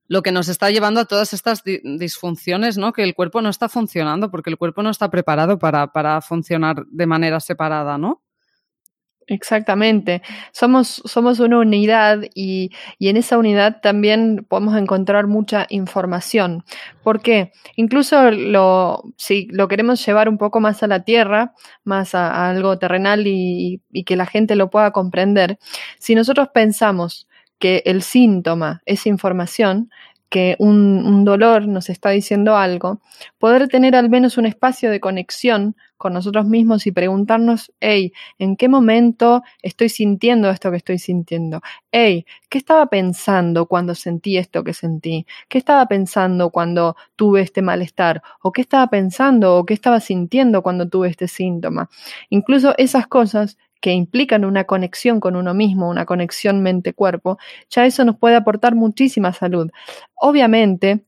lo 0.06 0.22
que 0.22 0.30
nos 0.30 0.46
está 0.46 0.70
llevando 0.70 1.00
a 1.00 1.06
todas 1.06 1.32
estas 1.32 1.64
disfunciones, 1.64 2.78
¿no? 2.78 2.92
Que 2.92 3.02
el 3.02 3.16
cuerpo 3.16 3.42
no 3.42 3.48
está 3.48 3.68
funcionando 3.68 4.30
porque 4.30 4.50
el 4.50 4.58
cuerpo 4.58 4.84
no 4.84 4.90
está 4.90 5.10
preparado 5.10 5.58
para, 5.58 5.88
para 5.88 6.20
funcionar 6.20 6.86
de 6.86 7.06
manera 7.06 7.40
separada, 7.40 7.98
¿no? 7.98 8.22
Exactamente. 9.26 10.22
Somos, 10.52 11.02
somos 11.04 11.40
una 11.40 11.58
unidad 11.58 12.22
y, 12.34 12.70
y, 12.98 13.08
en 13.08 13.16
esa 13.16 13.38
unidad 13.38 13.80
también 13.80 14.44
podemos 14.48 14.76
encontrar 14.76 15.26
mucha 15.26 15.66
información. 15.70 16.64
Porque 17.02 17.52
incluso 17.76 18.30
lo, 18.30 19.02
si 19.16 19.46
lo 19.50 19.68
queremos 19.68 20.04
llevar 20.04 20.28
un 20.28 20.38
poco 20.38 20.60
más 20.60 20.82
a 20.82 20.86
la 20.86 21.04
tierra, 21.04 21.54
más 21.84 22.14
a, 22.14 22.50
algo 22.50 22.78
terrenal 22.78 23.26
y, 23.26 23.80
y 23.92 24.04
que 24.04 24.16
la 24.16 24.26
gente 24.26 24.56
lo 24.56 24.70
pueda 24.70 24.90
comprender, 24.90 25.58
si 25.98 26.14
nosotros 26.14 26.48
pensamos 26.52 27.26
que 27.58 27.82
el 27.86 28.02
síntoma 28.02 28.82
es 28.84 29.06
información, 29.06 29.90
que 30.34 30.56
un, 30.58 31.24
dolor 31.24 31.68
nos 31.68 31.88
está 31.88 32.10
diciendo 32.10 32.56
algo, 32.56 33.00
poder 33.38 33.68
tener 33.68 33.94
al 33.94 34.10
menos 34.10 34.36
un 34.36 34.46
espacio 34.46 34.90
de 34.90 34.98
conexión 34.98 35.76
con 35.96 36.12
nosotros 36.12 36.44
mismos 36.44 36.88
y 36.88 36.90
preguntarnos, 36.90 37.72
hey, 37.78 38.12
¿en 38.40 38.56
qué 38.56 38.68
momento 38.68 39.44
estoy 39.62 39.90
sintiendo 39.90 40.50
esto 40.50 40.72
que 40.72 40.78
estoy 40.78 40.98
sintiendo? 40.98 41.60
Hey, 41.92 42.26
¿qué 42.48 42.58
estaba 42.58 42.86
pensando 42.86 43.66
cuando 43.66 43.94
sentí 43.94 44.36
esto 44.36 44.64
que 44.64 44.72
sentí? 44.72 45.24
¿Qué 45.48 45.58
estaba 45.58 45.86
pensando 45.86 46.50
cuando 46.50 46.96
tuve 47.14 47.40
este 47.40 47.62
malestar? 47.62 48.20
¿O 48.42 48.50
qué 48.50 48.62
estaba 48.62 48.88
pensando 48.88 49.56
o 49.56 49.64
qué 49.64 49.74
estaba 49.74 50.00
sintiendo 50.00 50.62
cuando 50.62 50.88
tuve 50.88 51.10
este 51.10 51.28
síntoma? 51.28 51.88
Incluso 52.28 52.74
esas 52.76 53.06
cosas 53.06 53.56
que 53.84 53.92
implican 53.92 54.46
una 54.46 54.64
conexión 54.64 55.20
con 55.20 55.36
uno 55.36 55.52
mismo, 55.52 55.90
una 55.90 56.06
conexión 56.06 56.62
mente-cuerpo, 56.62 57.36
ya 57.68 57.84
eso 57.84 58.02
nos 58.06 58.16
puede 58.16 58.34
aportar 58.34 58.74
muchísima 58.74 59.34
salud. 59.34 59.70
Obviamente, 60.14 61.04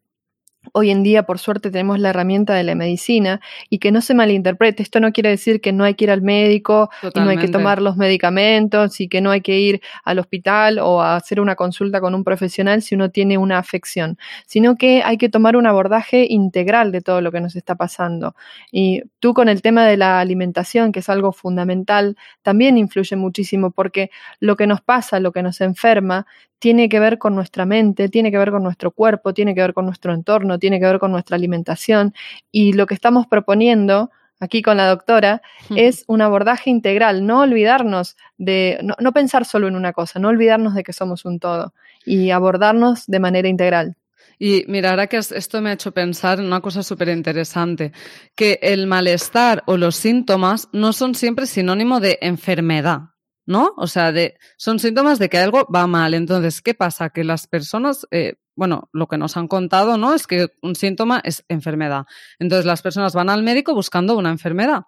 Hoy 0.72 0.90
en 0.90 1.02
día, 1.02 1.24
por 1.24 1.38
suerte, 1.38 1.70
tenemos 1.70 1.98
la 1.98 2.10
herramienta 2.10 2.54
de 2.54 2.64
la 2.64 2.74
medicina 2.74 3.40
y 3.70 3.78
que 3.78 3.92
no 3.92 4.00
se 4.00 4.14
malinterprete. 4.14 4.82
Esto 4.82 5.00
no 5.00 5.12
quiere 5.12 5.30
decir 5.30 5.60
que 5.60 5.72
no 5.72 5.84
hay 5.84 5.94
que 5.94 6.04
ir 6.04 6.10
al 6.10 6.22
médico 6.22 6.90
y 7.14 7.20
no 7.20 7.30
hay 7.30 7.38
que 7.38 7.48
tomar 7.48 7.80
los 7.80 7.96
medicamentos 7.96 9.00
y 9.00 9.08
que 9.08 9.20
no 9.20 9.30
hay 9.30 9.40
que 9.40 9.58
ir 9.58 9.80
al 10.04 10.18
hospital 10.18 10.78
o 10.78 11.00
a 11.00 11.16
hacer 11.16 11.40
una 11.40 11.56
consulta 11.56 12.00
con 12.00 12.14
un 12.14 12.24
profesional 12.24 12.82
si 12.82 12.94
uno 12.94 13.10
tiene 13.10 13.38
una 13.38 13.58
afección, 13.58 14.18
sino 14.46 14.76
que 14.76 15.02
hay 15.04 15.18
que 15.18 15.28
tomar 15.28 15.56
un 15.56 15.66
abordaje 15.66 16.26
integral 16.28 16.92
de 16.92 17.00
todo 17.00 17.20
lo 17.20 17.32
que 17.32 17.40
nos 17.40 17.56
está 17.56 17.74
pasando. 17.74 18.34
Y 18.70 19.02
tú 19.20 19.34
con 19.34 19.48
el 19.48 19.62
tema 19.62 19.86
de 19.86 19.96
la 19.96 20.20
alimentación, 20.20 20.92
que 20.92 21.00
es 21.00 21.08
algo 21.08 21.32
fundamental, 21.32 22.16
también 22.42 22.78
influye 22.78 23.16
muchísimo 23.16 23.70
porque 23.70 24.10
lo 24.40 24.56
que 24.56 24.66
nos 24.66 24.80
pasa, 24.80 25.20
lo 25.20 25.32
que 25.32 25.42
nos 25.42 25.60
enferma, 25.60 26.26
tiene 26.58 26.88
que 26.88 27.00
ver 27.00 27.18
con 27.18 27.34
nuestra 27.34 27.66
mente, 27.66 28.08
tiene 28.08 28.30
que 28.30 28.38
ver 28.38 28.50
con 28.50 28.62
nuestro 28.62 28.90
cuerpo, 28.90 29.34
tiene 29.34 29.54
que 29.54 29.60
ver 29.60 29.74
con 29.74 29.84
nuestro 29.84 30.12
entorno, 30.14 30.58
tiene 30.58 30.80
que 30.80 30.86
ver 30.86 30.98
con 30.98 31.12
nuestra 31.12 31.36
alimentación. 31.36 32.14
Y 32.50 32.72
lo 32.72 32.86
que 32.86 32.94
estamos 32.94 33.26
proponiendo 33.26 34.10
aquí 34.40 34.62
con 34.62 34.76
la 34.76 34.88
doctora 34.88 35.42
es 35.74 36.04
un 36.08 36.20
abordaje 36.20 36.70
integral, 36.70 37.26
no 37.26 37.40
olvidarnos 37.40 38.16
de, 38.38 38.78
no, 38.82 39.12
pensar 39.12 39.44
solo 39.44 39.68
en 39.68 39.76
una 39.76 39.92
cosa, 39.92 40.18
no 40.18 40.28
olvidarnos 40.28 40.74
de 40.74 40.82
que 40.82 40.92
somos 40.92 41.24
un 41.24 41.38
todo 41.38 41.72
y 42.04 42.30
abordarnos 42.30 43.06
de 43.06 43.20
manera 43.20 43.48
integral. 43.48 43.96
Y 44.38 44.64
mira, 44.68 44.90
ahora 44.90 45.06
que 45.06 45.16
esto 45.16 45.62
me 45.62 45.70
ha 45.70 45.74
hecho 45.74 45.92
pensar 45.92 46.40
en 46.40 46.46
una 46.46 46.60
cosa 46.60 46.82
súper 46.82 47.08
interesante, 47.08 47.92
que 48.34 48.58
el 48.60 48.86
malestar 48.86 49.62
o 49.66 49.78
los 49.78 49.96
síntomas 49.96 50.68
no 50.72 50.92
son 50.92 51.14
siempre 51.14 51.46
sinónimo 51.46 52.00
de 52.00 52.18
enfermedad. 52.20 53.15
¿No? 53.46 53.72
O 53.76 53.86
sea, 53.86 54.12
de, 54.12 54.36
son 54.56 54.78
síntomas 54.78 55.18
de 55.18 55.28
que 55.28 55.38
algo 55.38 55.66
va 55.74 55.86
mal. 55.86 56.14
Entonces, 56.14 56.60
¿qué 56.60 56.74
pasa? 56.74 57.10
Que 57.10 57.24
las 57.24 57.46
personas, 57.46 58.06
eh, 58.10 58.34
bueno, 58.56 58.90
lo 58.92 59.06
que 59.06 59.16
nos 59.16 59.36
han 59.36 59.48
contado, 59.48 59.96
¿no? 59.96 60.14
Es 60.14 60.26
que 60.26 60.48
un 60.62 60.74
síntoma 60.74 61.20
es 61.24 61.44
enfermedad. 61.48 62.06
Entonces, 62.38 62.66
las 62.66 62.82
personas 62.82 63.14
van 63.14 63.30
al 63.30 63.42
médico 63.42 63.74
buscando 63.74 64.16
una 64.16 64.30
enfermedad. 64.30 64.82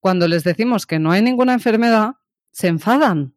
cuando 0.00 0.28
les 0.28 0.44
decimos 0.44 0.86
que 0.86 1.00
no 1.00 1.10
hay 1.10 1.22
ninguna 1.22 1.54
enfermedad, 1.54 2.12
se 2.52 2.68
enfadan. 2.68 3.34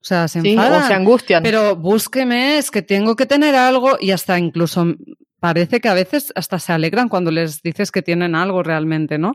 O 0.00 0.04
sea, 0.04 0.26
se 0.26 0.38
enfadan. 0.38 0.82
o 0.82 0.86
se 0.86 0.94
angustian. 0.94 1.42
Pero 1.42 1.76
búsqueme, 1.76 2.56
es 2.56 2.70
que 2.70 2.80
tengo 2.80 3.14
que 3.14 3.26
tener 3.26 3.54
algo 3.54 3.98
y 4.00 4.12
hasta 4.12 4.38
incluso 4.38 4.86
parece 5.38 5.80
que 5.80 5.88
a 5.88 5.94
veces 5.94 6.32
hasta 6.34 6.58
se 6.58 6.72
alegran 6.72 7.10
cuando 7.10 7.30
les 7.30 7.62
dices 7.62 7.90
que 7.90 8.00
tienen 8.00 8.34
algo 8.34 8.62
realmente, 8.62 9.18
¿no? 9.18 9.34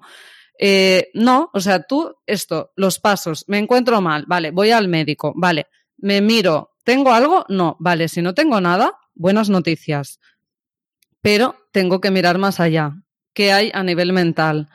Eh, 0.57 1.09
no, 1.13 1.49
o 1.53 1.59
sea, 1.59 1.83
tú, 1.83 2.15
esto, 2.25 2.71
los 2.75 2.99
pasos, 2.99 3.45
me 3.47 3.57
encuentro 3.57 4.01
mal, 4.01 4.25
vale, 4.27 4.51
voy 4.51 4.71
al 4.71 4.87
médico, 4.87 5.33
vale, 5.35 5.67
me 5.97 6.21
miro, 6.21 6.75
¿tengo 6.83 7.11
algo? 7.11 7.45
No, 7.49 7.75
vale, 7.79 8.07
si 8.07 8.21
no 8.21 8.33
tengo 8.33 8.61
nada, 8.61 8.93
buenas 9.15 9.49
noticias. 9.49 10.19
Pero 11.21 11.55
tengo 11.71 12.01
que 12.01 12.11
mirar 12.11 12.37
más 12.37 12.59
allá. 12.59 12.91
¿Qué 13.33 13.51
hay 13.53 13.71
a 13.73 13.83
nivel 13.83 14.11
mental? 14.13 14.69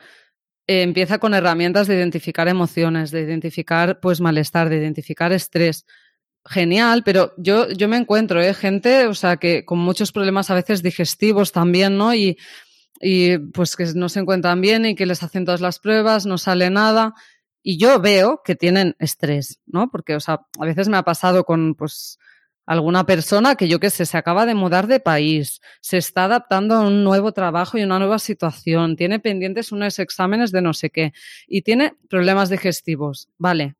Eh, 0.67 0.81
empieza 0.81 1.19
con 1.19 1.33
herramientas 1.33 1.87
de 1.87 1.95
identificar 1.95 2.47
emociones, 2.47 3.11
de 3.11 3.21
identificar 3.21 3.99
pues 3.99 4.19
malestar, 4.19 4.69
de 4.69 4.77
identificar 4.77 5.31
estrés. 5.31 5.85
Genial, 6.45 7.03
pero 7.03 7.33
yo, 7.37 7.69
yo 7.69 7.87
me 7.87 7.97
encuentro, 7.97 8.41
¿eh? 8.41 8.53
gente, 8.53 9.05
o 9.05 9.13
sea, 9.13 9.37
que 9.37 9.65
con 9.65 9.77
muchos 9.77 10.11
problemas 10.11 10.49
a 10.49 10.55
veces 10.55 10.81
digestivos 10.81 11.51
también, 11.51 11.97
¿no? 11.97 12.13
Y, 12.15 12.37
y 12.99 13.37
pues 13.37 13.75
que 13.75 13.85
no 13.95 14.09
se 14.09 14.19
encuentran 14.19 14.61
bien 14.61 14.85
y 14.85 14.95
que 14.95 15.05
les 15.05 15.23
hacen 15.23 15.45
todas 15.45 15.61
las 15.61 15.79
pruebas, 15.79 16.25
no 16.25 16.37
sale 16.37 16.69
nada. 16.69 17.13
Y 17.61 17.77
yo 17.77 17.99
veo 17.99 18.41
que 18.43 18.55
tienen 18.55 18.95
estrés, 18.99 19.59
¿no? 19.65 19.89
Porque, 19.89 20.15
o 20.15 20.19
sea, 20.19 20.41
a 20.59 20.65
veces 20.65 20.89
me 20.89 20.97
ha 20.97 21.03
pasado 21.03 21.43
con, 21.43 21.75
pues, 21.75 22.17
alguna 22.69 23.05
persona 23.05 23.55
que 23.55 23.67
yo 23.67 23.79
qué 23.79 23.89
sé, 23.89 24.05
se 24.05 24.17
acaba 24.17 24.45
de 24.45 24.53
mudar 24.53 24.85
de 24.85 24.99
país, 24.99 25.59
se 25.81 25.97
está 25.97 26.25
adaptando 26.25 26.75
a 26.75 26.81
un 26.81 27.03
nuevo 27.03 27.31
trabajo 27.31 27.79
y 27.79 27.83
una 27.83 27.97
nueva 27.97 28.19
situación, 28.19 28.95
tiene 28.95 29.19
pendientes 29.19 29.71
unos 29.71 29.97
exámenes 29.97 30.51
de 30.51 30.61
no 30.61 30.75
sé 30.75 30.91
qué 30.91 31.11
y 31.47 31.63
tiene 31.63 31.95
problemas 32.09 32.51
digestivos. 32.51 33.27
Vale, 33.39 33.75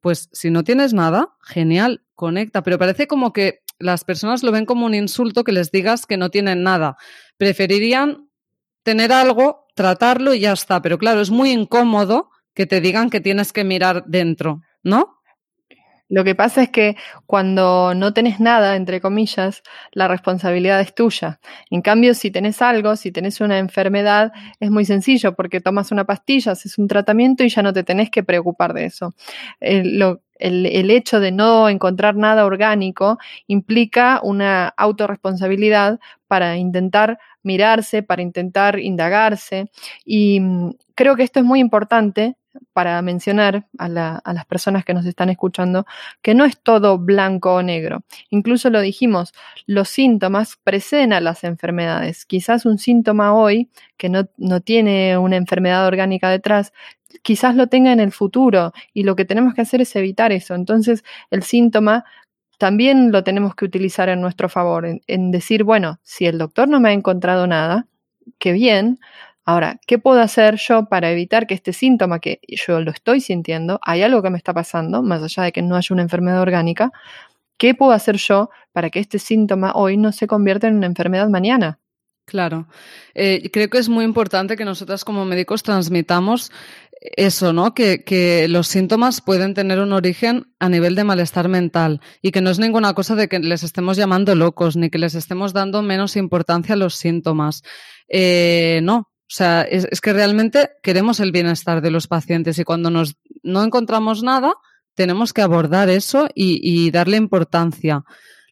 pues 0.00 0.28
si 0.32 0.50
no 0.50 0.64
tienes 0.64 0.94
nada, 0.94 1.36
genial, 1.42 2.02
conecta, 2.16 2.64
pero 2.64 2.76
parece 2.76 3.06
como 3.06 3.32
que 3.32 3.60
las 3.78 4.02
personas 4.02 4.42
lo 4.42 4.50
ven 4.50 4.66
como 4.66 4.86
un 4.86 4.94
insulto 4.94 5.44
que 5.44 5.52
les 5.52 5.70
digas 5.70 6.04
que 6.04 6.16
no 6.16 6.30
tienen 6.30 6.64
nada. 6.64 6.96
Preferirían 7.36 8.27
tener 8.88 9.12
algo, 9.12 9.66
tratarlo 9.74 10.32
y 10.32 10.40
ya 10.40 10.52
está, 10.52 10.80
pero 10.80 10.96
claro, 10.96 11.20
es 11.20 11.30
muy 11.30 11.50
incómodo 11.50 12.30
que 12.54 12.64
te 12.64 12.80
digan 12.80 13.10
que 13.10 13.20
tienes 13.20 13.52
que 13.52 13.62
mirar 13.62 14.04
dentro, 14.06 14.62
¿no? 14.82 15.20
Lo 16.08 16.24
que 16.24 16.34
pasa 16.34 16.62
es 16.62 16.70
que 16.70 16.96
cuando 17.26 17.92
no 17.94 18.14
tenés 18.14 18.40
nada, 18.40 18.76
entre 18.76 19.02
comillas, 19.02 19.62
la 19.92 20.08
responsabilidad 20.08 20.80
es 20.80 20.94
tuya. 20.94 21.38
En 21.68 21.82
cambio, 21.82 22.14
si 22.14 22.30
tenés 22.30 22.62
algo, 22.62 22.96
si 22.96 23.12
tenés 23.12 23.42
una 23.42 23.58
enfermedad, 23.58 24.32
es 24.58 24.70
muy 24.70 24.86
sencillo 24.86 25.34
porque 25.34 25.60
tomas 25.60 25.92
una 25.92 26.06
pastilla, 26.06 26.52
haces 26.52 26.78
un 26.78 26.88
tratamiento 26.88 27.44
y 27.44 27.50
ya 27.50 27.60
no 27.60 27.74
te 27.74 27.84
tenés 27.84 28.08
que 28.08 28.22
preocupar 28.22 28.72
de 28.72 28.86
eso. 28.86 29.14
El, 30.38 30.66
el, 30.66 30.90
hecho 30.90 31.20
de 31.20 31.32
no 31.32 31.68
encontrar 31.68 32.16
nada 32.16 32.46
orgánico 32.46 33.18
implica 33.46 34.20
una 34.22 34.68
autorresponsabilidad 34.76 36.00
para 36.26 36.56
intentar 36.56 37.18
mirarse, 37.42 38.02
para 38.02 38.22
intentar 38.22 38.78
indagarse. 38.78 39.70
Y 40.04 40.40
mm, 40.40 40.70
creo 40.94 41.16
que 41.16 41.22
esto 41.22 41.40
es 41.40 41.44
muy 41.46 41.60
importante 41.60 42.36
para 42.72 43.00
mencionar 43.02 43.66
a, 43.78 43.88
las 43.88 44.46
personas 44.46 44.84
que 44.84 44.94
nos 44.94 45.06
están 45.06 45.30
escuchando 45.30 45.86
que 46.22 46.34
no 46.34 46.44
es 46.44 46.60
todo 46.60 46.98
blanco 46.98 47.54
o 47.54 47.62
negro. 47.62 48.02
Incluso 48.30 48.70
lo 48.70 48.80
dijimos, 48.80 49.32
los 49.66 49.88
síntomas 49.88 50.58
preceden 50.62 51.12
a 51.12 51.20
las 51.20 51.44
enfermedades. 51.44 52.24
Quizás 52.24 52.66
un 52.66 52.78
síntoma 52.78 53.34
hoy 53.34 53.70
que 53.96 54.08
no, 54.08 54.28
no 54.36 54.60
tiene 54.60 55.18
una 55.18 55.36
enfermedad 55.36 55.86
orgánica 55.86 56.30
detrás, 56.30 56.72
quizás 57.22 57.56
lo 57.56 57.66
tenga 57.66 57.92
en 57.92 58.00
el 58.00 58.12
futuro 58.12 58.72
y 58.92 59.02
lo 59.02 59.16
que 59.16 59.24
tenemos 59.24 59.54
que 59.54 59.62
hacer 59.62 59.80
es 59.80 59.94
evitar 59.96 60.32
eso. 60.32 60.54
Entonces, 60.54 61.04
el 61.30 61.42
síntoma 61.42 62.04
también 62.58 63.12
lo 63.12 63.22
tenemos 63.24 63.54
que 63.54 63.64
utilizar 63.64 64.08
en 64.08 64.20
nuestro 64.20 64.48
favor, 64.48 64.86
en 65.06 65.30
decir, 65.30 65.62
bueno, 65.64 66.00
si 66.02 66.26
el 66.26 66.38
doctor 66.38 66.68
no 66.68 66.80
me 66.80 66.90
ha 66.90 66.92
encontrado 66.92 67.46
nada, 67.46 67.86
qué 68.38 68.52
bien, 68.52 68.98
Ahora, 69.48 69.80
¿qué 69.86 69.98
puedo 69.98 70.20
hacer 70.20 70.56
yo 70.56 70.90
para 70.90 71.10
evitar 71.10 71.46
que 71.46 71.54
este 71.54 71.72
síntoma 71.72 72.18
que 72.18 72.38
yo 72.46 72.82
lo 72.82 72.90
estoy 72.90 73.22
sintiendo, 73.22 73.80
hay 73.82 74.02
algo 74.02 74.20
que 74.20 74.28
me 74.28 74.36
está 74.36 74.52
pasando, 74.52 75.02
más 75.02 75.22
allá 75.22 75.44
de 75.44 75.52
que 75.52 75.62
no 75.62 75.74
haya 75.74 75.94
una 75.94 76.02
enfermedad 76.02 76.42
orgánica, 76.42 76.92
¿qué 77.56 77.72
puedo 77.74 77.92
hacer 77.92 78.18
yo 78.18 78.50
para 78.72 78.90
que 78.90 78.98
este 78.98 79.18
síntoma 79.18 79.72
hoy 79.74 79.96
no 79.96 80.12
se 80.12 80.26
convierta 80.26 80.68
en 80.68 80.76
una 80.76 80.84
enfermedad 80.84 81.30
mañana? 81.30 81.78
Claro. 82.26 82.68
Eh, 83.14 83.48
creo 83.50 83.70
que 83.70 83.78
es 83.78 83.88
muy 83.88 84.04
importante 84.04 84.54
que 84.54 84.66
nosotras 84.66 85.02
como 85.02 85.24
médicos 85.24 85.62
transmitamos 85.62 86.52
eso, 87.00 87.54
¿no? 87.54 87.72
Que, 87.72 88.46
los 88.50 88.66
síntomas 88.66 89.22
pueden 89.22 89.54
tener 89.54 89.80
un 89.80 89.94
origen 89.94 90.52
a 90.58 90.68
nivel 90.68 90.94
de 90.94 91.04
malestar 91.04 91.48
mental 91.48 92.02
y 92.20 92.32
que 92.32 92.42
no 92.42 92.50
es 92.50 92.58
ninguna 92.58 92.92
cosa 92.92 93.14
de 93.14 93.28
que 93.28 93.38
les 93.38 93.62
estemos 93.62 93.96
llamando 93.96 94.34
locos 94.34 94.76
ni 94.76 94.90
que 94.90 94.98
les 94.98 95.14
estemos 95.14 95.54
dando 95.54 95.80
menos 95.80 96.16
importancia 96.16 96.74
a 96.74 96.76
los 96.76 96.96
síntomas. 96.96 97.62
Eh, 98.10 98.80
no, 98.82 99.08
o 99.28 99.30
sea, 99.30 99.60
es, 99.60 100.00
que 100.00 100.14
realmente 100.14 100.70
queremos 100.82 101.20
el 101.20 101.32
bienestar 101.32 101.82
de 101.82 101.90
los 101.90 102.06
pacientes 102.06 102.58
y 102.58 102.64
cuando 102.64 102.88
nos, 102.88 103.18
no 103.42 103.62
encontramos 103.62 104.22
nada, 104.22 104.54
tenemos 104.94 105.34
que 105.34 105.42
abordar 105.42 105.90
eso 105.90 106.28
y, 106.34 106.90
darle 106.90 107.18
importancia. 107.18 108.04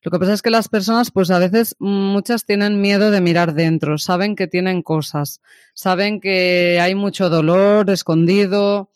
Lo 0.03 0.11
que 0.11 0.19
pasa 0.19 0.35
es 0.35 0.43
que 0.43 0.51
las 0.51 0.69
personas, 0.69 1.11
pues 1.11 1.31
a 1.31 1.39
veces 1.39 1.77
muchas 1.79 2.45
tienen 2.45 2.83
miedo 2.83 3.11
de 3.11 3.23
mirar 3.23 3.55
dentro, 3.55 3.97
saben 3.97 4.37
que 4.37 4.47
tienen 4.49 4.83
cosas, 4.83 5.41
saben 5.73 6.21
que 6.21 6.79
hay 6.79 6.95
mucho 6.95 7.31
dolor 7.31 7.89
escondido 7.89 8.91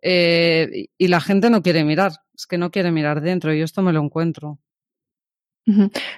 eh, 0.00 0.86
y 0.96 1.08
la 1.08 1.20
gente 1.20 1.50
no 1.50 1.62
quiere 1.62 1.84
mirar, 1.84 2.12
es 2.34 2.46
que 2.46 2.56
no 2.56 2.70
quiere 2.70 2.90
mirar 2.92 3.20
dentro 3.20 3.52
y 3.52 3.60
esto 3.60 3.82
me 3.82 3.92
lo 3.92 4.02
encuentro. 4.02 4.58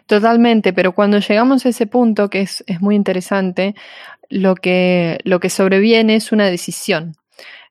Totalmente, 0.06 0.74
pero 0.74 0.94
cuando 0.94 1.18
llegamos 1.20 1.64
a 1.64 1.70
ese 1.70 1.86
punto, 1.86 2.28
que 2.28 2.42
es, 2.42 2.62
es 2.66 2.82
muy 2.82 2.94
interesante, 2.94 3.74
lo 4.28 4.54
que, 4.54 5.18
lo 5.24 5.40
que 5.40 5.50
sobreviene 5.50 6.16
es 6.16 6.32
una 6.32 6.46
decisión. 6.46 7.16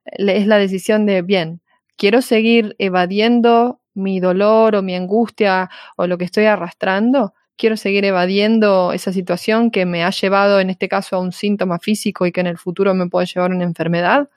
Es 0.06 0.48
la 0.48 0.58
decisión 0.58 1.06
de, 1.06 1.22
bien, 1.22 1.62
quiero 1.98 2.22
seguir 2.22 2.76
evadiendo 2.80 3.82
mi 3.94 4.20
dolor 4.20 4.76
o 4.76 4.82
mi 4.82 4.96
angustia 4.96 5.70
o 5.98 6.08
lo 6.08 6.18
que 6.18 6.26
estoy 6.26 6.46
arrastrando, 6.46 7.34
quiero 7.58 7.76
seguir 7.76 8.06
evadiendo 8.06 8.94
esa 8.94 9.12
situación 9.12 9.72
que 9.72 9.86
me 9.86 10.04
ha 10.04 10.12
llevado 10.12 10.60
en 10.60 10.70
este 10.70 10.88
caso 10.88 11.16
a 11.16 11.20
un 11.20 11.32
síntoma 11.32 11.80
físico 11.80 12.26
y 12.26 12.32
que 12.32 12.42
en 12.42 12.48
el 12.48 12.58
futuro 12.58 12.94
me 12.94 13.08
puede 13.08 13.26
llevar 13.26 13.52
a 13.52 13.56
una 13.56 13.64
enfermedad 13.64 14.30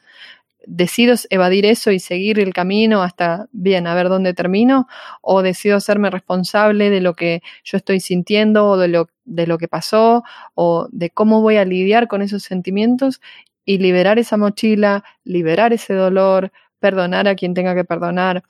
decido 0.67 1.15
evadir 1.31 1.67
eso 1.67 1.91
y 1.91 2.01
seguir 2.01 2.39
el 2.39 2.53
camino 2.53 3.03
hasta, 3.03 3.49
bien, 3.53 3.87
a 3.87 3.95
ver 3.95 4.09
dónde 4.09 4.35
termino, 4.35 4.89
o 5.21 5.43
decido 5.43 5.77
hacerme 5.77 6.11
responsable 6.11 6.91
de 6.91 7.01
lo 7.01 7.15
que 7.15 7.43
yo 7.65 7.77
estoy 7.77 8.01
sintiendo 8.01 8.67
o 8.69 8.77
de 8.77 8.89
lo, 8.89 9.09
de 9.25 9.47
lo 9.47 9.59
que 9.59 9.69
pasó, 9.69 10.23
o 10.55 10.89
de 10.91 11.11
cómo 11.11 11.41
voy 11.41 11.57
a 11.57 11.65
lidiar 11.65 12.09
con 12.09 12.23
esos 12.23 12.43
sentimientos 12.43 13.21
y 13.65 13.79
liberar 13.79 14.19
esa 14.19 14.37
mochila, 14.37 15.05
liberar 15.25 15.73
ese 15.73 15.95
dolor, 15.95 16.53
perdonar 16.79 17.29
a 17.29 17.35
quien 17.35 17.55
tenga 17.55 17.75
que 17.75 17.85
perdonar. 17.85 18.43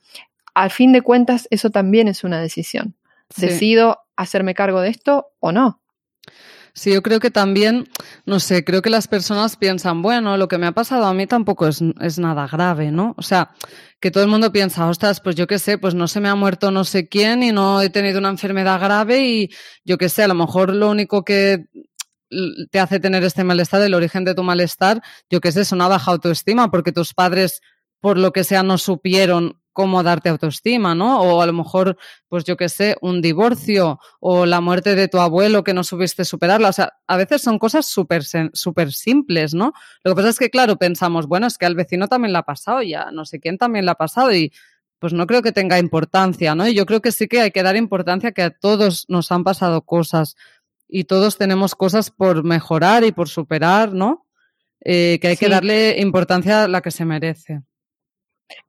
Al 0.55 0.71
fin 0.71 0.93
de 0.93 1.03
cuentas, 1.03 1.47
eso 1.51 1.71
también 1.71 2.09
es 2.09 2.25
una 2.25 2.41
decisión. 2.41 2.95
Decido 3.37 4.01
hacerme 4.17 4.55
cargo 4.55 4.81
de 4.81 4.89
esto 4.89 5.29
o 5.39 5.53
no. 5.53 5.81
Sí, 6.75 6.93
yo 6.93 7.03
creo 7.03 7.21
que 7.21 7.31
también, 7.31 7.89
no 8.27 8.41
sé, 8.41 8.65
creo 8.65 8.83
que 8.83 8.91
las 8.91 9.09
personas 9.09 9.57
piensan, 9.57 10.03
bueno, 10.03 10.37
lo 10.37 10.49
que 10.49 10.59
me 10.59 10.67
ha 10.67 10.73
pasado 10.73 11.05
a 11.07 11.15
mí 11.15 11.27
tampoco 11.27 11.67
es, 11.67 11.83
es 12.01 12.19
nada 12.19 12.47
grave, 12.47 12.91
¿no? 12.91 13.15
O 13.17 13.23
sea, 13.23 13.51
que 14.01 14.11
todo 14.11 14.23
el 14.23 14.31
mundo 14.31 14.53
piensa, 14.53 14.87
ostras, 14.87 15.21
pues 15.21 15.37
yo 15.37 15.47
qué 15.47 15.59
sé, 15.59 15.79
pues 15.79 15.95
no 15.95 16.09
se 16.09 16.21
me 16.21 16.29
ha 16.29 16.35
muerto 16.35 16.71
no 16.71 16.85
sé 16.85 17.09
quién 17.09 17.43
y 17.43 17.53
no 17.53 17.83
he 17.83 17.91
tenido 17.91 18.19
una 18.19 18.31
enfermedad 18.31 18.81
grave 18.81 19.27
y 19.27 19.51
yo 19.85 19.99
qué 19.99 20.09
sé, 20.09 20.23
a 20.23 20.29
lo 20.29 20.35
mejor 20.35 20.75
lo 20.75 20.89
único 20.91 21.25
que 21.25 21.67
te 22.71 22.79
hace 22.79 23.01
tener 23.01 23.25
este 23.25 23.45
malestar, 23.45 23.83
el 23.83 23.95
origen 23.95 24.25
de 24.25 24.35
tu 24.35 24.43
malestar, 24.43 25.03
yo 25.29 25.41
qué 25.41 25.53
sé, 25.53 25.63
es 25.63 25.73
una 25.73 25.89
baja 25.89 26.13
autoestima 26.13 26.71
porque 26.71 26.93
tus 26.93 27.13
padres, 27.13 27.61
por 28.01 28.19
lo 28.19 28.33
que 28.33 28.45
sea, 28.45 28.63
no 28.63 28.79
supieron 28.79 29.60
cómo 29.73 30.03
darte 30.03 30.29
autoestima, 30.29 30.95
¿no? 30.95 31.21
O 31.21 31.43
a 31.43 31.47
lo 31.47 31.53
mejor, 31.53 31.97
pues 32.29 32.45
yo 32.45 32.57
qué 32.57 32.69
sé, 32.69 32.97
un 33.01 33.23
divorcio 33.23 33.99
o 34.21 34.47
la 34.47 34.61
muerte 34.61 34.95
de 34.95 35.09
tu 35.09 35.19
abuelo 35.19 35.65
que 35.65 35.75
no 35.75 35.85
supiste 35.85 36.25
superarla. 36.25 36.69
O 36.69 36.73
sea, 36.73 36.93
a 37.07 37.17
veces 37.17 37.43
son 37.43 37.59
cosas 37.59 37.87
súper 37.87 38.23
super 38.53 38.93
simples, 38.93 39.55
¿no? 39.55 39.73
Lo 40.05 40.13
que 40.13 40.17
pasa 40.17 40.29
es 40.31 40.39
que, 40.39 40.51
claro, 40.51 40.77
pensamos, 40.77 41.27
bueno, 41.27 41.47
es 41.47 41.59
que 41.59 41.67
al 41.67 41.75
vecino 41.75 42.09
también 42.09 42.33
le 42.33 42.39
ha 42.39 42.43
pasado, 42.43 42.83
ya 42.83 43.11
no 43.13 43.25
sé 43.25 43.41
quién 43.41 43.59
también 43.59 43.85
le 43.85 43.93
ha 43.93 43.97
pasado 43.97 44.33
y 44.35 44.53
pues 44.99 45.15
no 45.15 45.27
creo 45.27 45.43
que 45.43 45.53
tenga 45.53 45.79
importancia, 45.79 46.55
¿no? 46.55 46.69
Y 46.69 46.75
yo 46.75 46.85
creo 46.85 47.01
que 47.01 47.11
sí 47.11 47.27
que 47.27 47.41
hay 47.41 47.51
que 47.51 47.63
dar 47.63 47.77
importancia 47.77 48.33
que 48.33 48.43
a 48.43 48.51
todos 48.51 49.07
nos 49.09 49.33
han 49.33 49.45
pasado 49.45 49.83
cosas 49.83 50.37
y 50.87 51.05
todos 51.05 51.39
tenemos 51.39 51.75
cosas 51.75 52.11
por 52.11 52.45
mejorar 52.45 53.05
y 53.05 53.13
por 53.13 53.29
superar, 53.29 53.95
¿no? 53.95 54.27
Eh, 54.83 55.19
que 55.21 55.29
hay 55.29 55.37
que 55.37 55.49
darle 55.49 56.01
importancia 56.01 56.65
a 56.65 56.69
la 56.69 56.81
que 56.83 56.91
se 56.91 57.05
merece. 57.05 57.63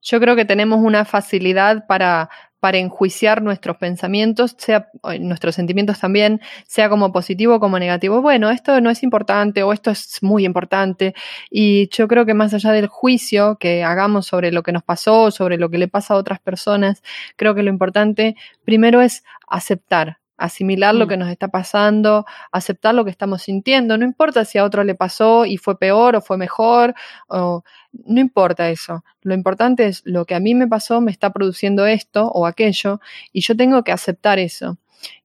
Yo 0.02 0.20
creo 0.20 0.36
que 0.36 0.46
tenemos 0.46 0.80
una 0.80 1.06
facilidad 1.06 1.86
para, 1.88 2.30
para 2.62 2.78
enjuiciar 2.78 3.42
nuestros 3.42 3.78
pensamientos, 3.78 4.56
sea 4.58 4.90
nuestros 5.20 5.56
sentimientos 5.56 6.00
también, 6.00 6.42
sea 6.68 6.90
como 6.90 7.12
positivo 7.12 7.60
como 7.60 7.80
negativo. 7.80 8.22
Bueno, 8.22 8.52
esto 8.52 8.80
no 8.82 8.90
es 8.90 9.04
importante 9.04 9.64
o 9.64 9.74
esto 9.74 9.90
es 9.92 10.20
muy 10.22 10.46
importante. 10.46 11.16
Y 11.50 11.90
yo 11.90 12.08
creo 12.08 12.26
que 12.26 12.36
más 12.36 12.54
allá 12.54 12.72
del 12.72 12.88
juicio 12.88 13.58
que 13.60 13.84
hagamos 13.84 14.28
sobre 14.28 14.52
lo 14.52 14.62
que 14.64 14.72
nos 14.72 14.84
pasó, 14.84 15.32
sobre 15.32 15.58
lo 15.58 15.70
que 15.70 15.80
le 15.80 15.88
pasa 15.88 16.14
a 16.14 16.18
otras 16.18 16.40
personas, 16.40 17.02
creo 17.36 17.56
que 17.56 17.64
lo 17.64 17.70
importante 17.72 18.36
primero 18.64 19.02
es 19.02 19.24
aceptar, 19.48 20.20
asimilar 20.42 20.96
lo 20.96 21.06
mm. 21.06 21.10
que 21.10 21.18
nos 21.18 21.30
está 21.30 21.48
pasando, 21.48 22.26
aceptar 22.52 22.96
lo 22.96 23.06
que 23.06 23.12
estamos 23.12 23.44
sintiendo. 23.44 23.98
No 23.98 24.06
importa 24.06 24.44
si 24.44 24.58
a 24.58 24.64
otro 24.64 24.84
le 24.84 24.96
pasó 24.96 25.46
y 25.46 25.58
fue 25.58 25.78
peor 25.78 26.16
o 26.16 26.22
fue 26.22 26.38
mejor, 26.38 26.96
o, 27.28 27.64
no 27.94 28.20
importa 28.20 28.70
eso. 28.70 29.04
Lo 29.22 29.34
importante 29.34 29.86
es 29.86 30.02
lo 30.04 30.26
que 30.26 30.36
a 30.36 30.39
mí 30.39 30.56
me 30.56 30.68
pasó, 30.68 31.00
me 31.00 31.12
está 31.12 31.32
produciendo 31.32 31.86
esto 31.86 32.28
o 32.28 32.46
aquello, 32.46 33.00
y 33.32 33.42
yo 33.42 33.56
tengo 33.56 33.84
que 33.84 33.92
aceptar 33.92 34.39
eso. 34.39 34.78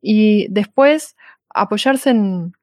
Y 0.02 0.46
después 0.48 1.16
apoyarse 1.48 2.10
en, 2.10 2.54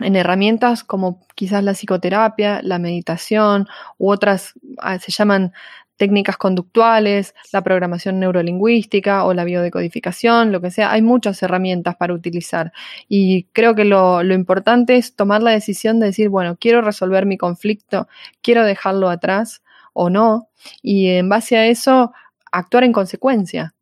en 0.00 0.16
herramientas 0.16 0.82
como 0.82 1.24
quizás 1.34 1.62
la 1.62 1.74
psicoterapia, 1.74 2.60
la 2.62 2.78
meditación 2.78 3.68
u 3.98 4.10
otras, 4.10 4.54
ah, 4.78 4.98
se 4.98 5.12
llaman 5.12 5.52
técnicas 5.96 6.36
conductuales, 6.36 7.34
la 7.52 7.62
programación 7.62 8.18
neurolingüística 8.18 9.24
o 9.24 9.34
la 9.34 9.44
biodecodificación, 9.44 10.52
lo 10.52 10.60
que 10.60 10.70
sea. 10.70 10.92
Hay 10.92 11.02
muchas 11.02 11.42
herramientas 11.42 11.96
para 11.96 12.14
utilizar 12.14 12.72
y 13.08 13.44
creo 13.52 13.74
que 13.74 13.84
lo, 13.84 14.22
importante 14.22 14.96
es 14.96 15.14
tomar 15.14 15.42
la 15.42 15.52
decisión 15.52 16.00
de 16.00 16.06
decir, 16.06 16.28
bueno, 16.28 16.56
quiero 16.58 16.80
resolver 16.82 17.26
mi 17.26 17.36
conflicto, 17.38 18.08
quiero 18.42 18.64
dejarlo 18.64 19.10
atrás 19.10 19.62
o 19.92 20.10
no, 20.10 20.48
y 20.82 21.08
en 21.08 21.28
base 21.28 21.56
a 21.56 21.66
eso 21.66 22.12
actuar 22.50 22.84
en 22.84 22.92
consecuencia. 22.92 23.74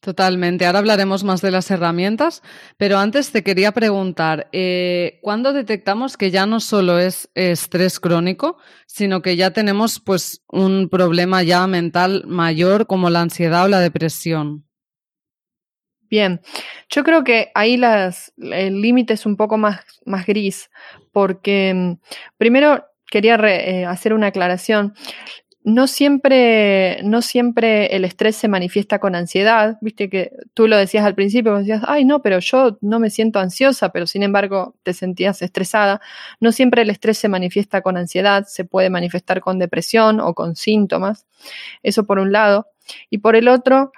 Totalmente. 0.00 0.64
Ahora 0.64 0.78
hablaremos 0.78 1.24
más 1.24 1.40
de 1.42 1.50
las 1.50 1.70
herramientas, 1.72 2.42
pero 2.76 2.98
antes 2.98 3.32
te 3.32 3.42
quería 3.42 3.72
preguntar, 3.72 4.48
eh, 4.52 5.18
¿cuándo 5.22 5.52
detectamos 5.52 6.16
que 6.16 6.30
ya 6.30 6.46
no 6.46 6.60
solo 6.60 7.00
es 7.00 7.28
estrés 7.34 7.98
crónico, 7.98 8.58
sino 8.86 9.22
que 9.22 9.34
ya 9.34 9.50
tenemos 9.50 9.98
pues 9.98 10.44
un 10.46 10.88
problema 10.88 11.42
ya 11.42 11.66
mental 11.66 12.22
mayor 12.26 12.86
como 12.86 13.10
la 13.10 13.22
ansiedad 13.22 13.64
o 13.64 13.68
la 13.68 13.80
depresión? 13.80 14.68
Bien, 16.08 16.40
yo 16.88 17.02
creo 17.02 17.24
que 17.24 17.50
ahí 17.54 17.76
las, 17.76 18.32
el 18.38 18.80
límite 18.80 19.14
es 19.14 19.26
un 19.26 19.36
poco 19.36 19.58
más, 19.58 19.80
más 20.06 20.26
gris, 20.26 20.70
porque 21.12 21.74
mm, 21.74 21.92
primero 22.38 22.84
quería 23.10 23.34
eh, 23.34 23.84
hacer 23.84 24.14
una 24.14 24.28
aclaración 24.28 24.94
no 25.68 25.86
siempre, 25.86 27.02
no 27.02 27.20
siempre 27.20 27.94
el 27.94 28.06
estrés 28.06 28.36
se 28.36 28.48
manifiesta 28.48 28.98
con 29.00 29.14
ansiedad. 29.14 29.76
Viste 29.82 30.08
que 30.08 30.32
tú 30.54 30.66
lo 30.66 30.78
decías 30.78 31.04
al 31.04 31.14
principio, 31.14 31.58
decías, 31.58 31.82
ay, 31.86 32.06
no, 32.06 32.22
pero 32.22 32.38
yo 32.38 32.78
no 32.80 32.98
me 32.98 33.10
siento 33.10 33.38
ansiosa, 33.38 33.90
pero 33.90 34.06
sin 34.06 34.22
embargo 34.22 34.76
te 34.82 34.94
sentías 34.94 35.42
estresada. 35.42 36.00
No 36.40 36.52
siempre 36.52 36.82
el 36.82 36.90
estrés 36.90 37.18
se 37.18 37.28
manifiesta 37.28 37.82
con 37.82 37.98
ansiedad, 37.98 38.46
se 38.46 38.64
puede 38.64 38.88
manifestar 38.88 39.42
con 39.42 39.58
depresión 39.58 40.20
o 40.20 40.32
con 40.32 40.56
síntomas. 40.56 41.26
Eso 41.82 42.04
por 42.04 42.18
un 42.18 42.32
lado. 42.32 42.68
Y 43.10 43.18
por 43.18 43.36
el 43.36 43.46
otro, 43.46 43.92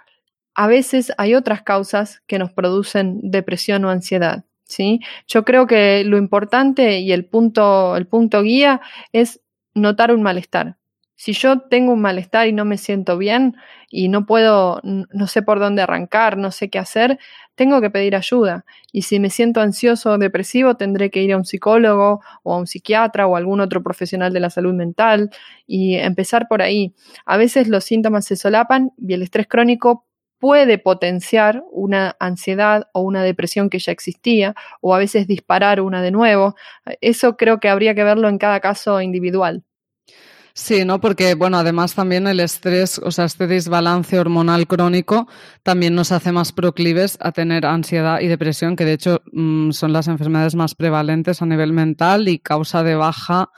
a 0.56 0.66
veces 0.66 1.12
hay 1.18 1.36
otras 1.36 1.62
causas 1.62 2.20
que 2.26 2.40
nos 2.40 2.50
producen 2.50 3.20
depresión 3.22 3.84
o 3.84 3.90
ansiedad. 3.90 4.44
¿sí? 4.64 5.00
Yo 5.28 5.44
creo 5.44 5.68
que 5.68 6.02
lo 6.04 6.18
importante 6.18 6.98
y 6.98 7.12
el 7.12 7.26
punto, 7.26 7.96
el 7.96 8.08
punto 8.08 8.42
guía 8.42 8.80
es 9.12 9.40
notar 9.72 10.12
un 10.12 10.22
malestar 10.22 10.79
si 11.20 11.34
yo 11.34 11.60
tengo 11.60 11.92
un 11.92 12.00
malestar 12.00 12.48
y 12.48 12.52
no 12.54 12.64
me 12.64 12.78
siento 12.78 13.18
bien 13.18 13.54
y 13.90 14.08
no 14.08 14.24
puedo, 14.24 14.80
no 14.82 15.26
sé 15.26 15.42
por 15.42 15.60
dónde 15.60 15.82
arrancar, 15.82 16.38
no 16.38 16.50
sé 16.50 16.70
qué 16.70 16.78
hacer, 16.78 17.18
tengo 17.54 17.82
que 17.82 17.90
pedir 17.90 18.16
ayuda. 18.16 18.64
Y 18.90 19.02
si 19.02 19.20
me 19.20 19.28
siento 19.28 19.60
ansioso 19.60 20.12
o 20.12 20.18
depresivo, 20.18 20.76
tendré 20.78 21.10
que 21.10 21.22
ir 21.22 21.34
a 21.34 21.36
un 21.36 21.44
psicólogo 21.44 22.22
o 22.42 22.54
a 22.54 22.56
un 22.56 22.66
psiquiatra 22.66 23.26
o 23.26 23.34
a 23.34 23.38
algún 23.38 23.60
otro 23.60 23.82
profesional 23.82 24.32
de 24.32 24.40
la 24.40 24.48
salud 24.48 24.72
mental 24.72 25.28
y 25.66 25.96
empezar 25.96 26.48
por 26.48 26.62
ahí. 26.62 26.94
A 27.26 27.36
veces 27.36 27.68
los 27.68 27.84
síntomas 27.84 28.24
se 28.24 28.36
solapan 28.36 28.92
y 28.96 29.12
el 29.12 29.20
estrés 29.20 29.46
crónico 29.46 30.06
puede 30.38 30.78
potenciar 30.78 31.64
una 31.70 32.16
ansiedad 32.18 32.88
o 32.94 33.02
una 33.02 33.22
depresión 33.22 33.68
que 33.68 33.78
ya 33.78 33.92
existía 33.92 34.54
o 34.80 34.94
a 34.94 34.98
veces 34.98 35.26
disparar 35.26 35.82
una 35.82 36.00
de 36.00 36.12
nuevo. 36.12 36.54
Eso 37.02 37.36
creo 37.36 37.60
que 37.60 37.68
habría 37.68 37.94
que 37.94 38.04
verlo 38.04 38.30
en 38.30 38.38
cada 38.38 38.60
caso 38.60 39.02
individual. 39.02 39.64
Sí, 40.60 40.84
¿no? 40.84 41.00
Porque, 41.00 41.34
bueno, 41.34 41.56
además 41.56 41.94
también 41.94 42.26
el 42.26 42.38
estrés, 42.38 42.98
o 42.98 43.10
sea, 43.10 43.24
este 43.24 43.46
desbalance 43.46 44.18
hormonal 44.18 44.66
crónico 44.66 45.26
también 45.62 45.94
nos 45.94 46.12
hace 46.12 46.32
más 46.32 46.52
proclives 46.52 47.16
a 47.22 47.32
tener 47.32 47.64
ansiedad 47.64 48.20
y 48.20 48.26
depresión, 48.26 48.76
que 48.76 48.84
de 48.84 48.92
hecho 48.92 49.22
mm, 49.32 49.70
son 49.70 49.94
las 49.94 50.06
enfermedades 50.06 50.56
más 50.56 50.74
prevalentes 50.74 51.40
a 51.40 51.46
nivel 51.46 51.72
mental 51.72 52.28
y 52.28 52.40
causa 52.40 52.82
de 52.82 52.94
baja 52.94 53.48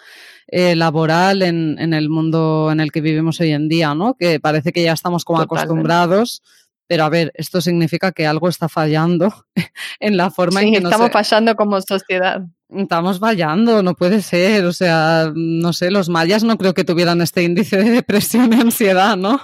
eh, 0.46 0.76
laboral 0.76 1.42
en, 1.42 1.76
en, 1.80 1.92
el 1.92 2.08
mundo 2.08 2.70
en 2.70 2.78
el 2.78 2.92
que 2.92 3.00
vivimos 3.00 3.40
hoy 3.40 3.50
en 3.50 3.68
día, 3.68 3.96
¿no? 3.96 4.14
Que 4.14 4.38
parece 4.38 4.70
que 4.70 4.84
ya 4.84 4.92
estamos 4.92 5.24
como 5.24 5.40
acostumbrados 5.40 6.40
pero 6.86 7.04
a 7.04 7.08
ver, 7.08 7.32
esto 7.34 7.62
significa 7.62 8.12
que 8.12 8.26
algo 8.26 8.50
está 8.50 8.68
fallando 8.68 9.46
en 9.98 10.18
la 10.18 10.30
forma 10.30 10.60
en 10.60 10.72
que 10.72 10.78
estamos 10.78 11.10
fallando 11.10 11.56
como 11.56 11.80
sociedad. 11.80 12.42
Estamos 12.76 13.18
fallando, 13.18 13.82
no 13.82 13.94
puede 13.94 14.22
ser. 14.22 14.64
O 14.64 14.72
sea, 14.72 15.30
no 15.34 15.72
sé, 15.72 15.90
los 15.90 16.08
mayas 16.08 16.44
no 16.44 16.56
creo 16.56 16.74
que 16.74 16.84
tuvieran 16.84 17.20
este 17.20 17.42
índice 17.42 17.76
de 17.76 17.90
depresión 17.90 18.52
y 18.52 18.60
ansiedad, 18.60 19.16
¿no? 19.16 19.40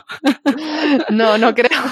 No, 1.10 1.36
no 1.36 1.54
creo. 1.54 1.82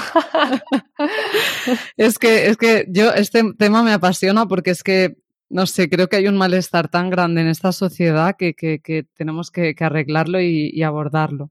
Es 1.97 2.19
que, 2.19 2.49
es 2.49 2.57
que 2.57 2.87
yo, 2.89 3.13
este 3.13 3.43
tema 3.59 3.83
me 3.83 3.93
apasiona 3.93 4.47
porque 4.47 4.71
es 4.71 4.83
que, 4.83 5.17
no 5.51 5.67
sé, 5.67 5.91
creo 5.91 6.09
que 6.09 6.17
hay 6.17 6.29
un 6.29 6.37
malestar 6.37 6.89
tan 6.89 7.11
grande 7.11 7.43
en 7.43 7.49
esta 7.49 7.73
sociedad 7.73 8.37
que, 8.39 8.55
que, 8.55 9.07
tenemos 9.15 9.51
que, 9.51 9.75
arreglarlo 9.79 10.41
y 10.41 10.83
abordarlo. 10.83 11.51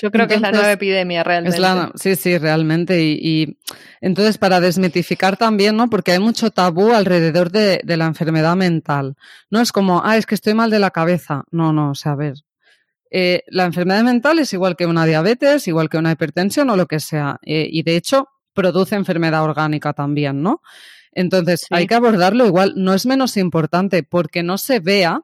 Yo 0.00 0.10
creo 0.10 0.26
que 0.26 0.34
es 0.34 0.40
la 0.40 0.52
nueva 0.52 0.72
epidemia 0.72 1.22
realmente. 1.22 1.60
sí, 1.96 2.16
sí, 2.16 2.38
realmente. 2.38 3.02
Y, 3.02 3.58
entonces, 4.00 4.38
para 4.38 4.60
desmitificar 4.60 5.36
también, 5.36 5.76
¿no? 5.76 5.90
Porque 5.90 6.12
hay 6.12 6.18
mucho 6.18 6.50
tabú 6.50 6.92
alrededor 6.92 7.50
de, 7.50 7.82
la 7.84 8.06
enfermedad 8.06 8.56
mental. 8.56 9.16
No 9.50 9.60
es 9.60 9.72
como, 9.72 10.02
ah, 10.04 10.16
es 10.16 10.26
que 10.26 10.34
estoy 10.34 10.54
mal 10.54 10.70
de 10.70 10.78
la 10.78 10.90
cabeza. 10.90 11.44
No, 11.50 11.72
no, 11.72 11.90
o 11.90 11.94
sea, 11.94 12.12
a 12.12 12.16
ver. 12.16 12.34
Eh, 13.10 13.42
la 13.48 13.64
enfermedad 13.64 14.04
mental 14.04 14.38
es 14.38 14.52
igual 14.52 14.76
que 14.76 14.86
una 14.86 15.04
diabetes, 15.04 15.66
igual 15.66 15.88
que 15.88 15.98
una 15.98 16.12
hipertensión 16.12 16.70
o 16.70 16.76
lo 16.76 16.86
que 16.86 17.00
sea. 17.00 17.38
Eh, 17.42 17.68
y 17.70 17.82
de 17.82 17.96
hecho, 17.96 18.28
produce 18.54 18.94
enfermedad 18.94 19.42
orgánica 19.42 19.92
también, 19.92 20.42
¿no? 20.42 20.62
Entonces, 21.12 21.66
hay 21.70 21.86
que 21.86 21.94
abordarlo 21.94 22.46
igual. 22.46 22.74
No 22.76 22.94
es 22.94 23.04
menos 23.04 23.36
importante 23.36 24.02
porque 24.02 24.42
no 24.42 24.58
se 24.58 24.80
vea, 24.80 25.22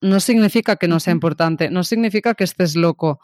no 0.00 0.20
significa 0.20 0.76
que 0.76 0.86
no 0.86 1.00
sea 1.00 1.12
importante, 1.12 1.70
no 1.70 1.82
significa 1.82 2.34
que 2.34 2.44
estés 2.44 2.76
loco 2.76 3.20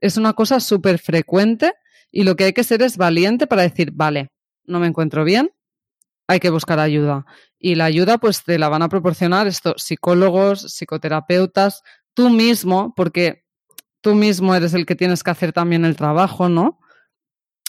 es 0.00 0.16
una 0.16 0.32
cosa 0.32 0.60
súper 0.60 0.98
frecuente 0.98 1.74
y 2.10 2.24
lo 2.24 2.36
que 2.36 2.44
hay 2.44 2.52
que 2.52 2.64
ser 2.64 2.82
es 2.82 2.96
valiente 2.96 3.46
para 3.46 3.62
decir, 3.62 3.90
vale, 3.92 4.30
no 4.64 4.80
me 4.80 4.86
encuentro 4.86 5.24
bien, 5.24 5.50
hay 6.26 6.40
que 6.40 6.50
buscar 6.50 6.78
ayuda. 6.78 7.24
Y 7.58 7.74
la 7.74 7.86
ayuda 7.86 8.18
pues 8.18 8.44
te 8.44 8.58
la 8.58 8.68
van 8.68 8.82
a 8.82 8.88
proporcionar 8.88 9.46
estos 9.46 9.82
psicólogos, 9.82 10.62
psicoterapeutas, 10.74 11.82
tú 12.14 12.30
mismo, 12.30 12.94
porque 12.96 13.44
tú 14.00 14.14
mismo 14.14 14.54
eres 14.54 14.74
el 14.74 14.86
que 14.86 14.96
tienes 14.96 15.22
que 15.22 15.30
hacer 15.30 15.52
también 15.52 15.84
el 15.84 15.96
trabajo, 15.96 16.48
¿no? 16.48 16.78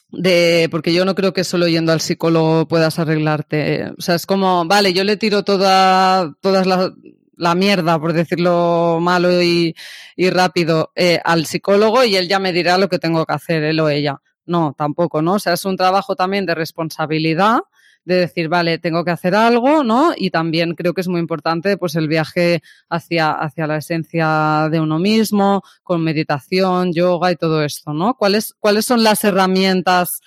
De, 0.09 0.69
porque 0.71 0.93
yo 0.93 1.03
no 1.03 1.15
creo 1.15 1.33
que 1.33 1.43
solo 1.43 1.67
yendo 1.67 1.91
al 1.91 1.99
psicólogo 1.99 2.67
puedas 2.67 2.97
arreglarte. 2.99 3.91
O 3.97 4.01
sea, 4.01 4.15
es 4.15 4.25
como, 4.25 4.65
vale, 4.65 4.93
yo 4.93 5.03
le 5.03 5.17
tiro 5.17 5.43
toda, 5.43 6.33
todas 6.41 6.65
las, 6.65 6.91
la 7.37 7.55
mierda, 7.55 7.99
por 7.99 8.13
decirlo 8.13 8.99
malo 9.01 9.41
y, 9.41 9.75
rápido, 10.17 10.91
eh, 10.95 11.19
al 11.23 11.45
psicólogo 11.45 12.03
y 12.03 12.15
él 12.15 12.27
ya 12.27 12.39
me 12.39 12.51
dirá 12.51 12.77
lo 12.77 12.89
que 12.89 12.99
tengo 12.99 13.25
que 13.25 13.33
hacer, 13.33 13.63
él 13.63 13.79
o 13.79 13.89
ella. 13.89 14.19
No, 14.45 14.73
tampoco, 14.77 15.21
¿no? 15.21 15.33
O 15.33 15.39
sea, 15.39 15.53
es 15.53 15.65
un 15.65 15.77
trabajo 15.77 16.15
también 16.15 16.45
de 16.45 16.55
responsabilidad, 16.55 17.59
de 18.05 18.15
decir, 18.15 18.47
vale, 18.47 18.79
tengo 18.79 19.03
que 19.03 19.11
hacer 19.11 19.35
algo, 19.35 19.83
¿no? 19.83 20.13
Y 20.15 20.29
también 20.29 20.73
creo 20.75 20.93
que 20.93 21.01
es 21.01 21.09
muy 21.09 21.19
importante, 21.19 21.75
pues, 21.75 21.95
el 21.95 22.07
viaje 22.07 22.61
hacia, 22.89 23.31
hacia 23.31 23.67
la 23.67 23.77
esencia 23.77 24.69
de 24.71 24.79
uno 24.79 24.97
mismo, 24.99 25.61
con 25.83 26.01
meditación, 26.01 26.93
yoga 26.93 27.33
y 27.33 27.35
todo 27.35 27.63
esto, 27.63 27.91
¿no? 27.93 28.13
¿Cuáles, 28.13 28.55
cuáles 28.59 28.85
son 28.85 29.03
las 29.03 29.25
herramientas 29.25 30.21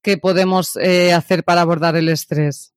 que 0.00 0.16
podemos 0.18 0.76
eh, 0.76 1.12
hacer 1.12 1.42
para 1.42 1.62
abordar 1.62 1.96
el 1.96 2.08
estrés? 2.08 2.75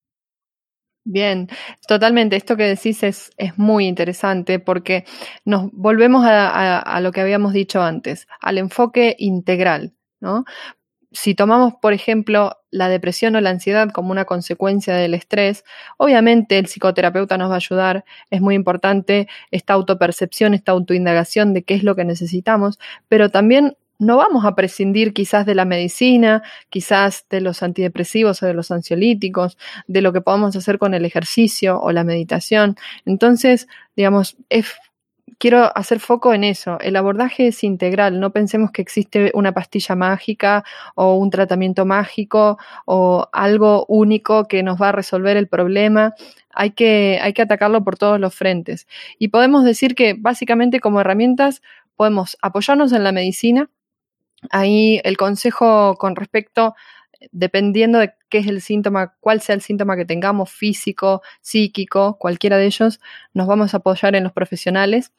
Bien, 1.06 1.47
totalmente. 1.88 2.36
Esto 2.36 2.56
que 2.58 2.64
decís 2.64 3.04
es, 3.04 3.32
muy 3.58 3.88
interesante 3.88 4.60
porque 4.60 5.06
nos 5.45 5.72
volvemos 5.72 6.24
a, 6.26 7.00
lo 7.02 7.12
que 7.12 7.22
habíamos 7.22 7.54
dicho 7.54 7.82
antes, 7.82 8.28
al 8.41 8.58
enfoque 8.58 9.16
integral, 9.18 9.93
¿no? 10.20 10.45
Si 11.12 11.36
tomamos, 11.36 11.74
por 11.82 11.93
ejemplo, 11.93 12.58
la 12.72 12.89
depresión 12.89 13.36
o 13.36 13.41
la 13.41 13.50
ansiedad 13.50 13.89
como 13.91 14.12
una 14.12 14.26
consecuencia 14.26 14.95
del 14.95 15.16
estrés, 15.16 15.64
obviamente 15.97 16.60
el 16.60 16.68
psicoterapeuta 16.68 17.38
nos 17.38 17.50
va 17.50 17.56
a 17.56 17.58
ayudar. 17.58 18.06
Es 18.30 18.41
muy 18.41 18.56
importante 18.56 19.28
esta 19.52 19.74
autopercepción, 19.74 20.54
esta 20.54 20.74
autoindagación 20.74 21.54
de 21.54 21.64
qué 21.64 21.76
es 21.76 21.84
lo 21.84 21.95
que 21.95 22.06
necesitamos, 22.06 22.80
pero 23.08 23.30
también 23.30 23.76
no 24.00 24.18
vamos 24.18 24.45
a 24.45 24.56
prescindir 24.56 25.14
quizás 25.14 25.45
de 25.45 25.56
la 25.56 25.66
medicina, 25.66 26.41
quizás 26.70 27.26
de 27.30 27.41
los 27.41 27.62
antidepresivos 27.62 28.41
o 28.41 28.45
de 28.45 28.54
los 28.54 28.72
ansiolíticos, 28.72 29.58
de 29.88 30.02
lo 30.02 30.14
que 30.14 30.22
podamos 30.22 30.56
hacer 30.56 30.80
con 30.80 30.93
el 30.93 31.06
ejercicio 31.06 31.80
o 31.80 31.91
la 31.91 32.06
meditación. 32.06 32.78
Entonces, 33.06 33.68
digamos, 33.97 34.38
quiero 35.38 35.76
hacer 35.76 36.00
foco 36.00 36.34
en 36.34 36.45
eso. 36.45 36.80
El 36.80 36.95
abordaje 36.95 37.47
es 37.47 37.64
integral. 37.64 38.20
No 38.20 38.32
pensemos 38.32 38.72
que 38.72 38.82
existe 38.82 39.32
una 39.34 39.54
pastilla 39.54 39.95
mágica 39.95 40.64
o 40.95 41.16
un 41.16 41.30
tratamiento 41.30 41.86
mágico 41.86 42.58
o 42.86 43.28
algo 43.34 43.86
único 43.88 44.45
que 44.45 44.64
nos 44.64 44.82
va 44.82 44.89
a 44.89 44.91
resolver 44.93 45.36
el 45.38 45.47
problema. 45.47 46.14
Hay 46.54 46.72
que, 46.72 47.20
hay 47.22 47.34
que 47.34 47.41
atacarlo 47.41 47.84
por 47.84 47.97
todos 47.97 48.20
los 48.20 48.34
frentes. 48.34 48.88
Y 49.18 49.30
podemos 49.30 49.66
decir 49.66 49.95
que 49.95 50.16
básicamente 50.18 50.80
como 50.80 51.02
herramientas 51.02 51.62
podemos 51.95 52.38
apoyarnos 52.41 52.93
en 52.93 53.04
la 53.04 53.12
medicina, 53.12 53.70
Ahí 54.52 55.02
el 55.04 55.18
consejo 55.18 55.96
con 55.98 56.16
respecto, 56.16 56.76
dependiendo 57.32 58.00
de 58.00 58.14
qué 58.30 58.40
es 58.40 58.48
el 58.48 58.62
síntoma, 58.62 59.16
cuál 59.20 59.42
sea 59.42 59.56
el 59.56 59.62
síntoma 59.62 59.98
que 59.98 60.06
tengamos, 60.06 60.50
físico, 60.50 61.22
psíquico, 61.42 62.18
cualquiera 62.18 62.58
de 62.58 62.66
ellos, 62.66 63.00
nos 63.34 63.48
vamos 63.48 63.74
a 63.74 63.78
apoyar 63.78 64.16
en 64.16 64.24
los 64.24 64.34
profesionales. 64.34 65.12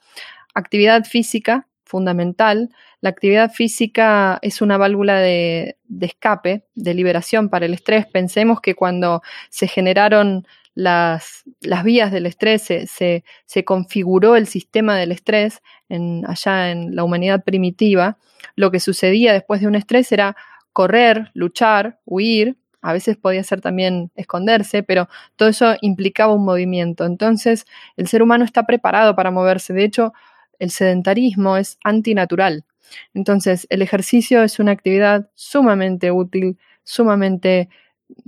Actividad 0.54 1.04
física, 1.04 1.68
fundamental. 1.84 2.70
La 3.00 3.10
actividad 3.10 3.50
física 3.50 4.38
es 4.42 4.62
una 4.62 4.78
válvula 4.78 5.18
de, 5.18 5.76
escape, 6.00 6.64
de 6.74 6.94
liberación 6.94 7.48
para 7.50 7.66
el 7.66 7.74
estrés. 7.74 8.06
Pensemos 8.06 8.60
que 8.60 8.74
cuando 8.74 9.22
se 9.50 9.66
generaron 9.66 10.46
las, 10.80 11.44
vías 11.84 12.10
del 12.10 12.24
estrés, 12.24 12.62
se, 12.62 12.86
se, 12.86 13.64
configuró 13.64 14.34
el 14.34 14.46
sistema 14.46 14.96
del 14.96 15.12
estrés 15.12 15.62
en, 15.90 16.24
allá 16.26 16.70
en 16.70 16.96
la 16.96 17.04
humanidad 17.04 17.44
primitiva, 17.44 18.16
lo 18.56 18.70
que 18.70 18.80
sucedía 18.80 19.34
después 19.34 19.60
de 19.60 19.66
un 19.66 19.74
estrés 19.74 20.10
era 20.10 20.36
correr, 20.72 21.30
luchar, 21.34 22.00
huir, 22.06 22.56
a 22.80 22.94
veces 22.94 23.18
podía 23.18 23.44
ser 23.44 23.60
también 23.60 24.10
esconderse, 24.14 24.82
pero 24.82 25.10
todo 25.36 25.50
eso 25.50 25.76
implicaba 25.82 26.32
un 26.32 26.46
movimiento. 26.46 27.04
Entonces, 27.04 27.66
el 27.98 28.08
ser 28.08 28.22
humano 28.22 28.46
está 28.46 28.64
preparado 28.64 29.14
para 29.14 29.30
moverse. 29.30 29.74
De 29.74 29.84
hecho, 29.84 30.14
el 30.58 30.70
sedentarismo 30.70 31.58
es 31.58 31.76
antinatural. 31.84 32.64
Entonces, 33.12 33.66
el 33.68 33.82
ejercicio 33.82 34.42
es 34.42 34.58
una 34.58 34.72
actividad 34.72 35.28
sumamente 35.34 36.10
útil, 36.10 36.56
sumamente 36.84 37.68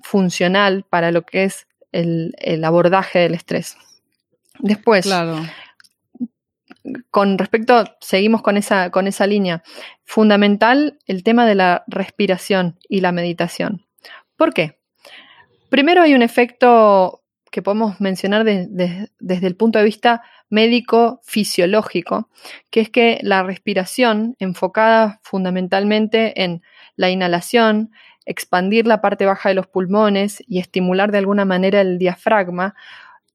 funcional 0.03 0.85
para 0.91 1.13
lo 1.13 1.23
que 1.23 1.45
es 1.45 1.67
el, 1.93 2.65
abordaje 2.65 3.21
del 3.21 3.35
estrés. 3.35 3.77
Después, 4.59 5.05
claro 5.05 5.43
con 7.11 7.39
respecto, 7.39 7.85
seguimos 8.01 8.43
con 8.43 8.57
esa, 8.57 8.91
con 8.91 9.07
esa 9.07 9.27
línea, 9.27 9.63
fundamental 10.05 10.99
el 11.07 11.23
tema 11.23 11.47
de 11.47 11.55
la 11.55 11.85
respiración 11.87 12.79
y 12.89 13.01
la 13.01 13.13
meditación. 13.13 13.87
¿Por 14.37 14.53
qué? 14.53 14.79
Primero 15.69 16.03
hay 16.03 16.15
un 16.15 16.23
efecto 16.23 17.23
que 17.51 17.63
podemos 17.63 18.01
mencionar 18.01 18.45
desde 18.45 19.47
el 19.47 19.57
punto 19.57 19.79
de 19.79 19.85
vista 19.85 20.23
médico-fisiológico, 20.49 22.29
que 22.71 22.81
es 22.81 22.91
que 22.91 23.19
la 23.23 23.43
respiración, 23.43 24.37
enfocada 24.39 25.21
fundamentalmente 25.23 26.43
en 26.43 26.63
la 26.97 27.11
inhalación, 27.11 27.91
expandir 28.27 28.87
la 28.87 29.01
parte 29.01 29.27
baja 29.27 29.49
de 29.49 29.55
los 29.55 29.67
pulmones 29.67 30.43
y 30.47 30.59
estimular 30.59 31.13
de 31.13 31.19
alguna 31.19 31.45
manera 31.45 31.81
el 31.81 31.99
diafragma, 31.99 32.75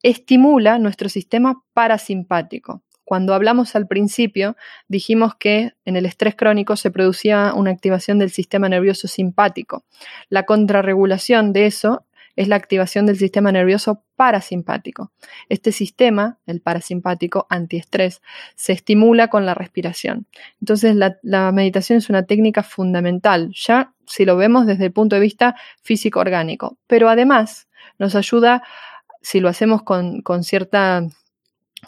estimula 0.01 0.79
nuestro 0.79 1.09
sistema 1.09 1.63
parasimpático. 1.73 2.81
Cuando 3.03 3.33
hablamos 3.33 3.75
al 3.77 3.87
principio, 3.87 4.57
dijimos 4.89 5.35
que 5.35 5.71
en 5.85 5.95
el 5.95 6.05
estrés 6.05 6.35
crónico 6.35 6.75
se 6.75 6.91
producía 6.91 7.53
una 7.53 7.71
activación 7.71 8.19
del 8.19 8.31
sistema 8.31 8.67
nervioso 8.67 9.07
simpático. 9.07 9.85
La 10.27 10.43
contrarregulación 10.43 11.53
de 11.53 11.67
eso 11.67 12.06
es 12.37 12.47
la 12.47 12.55
activación 12.55 13.07
del 13.07 13.17
sistema 13.17 13.51
nervioso 13.51 14.03
parasimpático. 14.15 15.11
Este 15.49 15.71
sistema, 15.73 16.37
el 16.45 16.61
parasimpático 16.61 17.47
antiestrés, 17.49 18.21
se 18.55 18.73
estimula 18.73 19.27
con 19.27 19.45
la 19.45 19.55
respiración. 19.55 20.27
Entonces 20.61 20.95
la, 20.95 21.51
meditación 21.51 21.97
es 21.97 22.09
una 22.09 22.23
técnica 22.23 22.63
fundamental, 22.63 23.51
ya 23.53 23.93
si 24.05 24.23
lo 24.23 24.37
vemos 24.37 24.67
desde 24.67 24.85
el 24.85 24.93
punto 24.93 25.15
de 25.15 25.21
vista 25.21 25.55
físico-orgánico, 25.81 26.77
pero 26.85 27.09
además 27.09 27.67
nos 27.97 28.15
ayuda, 28.15 28.63
si 29.21 29.39
lo 29.39 29.49
hacemos 29.49 29.81
con, 29.81 30.23
cierta 30.43 31.07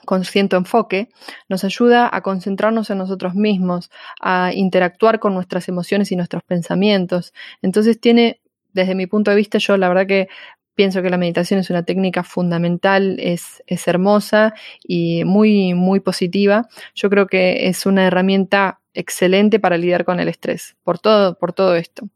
con 0.05 0.25
cierto 0.25 0.57
enfoque, 0.57 1.09
nos 1.47 1.63
ayuda 1.63 2.09
a 2.11 2.21
concentrarnos 2.21 2.89
en 2.89 2.97
nosotros 2.97 3.35
mismos, 3.35 3.91
a 4.19 4.51
interactuar 4.53 5.19
con 5.19 5.35
nuestras 5.35 5.67
emociones 5.67 6.11
y 6.11 6.15
nuestros 6.15 6.43
pensamientos. 6.43 7.33
Entonces 7.61 7.99
tiene, 7.99 8.41
desde 8.73 8.95
mi 8.95 9.07
punto 9.07 9.31
de 9.31 9.37
vista, 9.37 9.57
yo 9.57 9.77
la 9.77 9.87
verdad 9.87 10.07
que 10.07 10.27
pienso 10.75 11.01
que 11.01 11.09
la 11.09 11.17
meditación 11.17 11.59
es 11.59 11.69
una 11.69 11.83
técnica 11.83 12.23
fundamental, 12.23 13.17
es, 13.19 13.61
es 13.67 13.85
hermosa 13.87 14.53
y 14.81 15.25
muy, 15.25 15.73
muy 15.73 15.99
positiva. 15.99 16.69
Yo 16.95 17.09
creo 17.09 17.27
que 17.27 17.67
es 17.67 17.85
una 17.85 18.07
herramienta 18.07 18.79
excelente 18.93 19.59
para 19.59 19.77
lidiar 19.77 20.05
con 20.05 20.21
el 20.21 20.29
estrés, 20.29 20.77
por 20.83 20.97
todo, 20.97 21.37
por 21.37 21.51
todo 21.51 21.75
esto. 21.75 22.07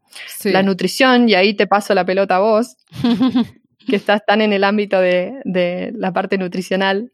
La 0.45 0.64
nutrición, 0.64 1.28
y 1.28 1.34
ahí 1.34 1.54
te 1.56 1.68
paso 1.68 1.93
la 1.93 2.06
pelota 2.06 2.38
a 2.38 2.39
vos, 2.39 2.78
que 3.88 3.97
estás 3.97 4.26
tan 4.26 4.39
en 4.39 4.54
el 4.54 4.64
ámbito 4.64 4.99
de, 5.01 5.41
de 5.43 5.91
la 5.95 6.14
parte 6.14 6.38
nutricional. 6.38 7.12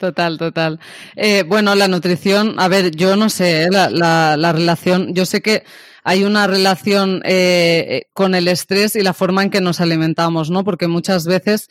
Total, 0.00 0.38
total. 0.38 0.80
Eh, 1.14 1.44
bueno, 1.46 1.74
la 1.74 1.86
nutrición, 1.86 2.54
a 2.56 2.68
ver, 2.68 2.90
yo 2.96 3.16
no 3.16 3.28
sé, 3.28 3.64
eh, 3.64 3.68
la, 3.70 3.90
la, 4.38 4.50
relación, 4.50 5.12
yo 5.12 5.26
sé 5.26 5.42
que 5.42 5.62
hay 6.04 6.24
una 6.24 6.46
relación 6.46 7.20
eh, 7.26 8.06
con 8.14 8.34
el 8.34 8.48
estrés 8.48 8.96
y 8.96 9.02
la 9.02 9.12
forma 9.12 9.42
en 9.42 9.50
que 9.50 9.60
nos 9.60 9.78
alimentamos, 9.78 10.48
¿no? 10.48 10.64
Porque 10.64 10.88
muchas 10.88 11.26
veces 11.26 11.68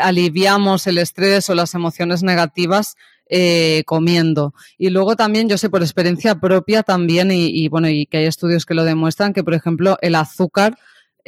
aliviamos 0.00 0.86
el 0.86 0.98
estrés 0.98 1.50
o 1.50 1.56
las 1.56 1.74
emociones 1.74 2.22
negativas 2.22 2.94
comiendo. 3.84 4.54
Y 4.78 4.90
luego 4.90 5.16
también, 5.16 5.48
yo 5.48 5.58
sé 5.58 5.68
por 5.68 5.82
experiencia 5.82 6.36
propia 6.36 6.84
también, 6.84 7.32
y, 7.32 7.46
y, 7.48 7.66
bueno, 7.66 7.88
y 7.88 8.06
que 8.06 8.18
hay 8.18 8.26
estudios 8.26 8.64
que 8.64 8.74
lo 8.74 8.84
demuestran, 8.84 9.32
que 9.32 9.42
por 9.42 9.54
ejemplo 9.54 9.98
el 10.02 10.14
azúcar 10.14 10.78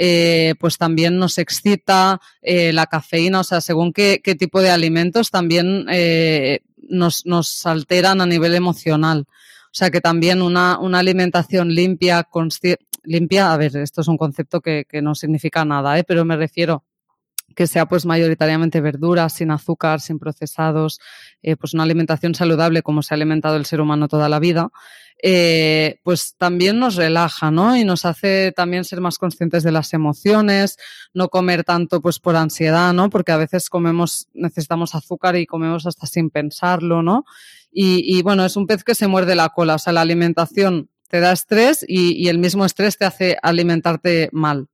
eh, 0.02 0.54
pues 0.58 0.78
también 0.78 1.18
nos 1.18 1.36
excita 1.36 2.22
eh, 2.40 2.72
la 2.72 2.86
cafeína, 2.86 3.40
o 3.40 3.44
sea, 3.44 3.60
según 3.60 3.92
qué, 3.92 4.18
tipo 4.38 4.62
de 4.62 4.70
alimentos 4.70 5.30
también 5.30 5.84
eh, 5.90 6.60
nos, 6.88 7.26
nos, 7.26 7.66
alteran 7.66 8.22
a 8.22 8.26
nivel 8.26 8.54
emocional. 8.54 9.26
O 9.28 9.72
sea, 9.74 9.90
que 9.90 10.00
también 10.00 10.40
una, 10.40 10.78
una 10.78 11.00
alimentación 11.00 11.74
limpia, 11.74 12.26
limpia, 13.04 13.52
a 13.52 13.56
ver, 13.58 13.76
esto 13.76 14.00
es 14.00 14.08
un 14.08 14.16
concepto 14.16 14.62
que, 14.62 14.86
que 14.88 15.02
no 15.02 15.14
significa 15.14 15.66
nada, 15.66 16.02
pero 16.04 16.24
me 16.24 16.38
refiero 16.38 16.82
que 17.54 17.66
sea 17.66 17.84
pues 17.84 18.06
mayoritariamente 18.06 18.80
verduras, 18.80 19.34
sin 19.34 19.50
azúcar, 19.50 20.00
sin 20.00 20.18
procesados, 20.18 20.98
pues 21.58 21.74
una 21.74 21.82
alimentación 21.82 22.34
saludable 22.34 22.82
como 22.82 23.02
se 23.02 23.12
ha 23.12 23.16
alimentado 23.16 23.56
el 23.56 23.66
ser 23.66 23.82
humano 23.82 24.08
toda 24.08 24.30
la 24.30 24.38
vida, 24.38 24.70
eh, 25.22 26.00
pues 26.02 26.34
también 26.36 26.78
nos 26.78 26.96
relaja, 26.96 27.50
¿no? 27.50 27.76
Y 27.76 27.84
nos 27.84 28.04
hace 28.04 28.52
también 28.52 28.84
ser 28.84 29.00
más 29.00 29.18
conscientes 29.18 29.62
de 29.62 29.72
las 29.72 29.92
emociones, 29.92 30.76
no 31.14 31.28
comer 31.28 31.64
tanto 31.64 32.00
pues 32.00 32.18
por 32.18 32.36
ansiedad, 32.36 32.92
¿no? 32.92 33.10
Porque 33.10 33.32
a 33.32 33.36
veces 33.36 33.68
comemos, 33.68 34.28
necesitamos 34.32 34.94
azúcar 34.94 35.36
y 35.36 35.46
comemos 35.46 35.86
hasta 35.86 36.06
sin 36.06 36.30
pensarlo, 36.30 37.02
¿no? 37.02 37.24
Y, 37.72 38.20
bueno, 38.22 38.44
es 38.44 38.56
un 38.56 38.66
pez 38.66 38.82
que 38.82 38.96
se 38.96 39.06
muerde 39.06 39.36
la 39.36 39.50
cola, 39.50 39.76
o 39.76 39.78
sea, 39.78 39.92
la 39.92 40.00
alimentación 40.00 40.90
te 41.08 41.20
da 41.20 41.30
estrés 41.30 41.84
y 41.86 42.26
el 42.28 42.38
mismo 42.38 42.64
estrés 42.64 42.98
te 42.98 43.04
hace 43.04 43.36
alimentarte 43.40 44.28
mal, 44.32 44.68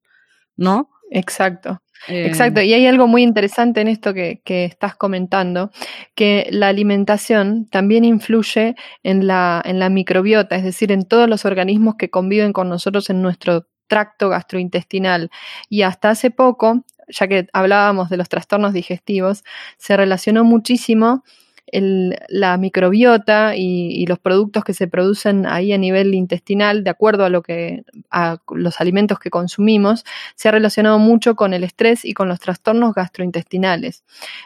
¿no? 0.57 0.89
Exacto. 1.11 1.83
Exacto, 2.09 2.61
y 2.61 2.73
hay 2.73 2.87
algo 2.87 3.07
muy 3.07 3.23
interesante 3.23 3.81
en 3.81 3.89
esto 3.89 4.15
que, 4.15 4.41
estás 4.47 4.97
comentando, 4.97 5.71
que 6.15 6.49
la 6.51 6.69
alimentación 6.69 7.67
también 7.67 8.05
influye 8.05 8.77
en 9.03 9.27
la, 9.27 9.63
en 9.65 9.79
la 9.79 9.89
microbiota, 9.89 10.57
es 10.57 10.65
decir, 10.65 10.93
en 10.93 11.05
todos 11.05 11.29
los 11.29 11.45
organismos 11.45 11.97
que 11.97 12.11
conviven 12.11 12.53
con 12.53 12.69
nosotros 12.69 13.11
en 13.11 13.23
nuestro 13.23 13.67
tracto 13.87 14.29
gastrointestinal. 14.29 15.31
Y 15.69 15.83
hasta 15.83 16.11
hace 16.11 16.31
poco, 16.31 16.85
ya 17.09 17.29
que 17.29 17.47
hablábamos 17.53 18.11
de 18.11 18.17
los 18.17 18.29
trastornos 18.29 18.73
digestivos, 18.73 19.45
se 19.79 19.97
relacionó 19.97 20.45
muchísimo 20.45 21.25
la 21.73 22.57
microbiota 22.59 23.57
y, 23.57 24.07
los 24.07 24.19
productos 24.21 24.63
que 24.63 24.73
se 24.73 24.87
producen 24.87 25.47
ahí 25.47 25.73
a 25.73 25.79
nivel 25.79 26.15
intestinal, 26.15 26.85
de 26.85 26.91
acuerdo 26.91 27.25
a 27.25 27.29
lo 27.29 27.43
que 27.43 27.83
a 28.11 28.39
los 28.55 28.81
alimentos 28.81 29.19
que 29.19 29.31
consumimos, 29.31 30.05
se 30.37 30.49
ha 30.49 30.53
relacionado 30.53 31.01
mucho 31.01 31.35
con 31.35 31.55
el 31.55 31.65
estrés 31.65 32.05
y 32.05 32.15
con 32.15 32.29
los 32.29 32.39
trastornos 32.39 32.95
gastrointestinales. 32.95 34.05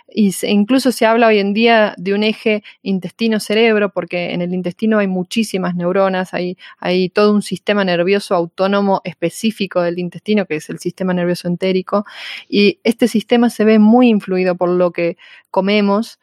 Y 0.09 0.35
incluso 0.43 0.93
se 0.93 1.05
habla 1.05 1.27
hoy 1.27 1.39
en 1.39 1.53
día 1.53 1.95
de 1.99 2.14
un 2.14 2.23
eje 2.23 2.62
intestino-cerebro, 2.83 3.91
porque 3.91 4.33
en 4.33 4.41
el 4.41 4.55
intestino 4.55 4.99
hay 4.99 5.07
muchísimas 5.07 5.75
neuronas, 5.75 6.33
hay, 6.33 6.57
hay 6.79 7.11
todo 7.11 7.35
un 7.35 7.43
sistema 7.43 7.85
nervioso 7.85 8.35
autónomo 8.35 9.03
específico 9.05 9.83
del 9.83 9.99
intestino, 9.99 10.47
que 10.47 10.57
es 10.57 10.71
el 10.71 10.79
sistema 10.79 11.12
nervioso 11.12 11.49
entérico, 11.49 12.07
y 12.49 12.81
este 12.83 13.09
sistema 13.09 13.51
se 13.51 13.64
ve 13.64 13.79
muy 13.79 14.09
influido 14.09 14.57
por 14.57 14.71
lo 14.71 14.91
que 14.91 15.18
comemos, 15.51 16.18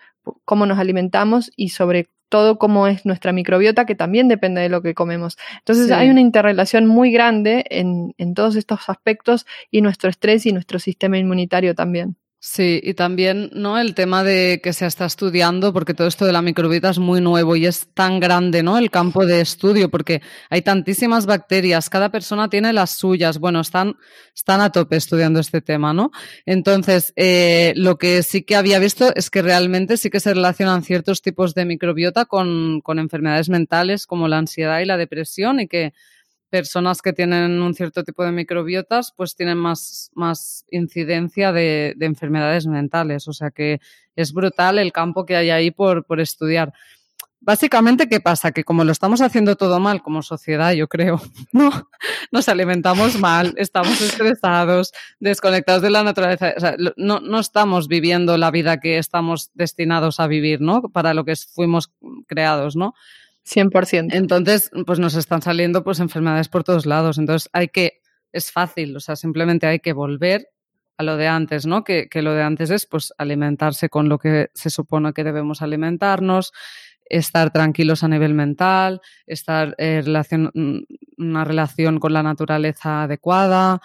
cómo 0.45 0.65
nos 0.65 0.79
alimentamos 0.79 1.51
y 1.55 1.69
sobre 1.69 2.09
todo 2.29 2.57
como 2.57 2.87
es 2.87 3.05
nuestra 3.05 3.31
microbiota, 3.31 3.85
que 3.85 3.95
también 3.95 4.27
depende 4.27 4.61
de 4.61 4.69
lo 4.69 4.81
que 4.81 4.93
comemos. 4.93 5.37
Entonces 5.59 5.91
hay 5.91 6.09
una 6.09 6.21
interrelación 6.21 6.85
muy 6.85 7.11
grande 7.11 7.65
en, 7.69 8.13
en 8.17 8.33
todos 8.33 8.55
estos 8.55 8.89
aspectos 8.89 9.45
y 9.71 9.81
nuestro 9.81 10.09
estrés 10.09 10.45
y 10.45 10.51
nuestro 10.51 10.79
sistema 10.79 11.17
inmunitario 11.17 11.73
también. 11.73 12.17
Sí, 12.39 12.79
y 12.83 12.93
también 12.93 13.49
¿no? 13.53 13.79
el 13.79 13.95
tema 13.95 14.23
de 14.23 14.61
que 14.63 14.71
se 14.71 14.85
está 14.85 15.05
estudiando, 15.05 15.73
porque 15.73 15.95
todo 15.95 16.07
esto 16.07 16.23
de 16.23 16.31
la 16.31 16.43
microbiota 16.43 16.91
es 16.91 16.99
muy 16.99 17.19
nuevo 17.19 17.55
y 17.55 17.65
es 17.65 17.87
tan 17.95 18.19
grande 18.19 18.61
¿no? 18.61 18.77
el 18.77 18.91
campo 18.91 19.25
de 19.25 19.41
estudio, 19.41 19.89
porque 19.89 20.21
hay 20.51 20.61
tantísimas 20.61 21.25
bacterias, 21.25 21.89
cada 21.89 22.09
persona 22.11 22.47
tiene 22.47 22.73
las 22.73 22.91
suyas. 22.91 23.39
Bueno, 23.39 23.61
están, 23.61 23.95
están 24.35 24.61
a 24.61 24.71
tope 24.71 24.97
estudiando 24.97 25.39
este 25.39 25.61
tema, 25.61 25.93
¿no? 25.93 26.11
Entonces, 26.45 27.11
eh, 27.15 27.73
lo 27.75 27.97
que 27.97 28.21
sí 28.21 28.43
que 28.43 28.55
había 28.55 28.77
visto 28.77 29.11
es 29.15 29.31
que 29.31 29.41
realmente 29.41 29.97
sí 29.97 30.11
que 30.11 30.19
se 30.19 30.35
relacionan 30.35 30.83
ciertos 30.83 31.23
tipos 31.23 31.55
de 31.55 31.65
microbiota 31.65 32.25
con, 32.25 32.81
con 32.81 32.99
enfermedades 32.99 33.49
mentales 33.49 34.05
como 34.05 34.27
la 34.27 34.37
ansiedad 34.37 34.79
y 34.79 34.85
la 34.85 34.97
depresión 34.97 35.59
y 35.59 35.67
que 35.67 35.93
personas 36.49 37.01
que 37.01 37.13
tienen 37.13 37.61
un 37.61 37.73
cierto 37.73 38.03
tipo 38.03 38.23
de 38.23 38.31
microbiotas 38.31 39.13
pues 39.15 39.35
tienen 39.35 39.57
más, 39.57 40.11
más 40.15 40.65
incidencia 40.71 41.51
de, 41.51 41.95
enfermedades 41.99 42.67
mentales. 42.67 43.27
O 43.27 43.33
sea 43.33 43.51
que 43.51 43.79
es 44.15 44.33
brutal 44.33 44.79
el 44.79 44.91
campo 44.91 45.25
que 45.25 45.35
hay 45.35 45.49
ahí 45.49 45.71
por, 45.71 46.05
por 46.05 46.19
estudiar. 46.19 46.73
Básicamente, 47.39 48.09
¿qué 48.09 48.19
pasa? 48.19 48.51
Que 48.51 48.63
como 48.63 48.83
lo 48.83 48.91
estamos 48.91 49.21
haciendo 49.21 49.55
todo 49.55 49.79
mal 49.79 50.01
como 50.01 50.21
sociedad, 50.21 50.73
yo 50.73 50.87
creo, 50.87 51.21
¿no? 51.53 51.69
Nos 52.31 52.49
alimentamos 52.49 53.19
mal, 53.19 53.53
estamos 53.57 54.01
estresados, 54.01 54.91
desconectados 55.19 55.81
de 55.81 55.91
la 55.91 56.03
naturaleza. 56.03 56.53
O 56.57 56.59
sea, 56.59 56.75
no, 56.97 57.19
no 57.19 57.39
estamos 57.39 57.87
viviendo 57.87 58.37
la 58.37 58.51
vida 58.51 58.79
que 58.79 58.97
estamos 58.97 59.51
destinados 59.53 60.19
a 60.19 60.27
vivir, 60.27 60.61
¿no? 60.61 60.81
Para 60.81 61.13
lo 61.13 61.25
que 61.25 61.35
fuimos 61.35 61.91
creados, 62.27 62.75
¿no? 62.75 62.95
100%. 63.47 64.09
Entonces, 64.13 64.69
pues 64.85 64.99
nos 64.99 65.15
están 65.15 65.41
saliendo 65.41 65.83
pues 65.83 65.99
enfermedades 65.99 66.49
por 66.49 66.63
todos 66.63 66.85
lados. 66.85 67.17
Entonces, 67.17 67.49
hay 67.53 67.69
que, 67.69 68.01
es 68.31 68.51
fácil, 68.51 68.95
o 68.95 68.99
sea, 68.99 69.15
simplemente 69.15 69.67
hay 69.67 69.79
que 69.79 69.93
volver 69.93 70.49
a 70.97 71.03
lo 71.03 71.15
de 71.15 71.27
antes, 71.27 71.65
¿no? 71.65 71.83
Que, 71.83 72.09
lo 72.15 72.33
de 72.33 72.41
antes 72.41 72.71
es 72.71 72.85
pues 72.85 73.13
alimentarse 73.17 73.89
con 73.89 74.09
lo 74.09 74.17
que 74.17 74.49
se 74.53 74.69
supone 74.69 75.13
que 75.13 75.23
debemos 75.23 75.61
alimentarnos, 75.61 76.51
estar 77.05 77.51
tranquilos 77.51 78.03
a 78.03 78.07
nivel 78.07 78.33
mental, 78.33 79.01
estar 79.27 79.75
en 79.77 80.05
relación, 80.05 80.51
mm, 80.53 80.79
una 81.17 81.45
relación 81.45 81.99
con 81.99 82.13
la 82.13 82.23
naturaleza 82.23 83.03
adecuada. 83.03 83.79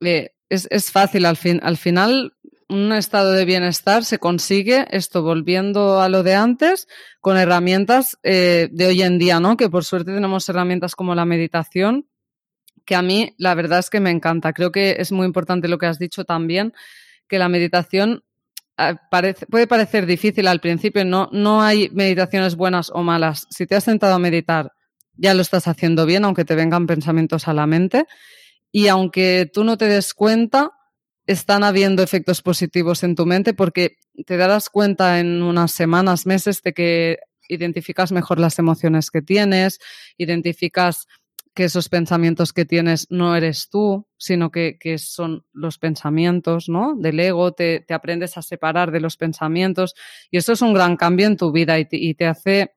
Eh, 0.00 0.30
es, 0.48 0.68
es, 0.70 0.90
fácil, 0.90 1.24
al, 1.24 1.38
fin, 1.38 1.58
al 1.62 1.78
final 1.78 2.34
un 2.72 2.92
estado 2.92 3.32
de 3.32 3.44
bienestar 3.44 4.04
se 4.04 4.18
consigue, 4.18 4.86
esto 4.90 5.22
volviendo 5.22 6.00
a 6.00 6.08
lo 6.08 6.22
de 6.22 6.34
antes, 6.34 6.88
con 7.20 7.36
herramientas 7.36 8.18
eh, 8.22 8.68
de 8.72 8.86
hoy 8.86 9.02
en 9.02 9.18
día, 9.18 9.38
¿no? 9.40 9.56
Que 9.56 9.68
por 9.68 9.84
suerte 9.84 10.12
tenemos 10.12 10.48
herramientas 10.48 10.94
como 10.94 11.14
la 11.14 11.24
meditación, 11.24 12.08
que 12.84 12.94
a 12.94 13.02
mí 13.02 13.34
la 13.38 13.54
verdad 13.54 13.78
es 13.78 13.90
que 13.90 14.00
me 14.00 14.10
encanta. 14.10 14.52
Creo 14.52 14.72
que 14.72 14.96
es 14.98 15.12
muy 15.12 15.26
importante 15.26 15.68
lo 15.68 15.78
que 15.78 15.86
has 15.86 15.98
dicho 15.98 16.24
también, 16.24 16.72
que 17.28 17.38
la 17.38 17.48
meditación 17.48 18.24
ah, 18.76 19.00
puede 19.10 19.66
parecer 19.66 20.06
difícil 20.06 20.48
al 20.48 20.60
principio, 20.60 21.04
no, 21.04 21.28
no 21.30 21.62
hay 21.62 21.90
meditaciones 21.92 22.56
buenas 22.56 22.90
o 22.90 23.02
malas. 23.02 23.46
Si 23.50 23.66
te 23.66 23.76
has 23.76 23.84
sentado 23.84 24.14
a 24.14 24.18
meditar, 24.18 24.72
ya 25.14 25.34
lo 25.34 25.42
estás 25.42 25.68
haciendo 25.68 26.06
bien, 26.06 26.24
aunque 26.24 26.44
te 26.44 26.54
vengan 26.54 26.86
pensamientos 26.86 27.46
a 27.48 27.52
la 27.52 27.66
mente. 27.66 28.06
Y 28.70 28.88
aunque 28.88 29.50
tú 29.52 29.62
no 29.64 29.76
te 29.76 29.84
des 29.84 30.14
cuenta, 30.14 30.70
están 31.26 31.64
habiendo 31.64 32.02
efectos 32.02 32.42
positivos 32.42 33.02
en 33.04 33.14
tu 33.14 33.26
mente 33.26 33.54
porque 33.54 33.96
te 34.26 34.36
darás 34.36 34.68
cuenta 34.68 35.20
en 35.20 35.42
unas 35.42 35.72
semanas, 35.72 36.26
meses 36.26 36.62
de 36.62 36.72
que 36.72 37.18
identificas 37.48 38.12
mejor 38.12 38.40
las 38.40 38.58
emociones 38.58 39.10
que 39.10 39.22
tienes, 39.22 39.78
identificas 40.16 41.06
que 41.54 41.64
esos 41.64 41.88
pensamientos 41.88 42.52
que 42.52 42.64
tienes 42.64 43.06
no 43.10 43.36
eres 43.36 43.68
tú, 43.68 44.06
sino 44.16 44.50
que, 44.50 44.78
son 44.98 45.44
los 45.52 45.78
pensamientos, 45.78 46.68
¿no? 46.68 46.94
Del 46.96 47.20
ego, 47.20 47.52
te, 47.52 47.84
aprendes 47.90 48.38
a 48.38 48.42
separar 48.42 48.90
de 48.90 49.00
los 49.00 49.16
pensamientos 49.16 49.94
y 50.30 50.38
eso 50.38 50.52
es 50.52 50.62
un 50.62 50.72
gran 50.72 50.96
cambio 50.96 51.26
en 51.26 51.36
tu 51.36 51.52
vida 51.52 51.78
y 51.78 51.84
te, 51.84 51.96
y 51.98 52.14
te 52.14 52.26
hace 52.26 52.72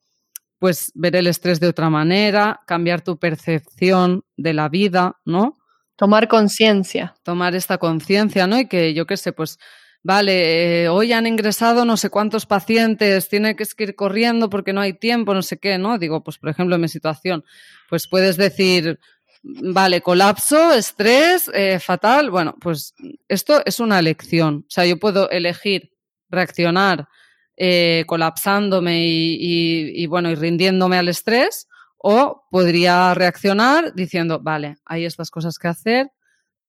pues 0.60 0.92
ver 0.96 1.16
el 1.16 1.28
estrés 1.28 1.60
de 1.60 1.68
otra 1.68 1.90
manera, 1.90 2.62
cambiar 2.66 3.02
tu 3.02 3.18
percepción 3.18 4.24
de 4.36 4.54
la 4.54 4.68
vida, 4.68 5.20
¿no? 5.26 5.58
Tomar 5.96 6.28
conciencia. 6.28 7.16
Tomar 7.24 7.56
esta 7.56 7.78
conciencia, 7.78 8.48
¿no? 8.48 8.60
Y 8.60 8.68
que 8.68 8.94
yo 8.94 9.06
qué 9.06 9.18
sé, 9.18 9.32
pues, 9.32 9.60
vale, 10.04 10.84
eh, 10.84 10.90
hoy 10.90 11.14
han 11.14 11.26
ingresado 11.26 11.86
no 11.86 11.98
sé 11.98 12.10
cuántos 12.10 12.46
pacientes, 12.46 13.30
tiene 13.30 13.56
que 13.56 13.66
ir 13.78 13.96
corriendo 13.96 14.50
porque 14.50 14.74
no 14.74 14.82
hay 14.82 14.94
tiempo, 14.94 15.34
no 15.34 15.42
sé 15.42 15.58
qué, 15.58 15.78
¿no? 15.78 15.98
Digo, 15.98 16.24
pues, 16.24 16.38
por 16.38 16.50
ejemplo, 16.50 16.76
en 16.76 16.82
mi 16.82 16.90
situación, 16.90 17.46
pues 17.90 18.08
puedes 18.08 18.36
decir, 18.38 19.00
vale, 19.44 20.02
colapso, 20.02 20.74
estrés, 20.74 21.50
eh, 21.54 21.80
fatal. 21.80 22.30
Bueno, 22.30 22.56
pues 22.60 22.94
esto 23.28 23.62
es 23.66 23.80
una 23.80 24.00
elección. 24.00 24.66
O 24.68 24.70
sea, 24.70 24.86
yo 24.86 24.98
puedo 25.00 25.30
elegir 25.30 25.92
reaccionar 26.30 27.08
eh, 27.56 28.04
colapsándome 28.08 29.06
y, 29.08 30.04
y, 30.04 30.08
bueno, 30.08 30.30
y 30.30 30.36
rindiéndome 30.36 30.98
al 30.98 31.08
estrés 31.08 31.68
o 32.08 32.46
podría 32.52 33.16
reaccionar 33.16 33.96
diciendo, 33.96 34.40
vale, 34.40 34.78
hay 34.86 35.06
estas 35.06 35.32
cosas 35.32 35.58
que 35.58 35.70
hacer, 35.70 36.12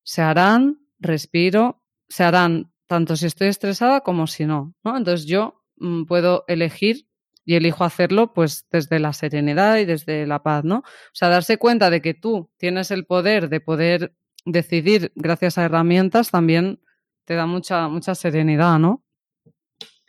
se 0.03 0.23
harán, 0.23 0.79
respiro, 0.99 1.83
se 2.09 2.25
harán 2.25 2.73
tanto 2.87 3.17
si 3.17 3.27
estoy 3.27 3.49
estresada 3.49 4.01
como 4.01 4.27
si 4.29 4.47
no, 4.47 4.73
¿no? 4.83 4.97
Entonces 4.97 5.27
yo 5.27 5.63
mm, 5.77 6.05
puedo 6.05 6.47
elegir 6.49 7.07
y 7.45 7.57
elijo 7.57 7.85
hacerlo 7.85 8.33
pues 8.33 8.67
desde 8.71 8.99
la 8.99 9.13
serenidad 9.13 9.77
y 9.77 9.85
desde 9.85 10.27
la 10.27 10.43
paz, 10.43 10.65
¿no? 10.65 10.79
O 10.79 11.13
sea, 11.13 11.29
darse 11.29 11.59
cuenta 11.59 11.91
de 11.91 12.01
que 12.01 12.15
tú 12.15 12.51
tienes 12.57 12.91
el 12.91 13.05
poder 13.05 13.51
de 13.51 13.61
poder 13.61 14.17
decidir 14.47 15.13
gracias 15.17 15.59
a 15.59 15.67
herramientas 15.67 16.31
también 16.31 16.81
te 17.27 17.35
da 17.35 17.45
mucha, 17.45 17.89
mucha 17.89 18.15
serenidad, 18.15 18.79
¿no? 18.79 19.05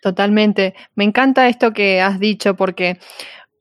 Totalmente. 0.01 0.73
Me 0.95 1.03
encanta 1.03 1.49
esto 1.49 1.73
que 1.73 1.99
has 1.99 2.17
dicho 2.17 2.55
porque 2.55 2.97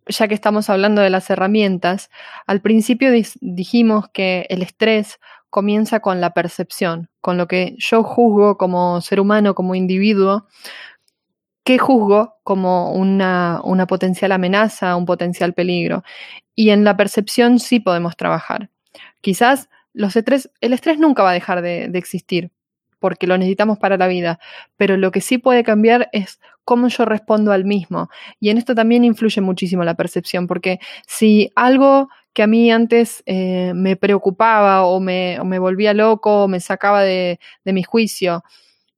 ya 0.07 0.28
que 0.28 0.34
estamos 0.34 0.70
hablando 0.70 1.02
de 1.02 1.11
las 1.11 1.28
herramientas, 1.30 2.11
al 2.46 2.61
principio 2.61 3.11
dijimos 3.40 4.09
que 4.12 4.46
el 4.48 4.62
estrés 4.62 5.18
comienza 5.50 6.00
con 6.00 6.20
la 6.20 6.30
percepción, 6.30 7.09
con 7.20 7.36
lo 7.36 7.48
que 7.48 7.74
yo 7.78 8.02
juzgo 8.02 8.57
como 8.57 9.00
ser 9.00 9.20
humano, 9.20 9.54
como 9.54 9.74
individuo, 9.74 10.46
que 11.64 11.78
juzgo 11.78 12.36
como 12.44 12.92
una, 12.92 13.61
una 13.64 13.86
potencial 13.86 14.32
amenaza, 14.32 14.96
un 14.96 15.07
potencial 15.07 15.52
peligro. 15.52 16.04
Y 16.54 16.70
en 16.70 16.84
la 16.84 16.96
percepción 16.96 17.59
sí 17.59 17.80
podemos 17.80 18.16
trabajar. 18.16 18.70
Quizás 19.20 19.68
los 19.92 20.14
estrés, 20.14 20.50
el 20.61 20.72
estrés 20.72 20.98
nunca 20.98 21.22
va 21.22 21.30
a 21.30 21.34
dejar 21.34 21.62
de, 21.62 21.88
de 21.88 21.98
existir, 21.98 22.52
porque 22.99 23.26
lo 23.26 23.38
necesitamos 23.38 23.78
para 23.78 23.97
la 23.97 24.07
vida, 24.07 24.38
pero 24.76 24.97
lo 24.97 25.11
que 25.11 25.20
sí 25.20 25.38
puede 25.38 25.64
cambiar 25.64 26.09
es 26.12 26.40
cómo 26.64 26.88
yo 26.88 27.05
respondo 27.05 27.53
al 27.53 27.64
mismo. 27.64 28.11
Y 28.40 28.51
en 28.51 28.59
esto 28.59 28.74
también 28.74 29.05
influye 29.05 29.40
muchísimo 29.40 29.84
la 29.84 29.94
percepción, 29.94 30.47
porque 30.47 30.78
si 31.07 31.51
algo 31.55 32.09
que 32.36 32.42
a 32.42 32.47
mí 32.47 32.70
antes 32.70 33.22
eh, 33.24 33.72
me 33.74 33.97
preocupaba 33.97 34.84
o 34.84 35.01
me, 35.01 35.38
volvía 35.59 35.94
loco 35.94 36.44
o 36.44 36.49
me 36.49 36.61
sacaba 36.61 37.03
de, 37.03 37.38
mi 37.64 37.82
juicio, 37.82 38.44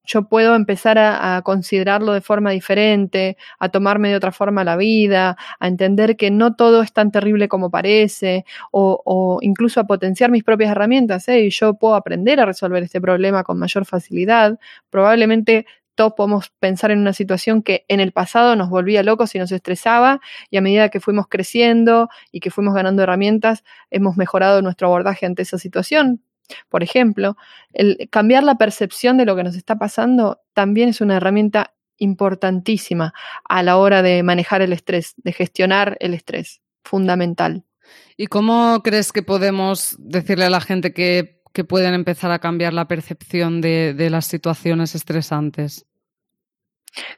yo 0.08 0.26
puedo 0.26 0.54
empezar 0.56 0.98
a, 0.98 1.42
considerarlo 1.44 2.12
de 2.14 2.22
forma 2.22 2.50
diferente, 2.50 3.36
a 3.58 3.68
tomarme 3.68 4.08
de 4.08 4.16
otra 4.16 4.32
forma 4.32 4.64
la 4.64 4.76
vida, 4.76 5.36
a 5.60 5.68
entender 5.68 6.16
que 6.16 6.30
no 6.30 6.56
todo 6.56 6.82
es 6.82 6.92
tan 6.92 7.12
terrible 7.12 7.48
como 7.48 7.70
parece, 7.70 8.44
o, 8.72 9.38
incluso 9.42 9.80
a 9.80 9.86
potenciar 9.86 10.30
mis 10.30 10.44
propias 10.44 10.70
herramientas. 10.72 11.28
¿eh? 11.28 11.40
Y 11.42 11.50
yo 11.50 11.74
puedo 11.74 11.94
aprender 11.94 12.40
a 12.40 12.46
resolver 12.46 12.82
este 12.82 13.00
problema 13.00 13.44
con 13.44 13.58
mayor 13.58 13.84
facilidad. 13.84 14.58
Probablemente 14.90 15.66
todos 15.94 16.14
podemos 16.16 16.50
pensar 16.58 16.90
en 16.90 17.00
una 17.00 17.12
situación 17.12 17.62
que 17.62 17.84
en 17.88 18.00
el 18.00 18.12
pasado 18.12 18.56
nos 18.56 18.70
volvía 18.70 19.02
locos 19.02 19.34
y 19.34 19.38
nos 19.38 19.52
estresaba 19.52 20.20
y 20.48 20.56
a 20.56 20.60
medida 20.60 20.88
que 20.90 21.00
fuimos 21.00 21.26
creciendo 21.28 22.08
y 22.32 22.40
que 22.40 22.50
fuimos 22.50 22.74
ganando 22.74 23.02
herramientas, 23.02 23.64
hemos 23.90 24.16
mejorado 24.16 24.62
nuestro 24.62 24.86
abordaje 24.86 25.26
ante 25.26 25.42
esa 25.42 25.58
situación. 25.58 26.22
Por 26.68 26.82
ejemplo, 26.82 27.36
el 27.72 28.08
cambiar 28.10 28.44
la 28.44 28.56
percepción 28.56 29.16
de 29.16 29.24
lo 29.24 29.36
que 29.36 29.44
nos 29.44 29.56
está 29.56 29.76
pasando 29.76 30.40
también 30.54 30.88
es 30.88 31.00
una 31.00 31.16
herramienta 31.16 31.74
importantísima 31.98 33.12
a 33.44 33.62
la 33.62 33.76
hora 33.76 34.02
de 34.02 34.22
manejar 34.22 34.62
el 34.62 34.72
estrés, 34.72 35.14
de 35.16 35.32
gestionar 35.32 35.96
el 36.00 36.14
estrés, 36.14 36.60
fundamental. 36.84 37.64
¿Y 38.16 38.26
cómo 38.26 38.82
crees 38.82 39.12
que 39.12 39.22
podemos 39.22 39.96
decirle 39.98 40.44
a 40.44 40.50
la 40.50 40.60
gente 40.60 40.92
que, 40.92 41.36
pueden 41.68 41.92
empezar 41.92 42.30
a 42.30 42.38
cambiar 42.38 42.72
la 42.72 42.86
percepción 42.86 43.60
de 43.60 44.08
las 44.10 44.26
situaciones 44.26 44.94
estresantes? 44.94 45.88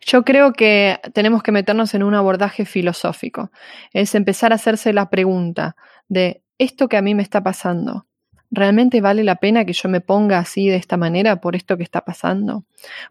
Yo 0.00 0.24
creo 0.24 0.52
que 0.52 0.98
tenemos 1.12 1.42
que 1.42 1.52
meternos 1.52 1.94
en 1.94 2.02
un 2.02 2.14
abordaje 2.14 2.64
filosófico. 2.64 3.50
Es 3.92 4.14
empezar 4.14 4.52
a 4.52 4.56
hacerse 4.56 4.92
la 4.92 5.10
pregunta 5.10 5.76
de 6.08 6.42
esto 6.58 6.88
que 6.88 6.96
a 6.96 7.02
mí 7.02 7.14
me 7.14 7.22
está 7.22 7.42
pasando. 7.42 8.06
¿Realmente 8.50 9.00
vale 9.00 9.24
la 9.24 9.36
pena 9.36 9.64
que 9.64 9.72
yo 9.72 9.88
me 9.88 10.00
ponga 10.00 10.38
así 10.38 10.68
de 10.68 10.76
esta 10.76 10.96
manera 10.96 11.40
por 11.40 11.56
esto 11.56 11.76
que 11.76 11.84
está 11.84 12.04
pasando? 12.04 12.64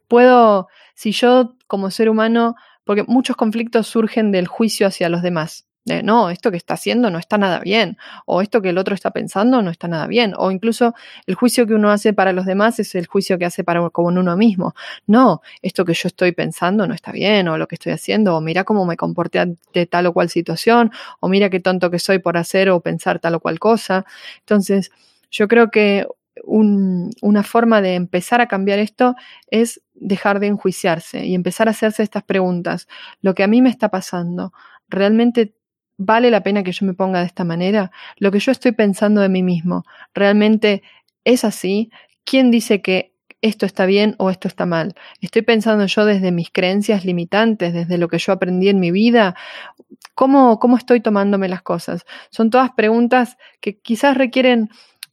Puedo, 0.08 0.68
si 0.96 1.12
yo 1.12 1.56
como 1.68 1.92
ser 1.92 2.10
humano 2.10 2.56
porque 2.90 3.04
muchos 3.04 3.36
conflictos 3.36 3.86
surgen 3.86 4.32
del 4.32 4.48
juicio 4.48 4.88
hacia 4.88 5.10
los 5.10 5.22
demás. 5.22 5.68
De, 5.86 6.02
no, 6.02 6.32
esto 6.32 6.50
que 6.50 6.58
está 6.58 6.74
haciendo 6.74 7.12
no 7.12 7.20
está 7.20 7.38
nada 7.38 7.60
bien, 7.60 7.98
o 8.26 8.42
esto 8.42 8.64
que 8.64 8.70
el 8.70 8.80
otro 8.80 8.96
está 8.96 9.12
pensando 9.12 9.62
no 9.62 9.70
está 9.70 9.88
nada 9.88 10.08
bien, 10.08 10.34
o 10.36 10.50
incluso 10.50 10.96
el 11.28 11.36
juicio 11.36 11.68
que 11.68 11.76
uno 11.76 11.92
hace 11.92 12.14
para 12.14 12.34
los 12.34 12.48
demás 12.48 12.80
es 12.80 12.96
el 12.96 13.06
juicio 13.06 13.38
que 13.38 13.46
hace 13.46 13.64
para 13.64 13.88
como 13.92 14.08
uno 14.08 14.36
mismo. 14.36 14.74
No, 15.06 15.42
esto 15.62 15.86
que 15.86 15.94
yo 15.94 16.08
estoy 16.08 16.32
pensando 16.32 16.88
no 16.88 16.96
está 16.96 17.12
bien, 17.12 17.48
o 17.48 17.60
lo 17.60 17.68
que 17.68 17.76
estoy 17.76 17.92
haciendo, 17.92 18.36
o 18.36 18.42
mira 18.42 18.64
cómo 18.64 18.86
me 18.86 18.98
comporté 18.98 19.38
ante 19.38 19.86
tal 19.86 20.08
o 20.08 20.14
cual 20.14 20.30
situación, 20.30 20.92
o 21.20 21.30
mira 21.30 21.52
qué 21.52 21.60
tonto 21.60 21.92
que 21.92 22.00
soy 22.00 22.18
por 22.18 22.38
hacer 22.38 22.72
o 22.72 22.82
pensar 22.82 23.20
tal 23.20 23.36
o 23.36 23.40
cual 23.40 23.60
cosa. 23.60 24.04
Entonces, 24.40 24.90
yo 25.30 25.48
creo 25.48 25.72
que 25.72 26.06
una 26.44 27.44
forma 27.44 27.82
de 27.82 27.96
empezar 27.96 28.42
a 28.42 28.48
cambiar 28.48 28.80
esto 28.80 29.16
es 29.48 29.82
dejar 29.94 30.40
de 30.40 30.48
enjuiciarse 30.48 31.26
y 31.26 31.36
empezar 31.36 31.68
a 31.68 31.72
hacerse 31.72 32.04
estas 32.04 32.24
preguntas. 32.24 32.88
Lo 33.22 33.36
que 33.36 33.44
a 33.44 33.48
mí 33.48 33.62
me 33.62 33.70
está 33.70 33.90
pasando, 33.90 34.54
¿realmente 34.88 35.54
vale 35.98 36.32
la 36.32 36.42
pena 36.42 36.64
que 36.64 36.72
yo 36.72 36.86
me 36.86 36.94
ponga 36.94 37.20
de 37.20 37.26
esta 37.26 37.44
manera? 37.44 37.92
Lo 38.18 38.32
que 38.32 38.40
yo 38.40 38.52
estoy 38.52 38.72
pensando 38.72 39.22
de 39.22 39.30
mí 39.30 39.44
mismo, 39.44 39.84
¿realmente 40.14 40.82
es 41.26 41.44
así? 41.44 41.92
¿Quién 42.24 42.52
dice 42.52 42.82
que 42.82 43.14
esto 43.42 43.66
está 43.66 43.86
bien 43.86 44.16
o 44.18 44.30
esto 44.30 44.48
está 44.48 44.66
mal? 44.66 44.96
¿Estoy 45.22 45.42
pensando 45.42 45.86
yo 45.86 46.06
desde 46.06 46.32
mis 46.32 46.52
creencias 46.52 47.06
limitantes, 47.06 47.74
desde 47.74 47.98
lo 47.98 48.08
que 48.08 48.18
yo 48.18 48.34
aprendí 48.34 48.70
en 48.70 48.80
mi 48.80 48.92
vida? 48.92 49.36
¿Cómo, 50.16 50.60
cómo 50.60 50.78
estoy 50.78 51.02
tomándome 51.02 51.50
las 51.50 51.62
cosas? 51.62 52.06
Son 52.32 52.50
todas 52.50 52.72
preguntas 52.72 53.38
que 53.62 53.80
quizás 53.80 54.18
requieren 54.18 54.70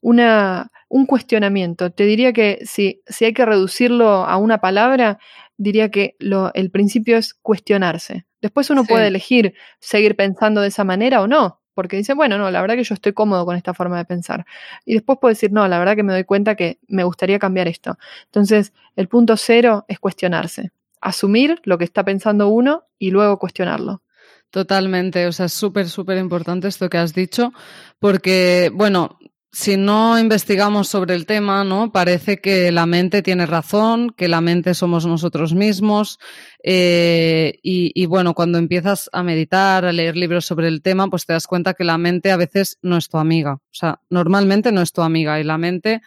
una, 0.06 0.70
un 0.88 1.04
cuestionamiento. 1.04 1.90
Te 1.90 2.04
diría 2.04 2.32
que 2.32 2.60
si, 2.64 3.02
si 3.08 3.24
hay 3.24 3.32
que 3.32 3.44
reducirlo 3.44 4.24
a 4.24 4.36
una 4.36 4.60
palabra, 4.60 5.18
diría 5.56 5.90
que 5.90 6.14
lo, 6.20 6.54
el 6.54 6.70
principio 6.70 7.16
es 7.16 7.34
cuestionarse. 7.34 8.24
Después 8.40 8.70
uno 8.70 8.84
puede 8.84 9.08
elegir 9.08 9.54
seguir 9.80 10.14
pensando 10.14 10.60
de 10.60 10.68
esa 10.68 10.84
manera 10.84 11.22
o 11.22 11.26
no, 11.26 11.60
porque 11.74 11.96
dice, 11.96 12.14
bueno, 12.14 12.38
no, 12.38 12.52
la 12.52 12.60
verdad 12.60 12.76
que 12.76 12.84
yo 12.84 12.94
estoy 12.94 13.14
cómodo 13.14 13.44
con 13.44 13.56
esta 13.56 13.74
forma 13.74 13.98
de 13.98 14.04
pensar. 14.04 14.46
Y 14.84 14.94
después 14.94 15.18
puede 15.20 15.32
decir, 15.32 15.50
no, 15.50 15.66
la 15.66 15.80
verdad 15.80 15.96
que 15.96 16.04
me 16.04 16.12
doy 16.12 16.22
cuenta 16.22 16.54
que 16.54 16.78
me 16.86 17.02
gustaría 17.02 17.40
cambiar 17.40 17.66
esto. 17.66 17.98
Entonces, 18.26 18.72
el 18.94 19.08
punto 19.08 19.36
cero 19.36 19.86
es 19.88 19.98
cuestionarse, 19.98 20.70
asumir 21.00 21.60
lo 21.64 21.78
que 21.78 21.84
está 21.84 22.04
pensando 22.04 22.46
uno 22.46 22.84
y 22.96 23.10
luego 23.10 23.40
cuestionarlo. 23.40 24.02
Totalmente, 24.50 25.26
o 25.26 25.32
sea, 25.32 25.46
es 25.46 25.52
súper, 25.52 25.88
súper 25.88 26.16
importante 26.18 26.68
esto 26.68 26.88
que 26.88 26.98
has 26.98 27.12
dicho, 27.12 27.52
porque, 27.98 28.70
bueno, 28.72 29.18
si 29.56 29.78
no 29.78 30.18
investigamos 30.18 30.86
sobre 30.86 31.14
el 31.14 31.24
tema, 31.24 31.64
¿no? 31.64 31.90
Parece 31.90 32.42
que 32.42 32.70
la 32.70 32.84
mente 32.84 33.22
tiene 33.22 33.46
razón, 33.46 34.10
que 34.10 34.28
la 34.28 34.42
mente 34.42 34.74
somos 34.74 35.06
nosotros 35.06 35.54
mismos. 35.54 36.18
Eh, 36.62 37.58
y, 37.62 38.04
bueno, 38.04 38.34
cuando 38.34 38.58
empiezas 38.58 39.08
a 39.14 39.22
meditar, 39.22 39.86
a 39.86 39.92
leer 39.92 40.14
libros 40.14 40.44
sobre 40.44 40.68
el 40.68 40.82
tema, 40.82 41.08
pues 41.08 41.24
te 41.24 41.32
das 41.32 41.46
cuenta 41.46 41.72
que 41.72 41.84
la 41.84 41.96
mente 41.96 42.32
a 42.32 42.36
veces 42.36 42.78
no 42.82 42.98
es 42.98 43.08
tu 43.08 43.16
amiga. 43.16 43.54
O 43.54 43.72
sea, 43.72 43.98
normalmente 44.10 44.72
no 44.72 44.82
es 44.82 44.92
tu 44.92 45.00
amiga. 45.00 45.40
Y 45.40 45.44
la 45.44 45.56
mente 45.56 46.02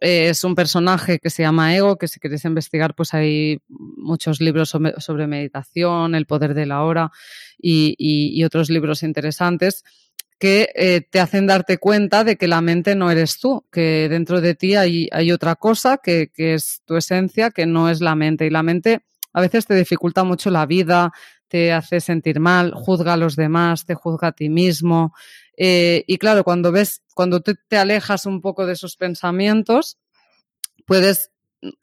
eh, 0.00 0.30
es 0.30 0.42
un 0.42 0.56
personaje 0.56 1.20
que 1.20 1.30
se 1.30 1.44
llama 1.44 1.76
ego, 1.76 1.96
que 1.96 2.08
si 2.08 2.18
queréis 2.18 2.44
investigar, 2.44 2.96
pues 2.96 3.14
hay 3.14 3.60
muchos 3.68 4.40
libros 4.40 4.70
sobre, 4.70 5.28
meditación, 5.28 6.16
el 6.16 6.26
poder 6.26 6.54
de 6.54 6.66
la 6.66 6.82
hora 6.82 7.12
y 7.56 8.42
otros 8.42 8.68
libros 8.68 9.04
interesantes 9.04 9.84
que 10.38 10.70
eh, 10.74 11.00
te 11.08 11.20
hacen 11.20 11.46
darte 11.46 11.78
cuenta 11.78 12.24
de 12.24 12.36
que 12.36 12.48
la 12.48 12.60
mente 12.60 12.94
no 12.94 13.10
eres 13.10 13.38
tú, 13.38 13.64
que 13.70 14.08
dentro 14.08 14.40
de 14.40 14.54
ti 14.54 14.74
hay, 14.74 15.08
hay 15.12 15.32
otra 15.32 15.56
cosa 15.56 15.98
que, 15.98 16.30
que, 16.32 16.54
es 16.54 16.82
tu 16.84 16.96
esencia, 16.96 17.50
que 17.50 17.66
no 17.66 17.88
es 17.88 18.00
la 18.00 18.14
mente. 18.14 18.46
Y 18.46 18.50
la 18.50 18.62
mente 18.62 19.04
a 19.32 19.40
veces 19.40 19.66
te 19.66 19.74
dificulta 19.74 20.24
mucho 20.24 20.50
la 20.50 20.66
vida, 20.66 21.12
te 21.48 21.72
hace 21.72 22.00
sentir 22.00 22.40
mal, 22.40 22.72
juzga 22.74 23.12
a 23.12 23.16
los 23.16 23.36
demás, 23.36 23.86
te 23.86 23.94
juzga 23.94 24.28
a 24.28 24.32
ti 24.32 24.48
mismo. 24.48 25.14
Eh, 25.56 26.04
y 26.06 26.18
claro, 26.18 26.44
cuando 26.44 26.72
ves, 26.72 27.02
cuando 27.14 27.40
te, 27.40 27.54
te 27.54 27.76
alejas 27.76 28.26
un 28.26 28.40
poco 28.40 28.66
de 28.66 28.72
esos 28.72 28.96
pensamientos, 28.96 29.98
puedes 30.84 31.30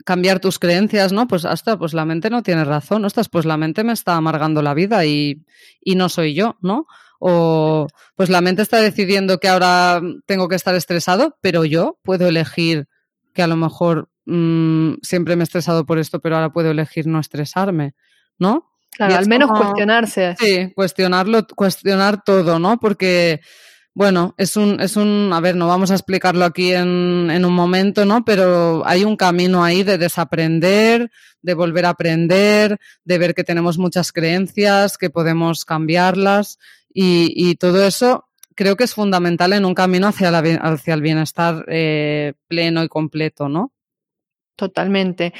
cambiar 0.05 0.39
tus 0.39 0.59
creencias, 0.59 1.11
¿no? 1.11 1.27
Pues 1.27 1.45
hasta, 1.45 1.77
pues 1.77 1.93
la 1.93 2.05
mente 2.05 2.29
no 2.29 2.43
tiene 2.43 2.63
razón, 2.63 3.05
ostras, 3.05 3.29
pues 3.29 3.45
la 3.45 3.57
mente 3.57 3.83
me 3.83 3.93
está 3.93 4.15
amargando 4.15 4.61
la 4.61 4.73
vida 4.73 5.05
y, 5.05 5.43
y 5.81 5.95
no 5.95 6.09
soy 6.09 6.33
yo, 6.33 6.57
¿no? 6.61 6.85
O 7.23 7.87
pues 8.15 8.29
la 8.29 8.41
mente 8.41 8.63
está 8.63 8.81
decidiendo 8.81 9.37
que 9.37 9.47
ahora 9.47 10.01
tengo 10.25 10.49
que 10.49 10.55
estar 10.55 10.73
estresado, 10.73 11.37
pero 11.39 11.65
yo 11.65 11.99
puedo 12.01 12.27
elegir 12.27 12.87
que 13.33 13.43
a 13.43 13.47
lo 13.47 13.55
mejor 13.55 14.09
mm, 14.25 14.93
siempre 15.03 15.35
me 15.35 15.43
he 15.43 15.45
estresado 15.45 15.85
por 15.85 15.99
esto, 15.99 16.19
pero 16.19 16.35
ahora 16.35 16.51
puedo 16.51 16.71
elegir 16.71 17.05
no 17.05 17.19
estresarme, 17.19 17.93
¿no? 18.39 18.71
Claro, 18.89 19.15
al 19.15 19.27
menos 19.27 19.51
cuestionarse. 19.51 20.35
Sí, 20.39 20.73
cuestionarlo, 20.73 21.45
cuestionar 21.55 22.23
todo, 22.23 22.57
¿no? 22.57 22.79
Porque, 22.79 23.41
bueno, 23.93 24.33
es 24.37 24.57
un, 24.57 24.81
es 24.81 24.95
un, 24.95 25.29
a 25.31 25.39
ver, 25.39 25.55
no 25.55 25.67
vamos 25.67 25.91
a 25.91 25.93
explicarlo 25.93 26.43
aquí 26.43 26.73
en, 26.73 27.29
en 27.29 27.45
un 27.45 27.53
momento, 27.53 28.03
¿no? 28.03 28.25
Pero 28.25 28.81
hay 28.83 29.05
un 29.05 29.15
camino 29.15 29.63
ahí 29.63 29.83
de 29.83 29.99
desaprender, 29.99 31.11
de 31.43 31.53
volver 31.53 31.85
a 31.85 31.89
aprender, 31.89 32.79
de 33.05 33.17
ver 33.19 33.35
que 33.35 33.43
tenemos 33.43 33.77
muchas 33.77 34.11
creencias, 34.11 34.97
que 34.97 35.11
podemos 35.11 35.65
cambiarlas 35.65 36.57
y, 36.93 37.55
todo 37.55 37.85
eso 37.85 38.27
creo 38.55 38.75
que 38.75 38.83
es 38.83 38.93
fundamental 38.93 39.53
en 39.53 39.65
un 39.65 39.73
camino 39.73 40.07
hacia, 40.07 40.29
hacia 40.29 40.93
el 40.93 41.01
bienestar 41.01 41.65
eh, 41.67 42.33
pleno 42.47 42.83
y 42.83 42.89
completo, 42.89 43.49
¿no? 43.49 43.71
Totalmente. 44.55 45.33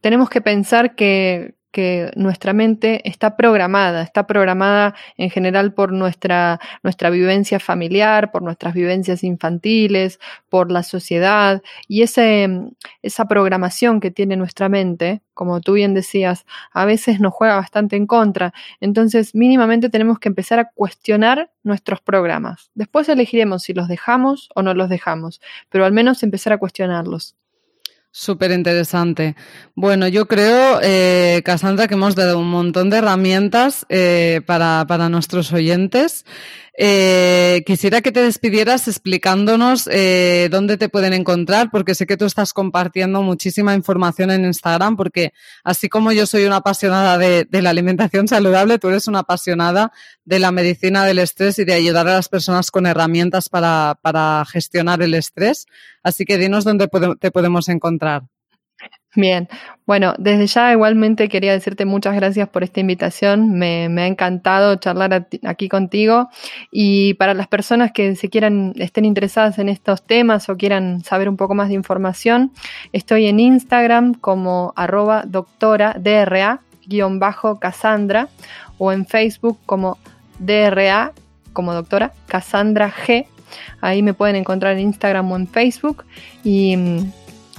Tenemos 0.00 0.30
que 0.30 0.40
pensar 0.40 0.96
que, 0.96 1.54
que 1.76 2.10
nuestra 2.16 2.54
mente 2.54 3.06
está 3.06 3.36
programada, 3.36 4.00
está 4.00 4.26
programada 4.26 4.94
en 5.18 5.28
general 5.28 5.74
por 5.74 5.92
nuestra, 5.92 6.58
nuestra 6.82 7.10
vivencia 7.10 7.60
familiar, 7.60 8.30
por 8.30 8.40
nuestras 8.40 8.72
vivencias 8.72 9.22
infantiles, 9.22 10.18
por 10.48 10.72
la 10.72 10.82
sociedad 10.82 11.60
y 11.86 12.00
ese, 12.00 12.48
esa 13.02 13.26
programación 13.26 14.00
que 14.00 14.10
tiene 14.10 14.36
nuestra 14.38 14.70
mente, 14.70 15.20
como 15.34 15.60
tú 15.60 15.74
bien 15.74 15.92
decías, 15.92 16.46
a 16.72 16.86
veces 16.86 17.20
nos 17.20 17.34
juega 17.34 17.56
bastante 17.56 17.96
en 17.96 18.06
contra. 18.06 18.54
Entonces, 18.80 19.34
mínimamente 19.34 19.90
tenemos 19.90 20.18
que 20.18 20.30
empezar 20.30 20.58
a 20.58 20.70
cuestionar 20.70 21.50
nuestros 21.62 22.00
programas. 22.00 22.70
Después 22.74 23.06
elegiremos 23.10 23.64
si 23.64 23.74
los 23.74 23.86
dejamos 23.86 24.48
o 24.54 24.62
no 24.62 24.72
los 24.72 24.88
dejamos, 24.88 25.42
pero 25.68 25.84
al 25.84 25.92
menos 25.92 26.22
empezar 26.22 26.54
a 26.54 26.58
cuestionarlos. 26.58 27.36
Súper 28.18 28.50
interesante. 28.50 29.36
Bueno, 29.74 30.08
yo 30.08 30.26
creo, 30.26 30.80
eh, 30.82 31.42
Cassandra, 31.44 31.86
que 31.86 31.96
hemos 31.96 32.14
dado 32.14 32.38
un 32.38 32.48
montón 32.48 32.88
de 32.88 32.96
herramientas 32.96 33.84
eh, 33.90 34.40
para, 34.46 34.86
para 34.88 35.10
nuestros 35.10 35.52
oyentes. 35.52 36.24
Eh, 36.78 37.62
quisiera 37.64 38.02
que 38.02 38.12
te 38.12 38.20
despidieras 38.20 38.86
explicándonos 38.86 39.88
eh, 39.90 40.48
dónde 40.50 40.76
te 40.76 40.90
pueden 40.90 41.14
encontrar, 41.14 41.70
porque 41.70 41.94
sé 41.94 42.06
que 42.06 42.18
tú 42.18 42.26
estás 42.26 42.52
compartiendo 42.52 43.22
muchísima 43.22 43.74
información 43.74 44.30
en 44.30 44.44
Instagram, 44.44 44.96
porque 44.96 45.32
así 45.64 45.88
como 45.88 46.12
yo 46.12 46.26
soy 46.26 46.44
una 46.44 46.56
apasionada 46.56 47.16
de, 47.16 47.46
la 47.50 47.70
alimentación 47.70 48.28
saludable, 48.28 48.78
tú 48.78 48.88
eres 48.88 49.08
una 49.08 49.20
apasionada 49.20 49.90
de 50.26 50.38
la 50.38 50.52
medicina 50.52 51.04
del 51.06 51.18
estrés 51.18 51.58
y 51.58 51.64
de 51.64 51.72
ayudar 51.72 52.06
a 52.08 52.14
las 52.14 52.28
personas 52.28 52.70
con 52.70 52.86
herramientas 52.86 53.48
para, 53.48 53.98
para 54.02 54.44
gestionar 54.44 55.00
el 55.00 55.14
estrés. 55.14 55.66
Así 56.02 56.26
que 56.26 56.36
dinos 56.36 56.64
dónde 56.64 56.88
te 57.18 57.30
podemos 57.30 57.70
encontrar. 57.70 58.24
Bien, 59.16 59.48
bueno, 59.86 60.14
desde 60.18 60.46
ya 60.46 60.72
igualmente 60.72 61.30
quería 61.30 61.52
decirte 61.52 61.86
muchas 61.86 62.14
gracias 62.14 62.50
por 62.50 62.62
esta 62.62 62.80
invitación, 62.80 63.54
me, 63.54 63.86
ha 63.86 64.06
encantado 64.06 64.76
charlar 64.76 65.26
aquí 65.42 65.70
contigo. 65.70 66.28
Y 66.70 67.14
para 67.14 67.32
las 67.32 67.48
personas 67.48 67.92
que 67.92 68.14
se 68.14 68.28
quieran, 68.28 68.74
estén 68.76 69.06
interesadas 69.06 69.58
en 69.58 69.70
estos 69.70 70.02
temas 70.02 70.50
o 70.50 70.56
quieran 70.58 71.02
saber 71.02 71.30
un 71.30 71.38
poco 71.38 71.54
más 71.54 71.68
de 71.68 71.74
información, 71.74 72.52
estoy 72.92 73.26
en 73.26 73.40
Instagram 73.40 74.12
como 74.12 74.74
arroba 74.76 75.24
doctora 75.26 75.96
DRA 75.98 76.60
bajo 77.12 77.58
Cassandra 77.58 78.28
o 78.76 78.92
en 78.92 79.06
Facebook 79.06 79.58
como 79.64 79.96
DRA 80.38 81.12
como 81.54 81.72
doctora 81.72 82.12
Cassandra 82.26 82.92
G. 82.92 83.26
Ahí 83.80 84.02
me 84.02 84.12
pueden 84.12 84.36
encontrar 84.36 84.74
en 84.74 84.80
Instagram 84.80 85.32
o 85.32 85.36
en 85.36 85.48
Facebook. 85.48 86.04
Y 86.44 86.76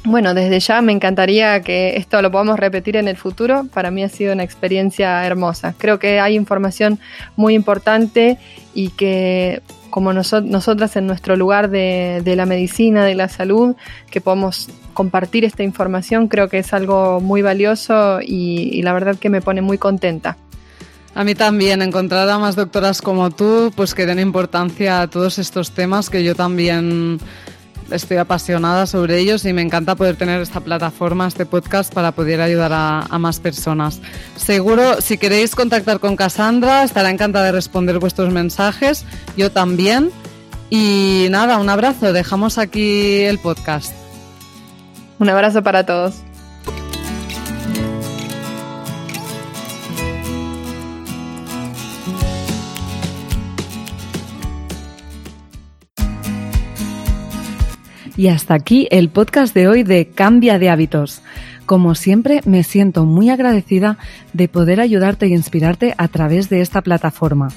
bueno, 0.07 0.33
desde 0.33 0.59
ya 0.59 0.81
me 0.81 0.93
encantaría 0.93 1.61
que 1.61 1.97
esto 1.97 2.21
lo 2.21 2.31
podamos 2.31 2.57
repetir 2.57 2.95
en 2.95 3.09
el 3.09 3.17
futuro. 3.17 3.65
Para 3.73 3.91
mí 3.91 4.03
ha 4.03 4.09
sido 4.09 4.33
una 4.33 4.43
experiencia 4.43 5.25
hermosa. 5.25 5.75
Creo 5.77 5.99
que 5.99 6.21
hay 6.21 6.35
información 6.35 6.97
muy 7.35 7.55
importante 7.55 8.37
y 8.73 8.89
que 8.89 9.61
como 9.89 10.13
nosotras 10.13 10.95
en 10.95 11.07
nuestro 11.07 11.35
lugar 11.35 11.69
de, 11.69 12.21
la 12.37 12.45
medicina, 12.45 13.03
de 13.03 13.15
la 13.15 13.27
salud, 13.27 13.75
que 14.09 14.21
podamos 14.21 14.69
compartir 14.93 15.43
esta 15.43 15.63
información, 15.63 16.27
creo 16.27 16.47
que 16.49 16.59
es 16.59 16.73
algo 16.73 17.19
muy 17.19 17.41
valioso 17.41 18.19
y, 18.21 18.69
y 18.71 18.81
la 18.83 18.93
verdad 18.93 19.17
que 19.17 19.29
me 19.29 19.41
pone 19.41 19.61
muy 19.61 19.77
contenta. 19.77 20.37
A 21.15 21.23
mí 21.23 21.33
también, 21.33 21.81
encontrar 21.81 22.29
a 22.29 22.37
más 22.37 22.55
doctoras 22.55 23.01
como 23.01 23.31
tú, 23.31 23.73
pues 23.75 23.95
que 23.95 24.05
den 24.05 24.19
importancia 24.19 25.01
a 25.01 25.07
todos 25.09 25.39
estos 25.39 25.71
temas 25.71 26.09
que 26.11 26.23
yo 26.23 26.35
también 26.35 27.19
estoy 27.91 28.17
apasionada 28.17 28.85
sobre 28.85 29.19
ellos 29.19 29.45
y 29.45 29.53
me 29.53 29.61
encanta 29.61 29.95
poder 29.95 30.15
tener 30.15 30.41
esta 30.41 30.59
plataforma, 30.59 31.27
este 31.27 31.45
podcast 31.45 31.93
para 31.93 32.11
poder 32.11 32.41
ayudar 32.41 32.71
a, 32.73 33.17
más 33.17 33.39
personas. 33.39 34.01
Seguro, 34.35 35.01
si 35.01 35.17
queréis 35.17 35.55
contactar 35.55 35.99
con 35.99 36.15
Cassandra, 36.15 36.83
estará 36.83 37.09
encantada 37.09 37.45
de 37.45 37.51
responder 37.53 37.99
vuestros 37.99 38.31
mensajes, 38.33 39.05
yo 39.35 39.51
también. 39.51 40.11
Y 40.69 41.27
nada, 41.29 41.57
un 41.57 41.69
abrazo, 41.69 42.11
dejamos 42.11 42.57
aquí 42.57 43.21
el 43.21 43.39
podcast. 43.39 43.93
Un 45.19 45.29
abrazo 45.29 45.63
para 45.63 45.85
todos. 45.85 46.26
Y 58.17 58.29
hasta 58.29 58.55
aquí 58.55 58.87
el 58.89 59.09
podcast 59.09 59.53
de 59.53 59.67
hoy 59.67 59.83
de 59.83 60.07
Cambia 60.07 60.57
de 60.57 60.71
hábitos. 60.71 61.21
Como 61.67 61.93
siempre, 61.93 62.41
me 62.45 62.63
siento 62.63 63.05
muy 63.05 63.29
agradecida 63.29 63.99
de 64.33 64.47
poder 64.47 64.81
ayudarte 64.81 65.27
e 65.27 65.29
inspirarte 65.29 65.93
a 65.99 66.07
través 66.07 66.49
de 66.49 66.61
esta 66.61 66.81
plataforma. 66.81 67.49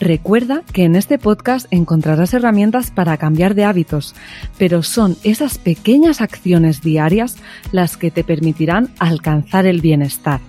Recuerda 0.00 0.62
que 0.72 0.84
en 0.84 0.96
este 0.96 1.18
podcast 1.18 1.66
encontrarás 1.70 2.32
herramientas 2.32 2.90
para 2.90 3.18
cambiar 3.18 3.54
de 3.54 3.64
hábitos, 3.64 4.14
pero 4.56 4.82
son 4.82 5.18
esas 5.22 5.58
pequeñas 5.58 6.22
acciones 6.22 6.80
diarias 6.80 7.36
las 7.70 7.98
que 7.98 8.10
te 8.10 8.24
permitirán 8.24 8.88
alcanzar 8.98 9.66
el 9.66 9.82
bienestar. 9.82 10.40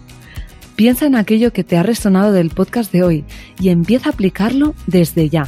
Piensa 0.78 1.06
en 1.06 1.16
aquello 1.16 1.52
que 1.52 1.66
te 1.66 1.78
ha 1.78 1.84
resonado 1.84 2.32
del 2.32 2.52
podcast 2.52 2.94
de 2.94 3.04
hoy 3.04 3.26
y 3.60 3.68
empieza 3.68 4.10
a 4.10 4.14
aplicarlo 4.14 4.74
desde 4.88 5.28
ya. 5.28 5.48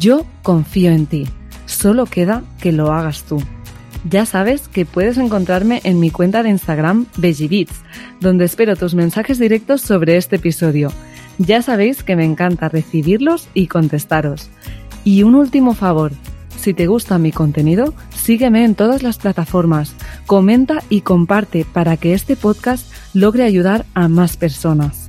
Yo 0.00 0.24
confío 0.42 0.90
en 0.90 1.04
ti. 1.04 1.26
Solo 1.84 2.06
queda 2.06 2.42
que 2.62 2.72
lo 2.72 2.92
hagas 2.92 3.24
tú. 3.24 3.42
Ya 4.08 4.24
sabes 4.24 4.68
que 4.68 4.86
puedes 4.86 5.18
encontrarme 5.18 5.82
en 5.84 6.00
mi 6.00 6.10
cuenta 6.10 6.42
de 6.42 6.48
Instagram 6.48 7.04
BegiBeats, 7.18 7.74
donde 8.20 8.46
espero 8.46 8.74
tus 8.74 8.94
mensajes 8.94 9.38
directos 9.38 9.82
sobre 9.82 10.16
este 10.16 10.36
episodio. 10.36 10.90
Ya 11.36 11.60
sabéis 11.60 12.02
que 12.02 12.16
me 12.16 12.24
encanta 12.24 12.70
recibirlos 12.70 13.48
y 13.52 13.66
contestaros. 13.66 14.48
Y 15.04 15.24
un 15.24 15.34
último 15.34 15.74
favor, 15.74 16.12
si 16.56 16.72
te 16.72 16.86
gusta 16.86 17.18
mi 17.18 17.32
contenido, 17.32 17.92
sígueme 18.14 18.64
en 18.64 18.74
todas 18.74 19.02
las 19.02 19.18
plataformas, 19.18 19.94
comenta 20.24 20.82
y 20.88 21.02
comparte 21.02 21.66
para 21.70 21.98
que 21.98 22.14
este 22.14 22.34
podcast 22.34 22.90
logre 23.12 23.44
ayudar 23.44 23.84
a 23.92 24.08
más 24.08 24.38
personas. 24.38 25.03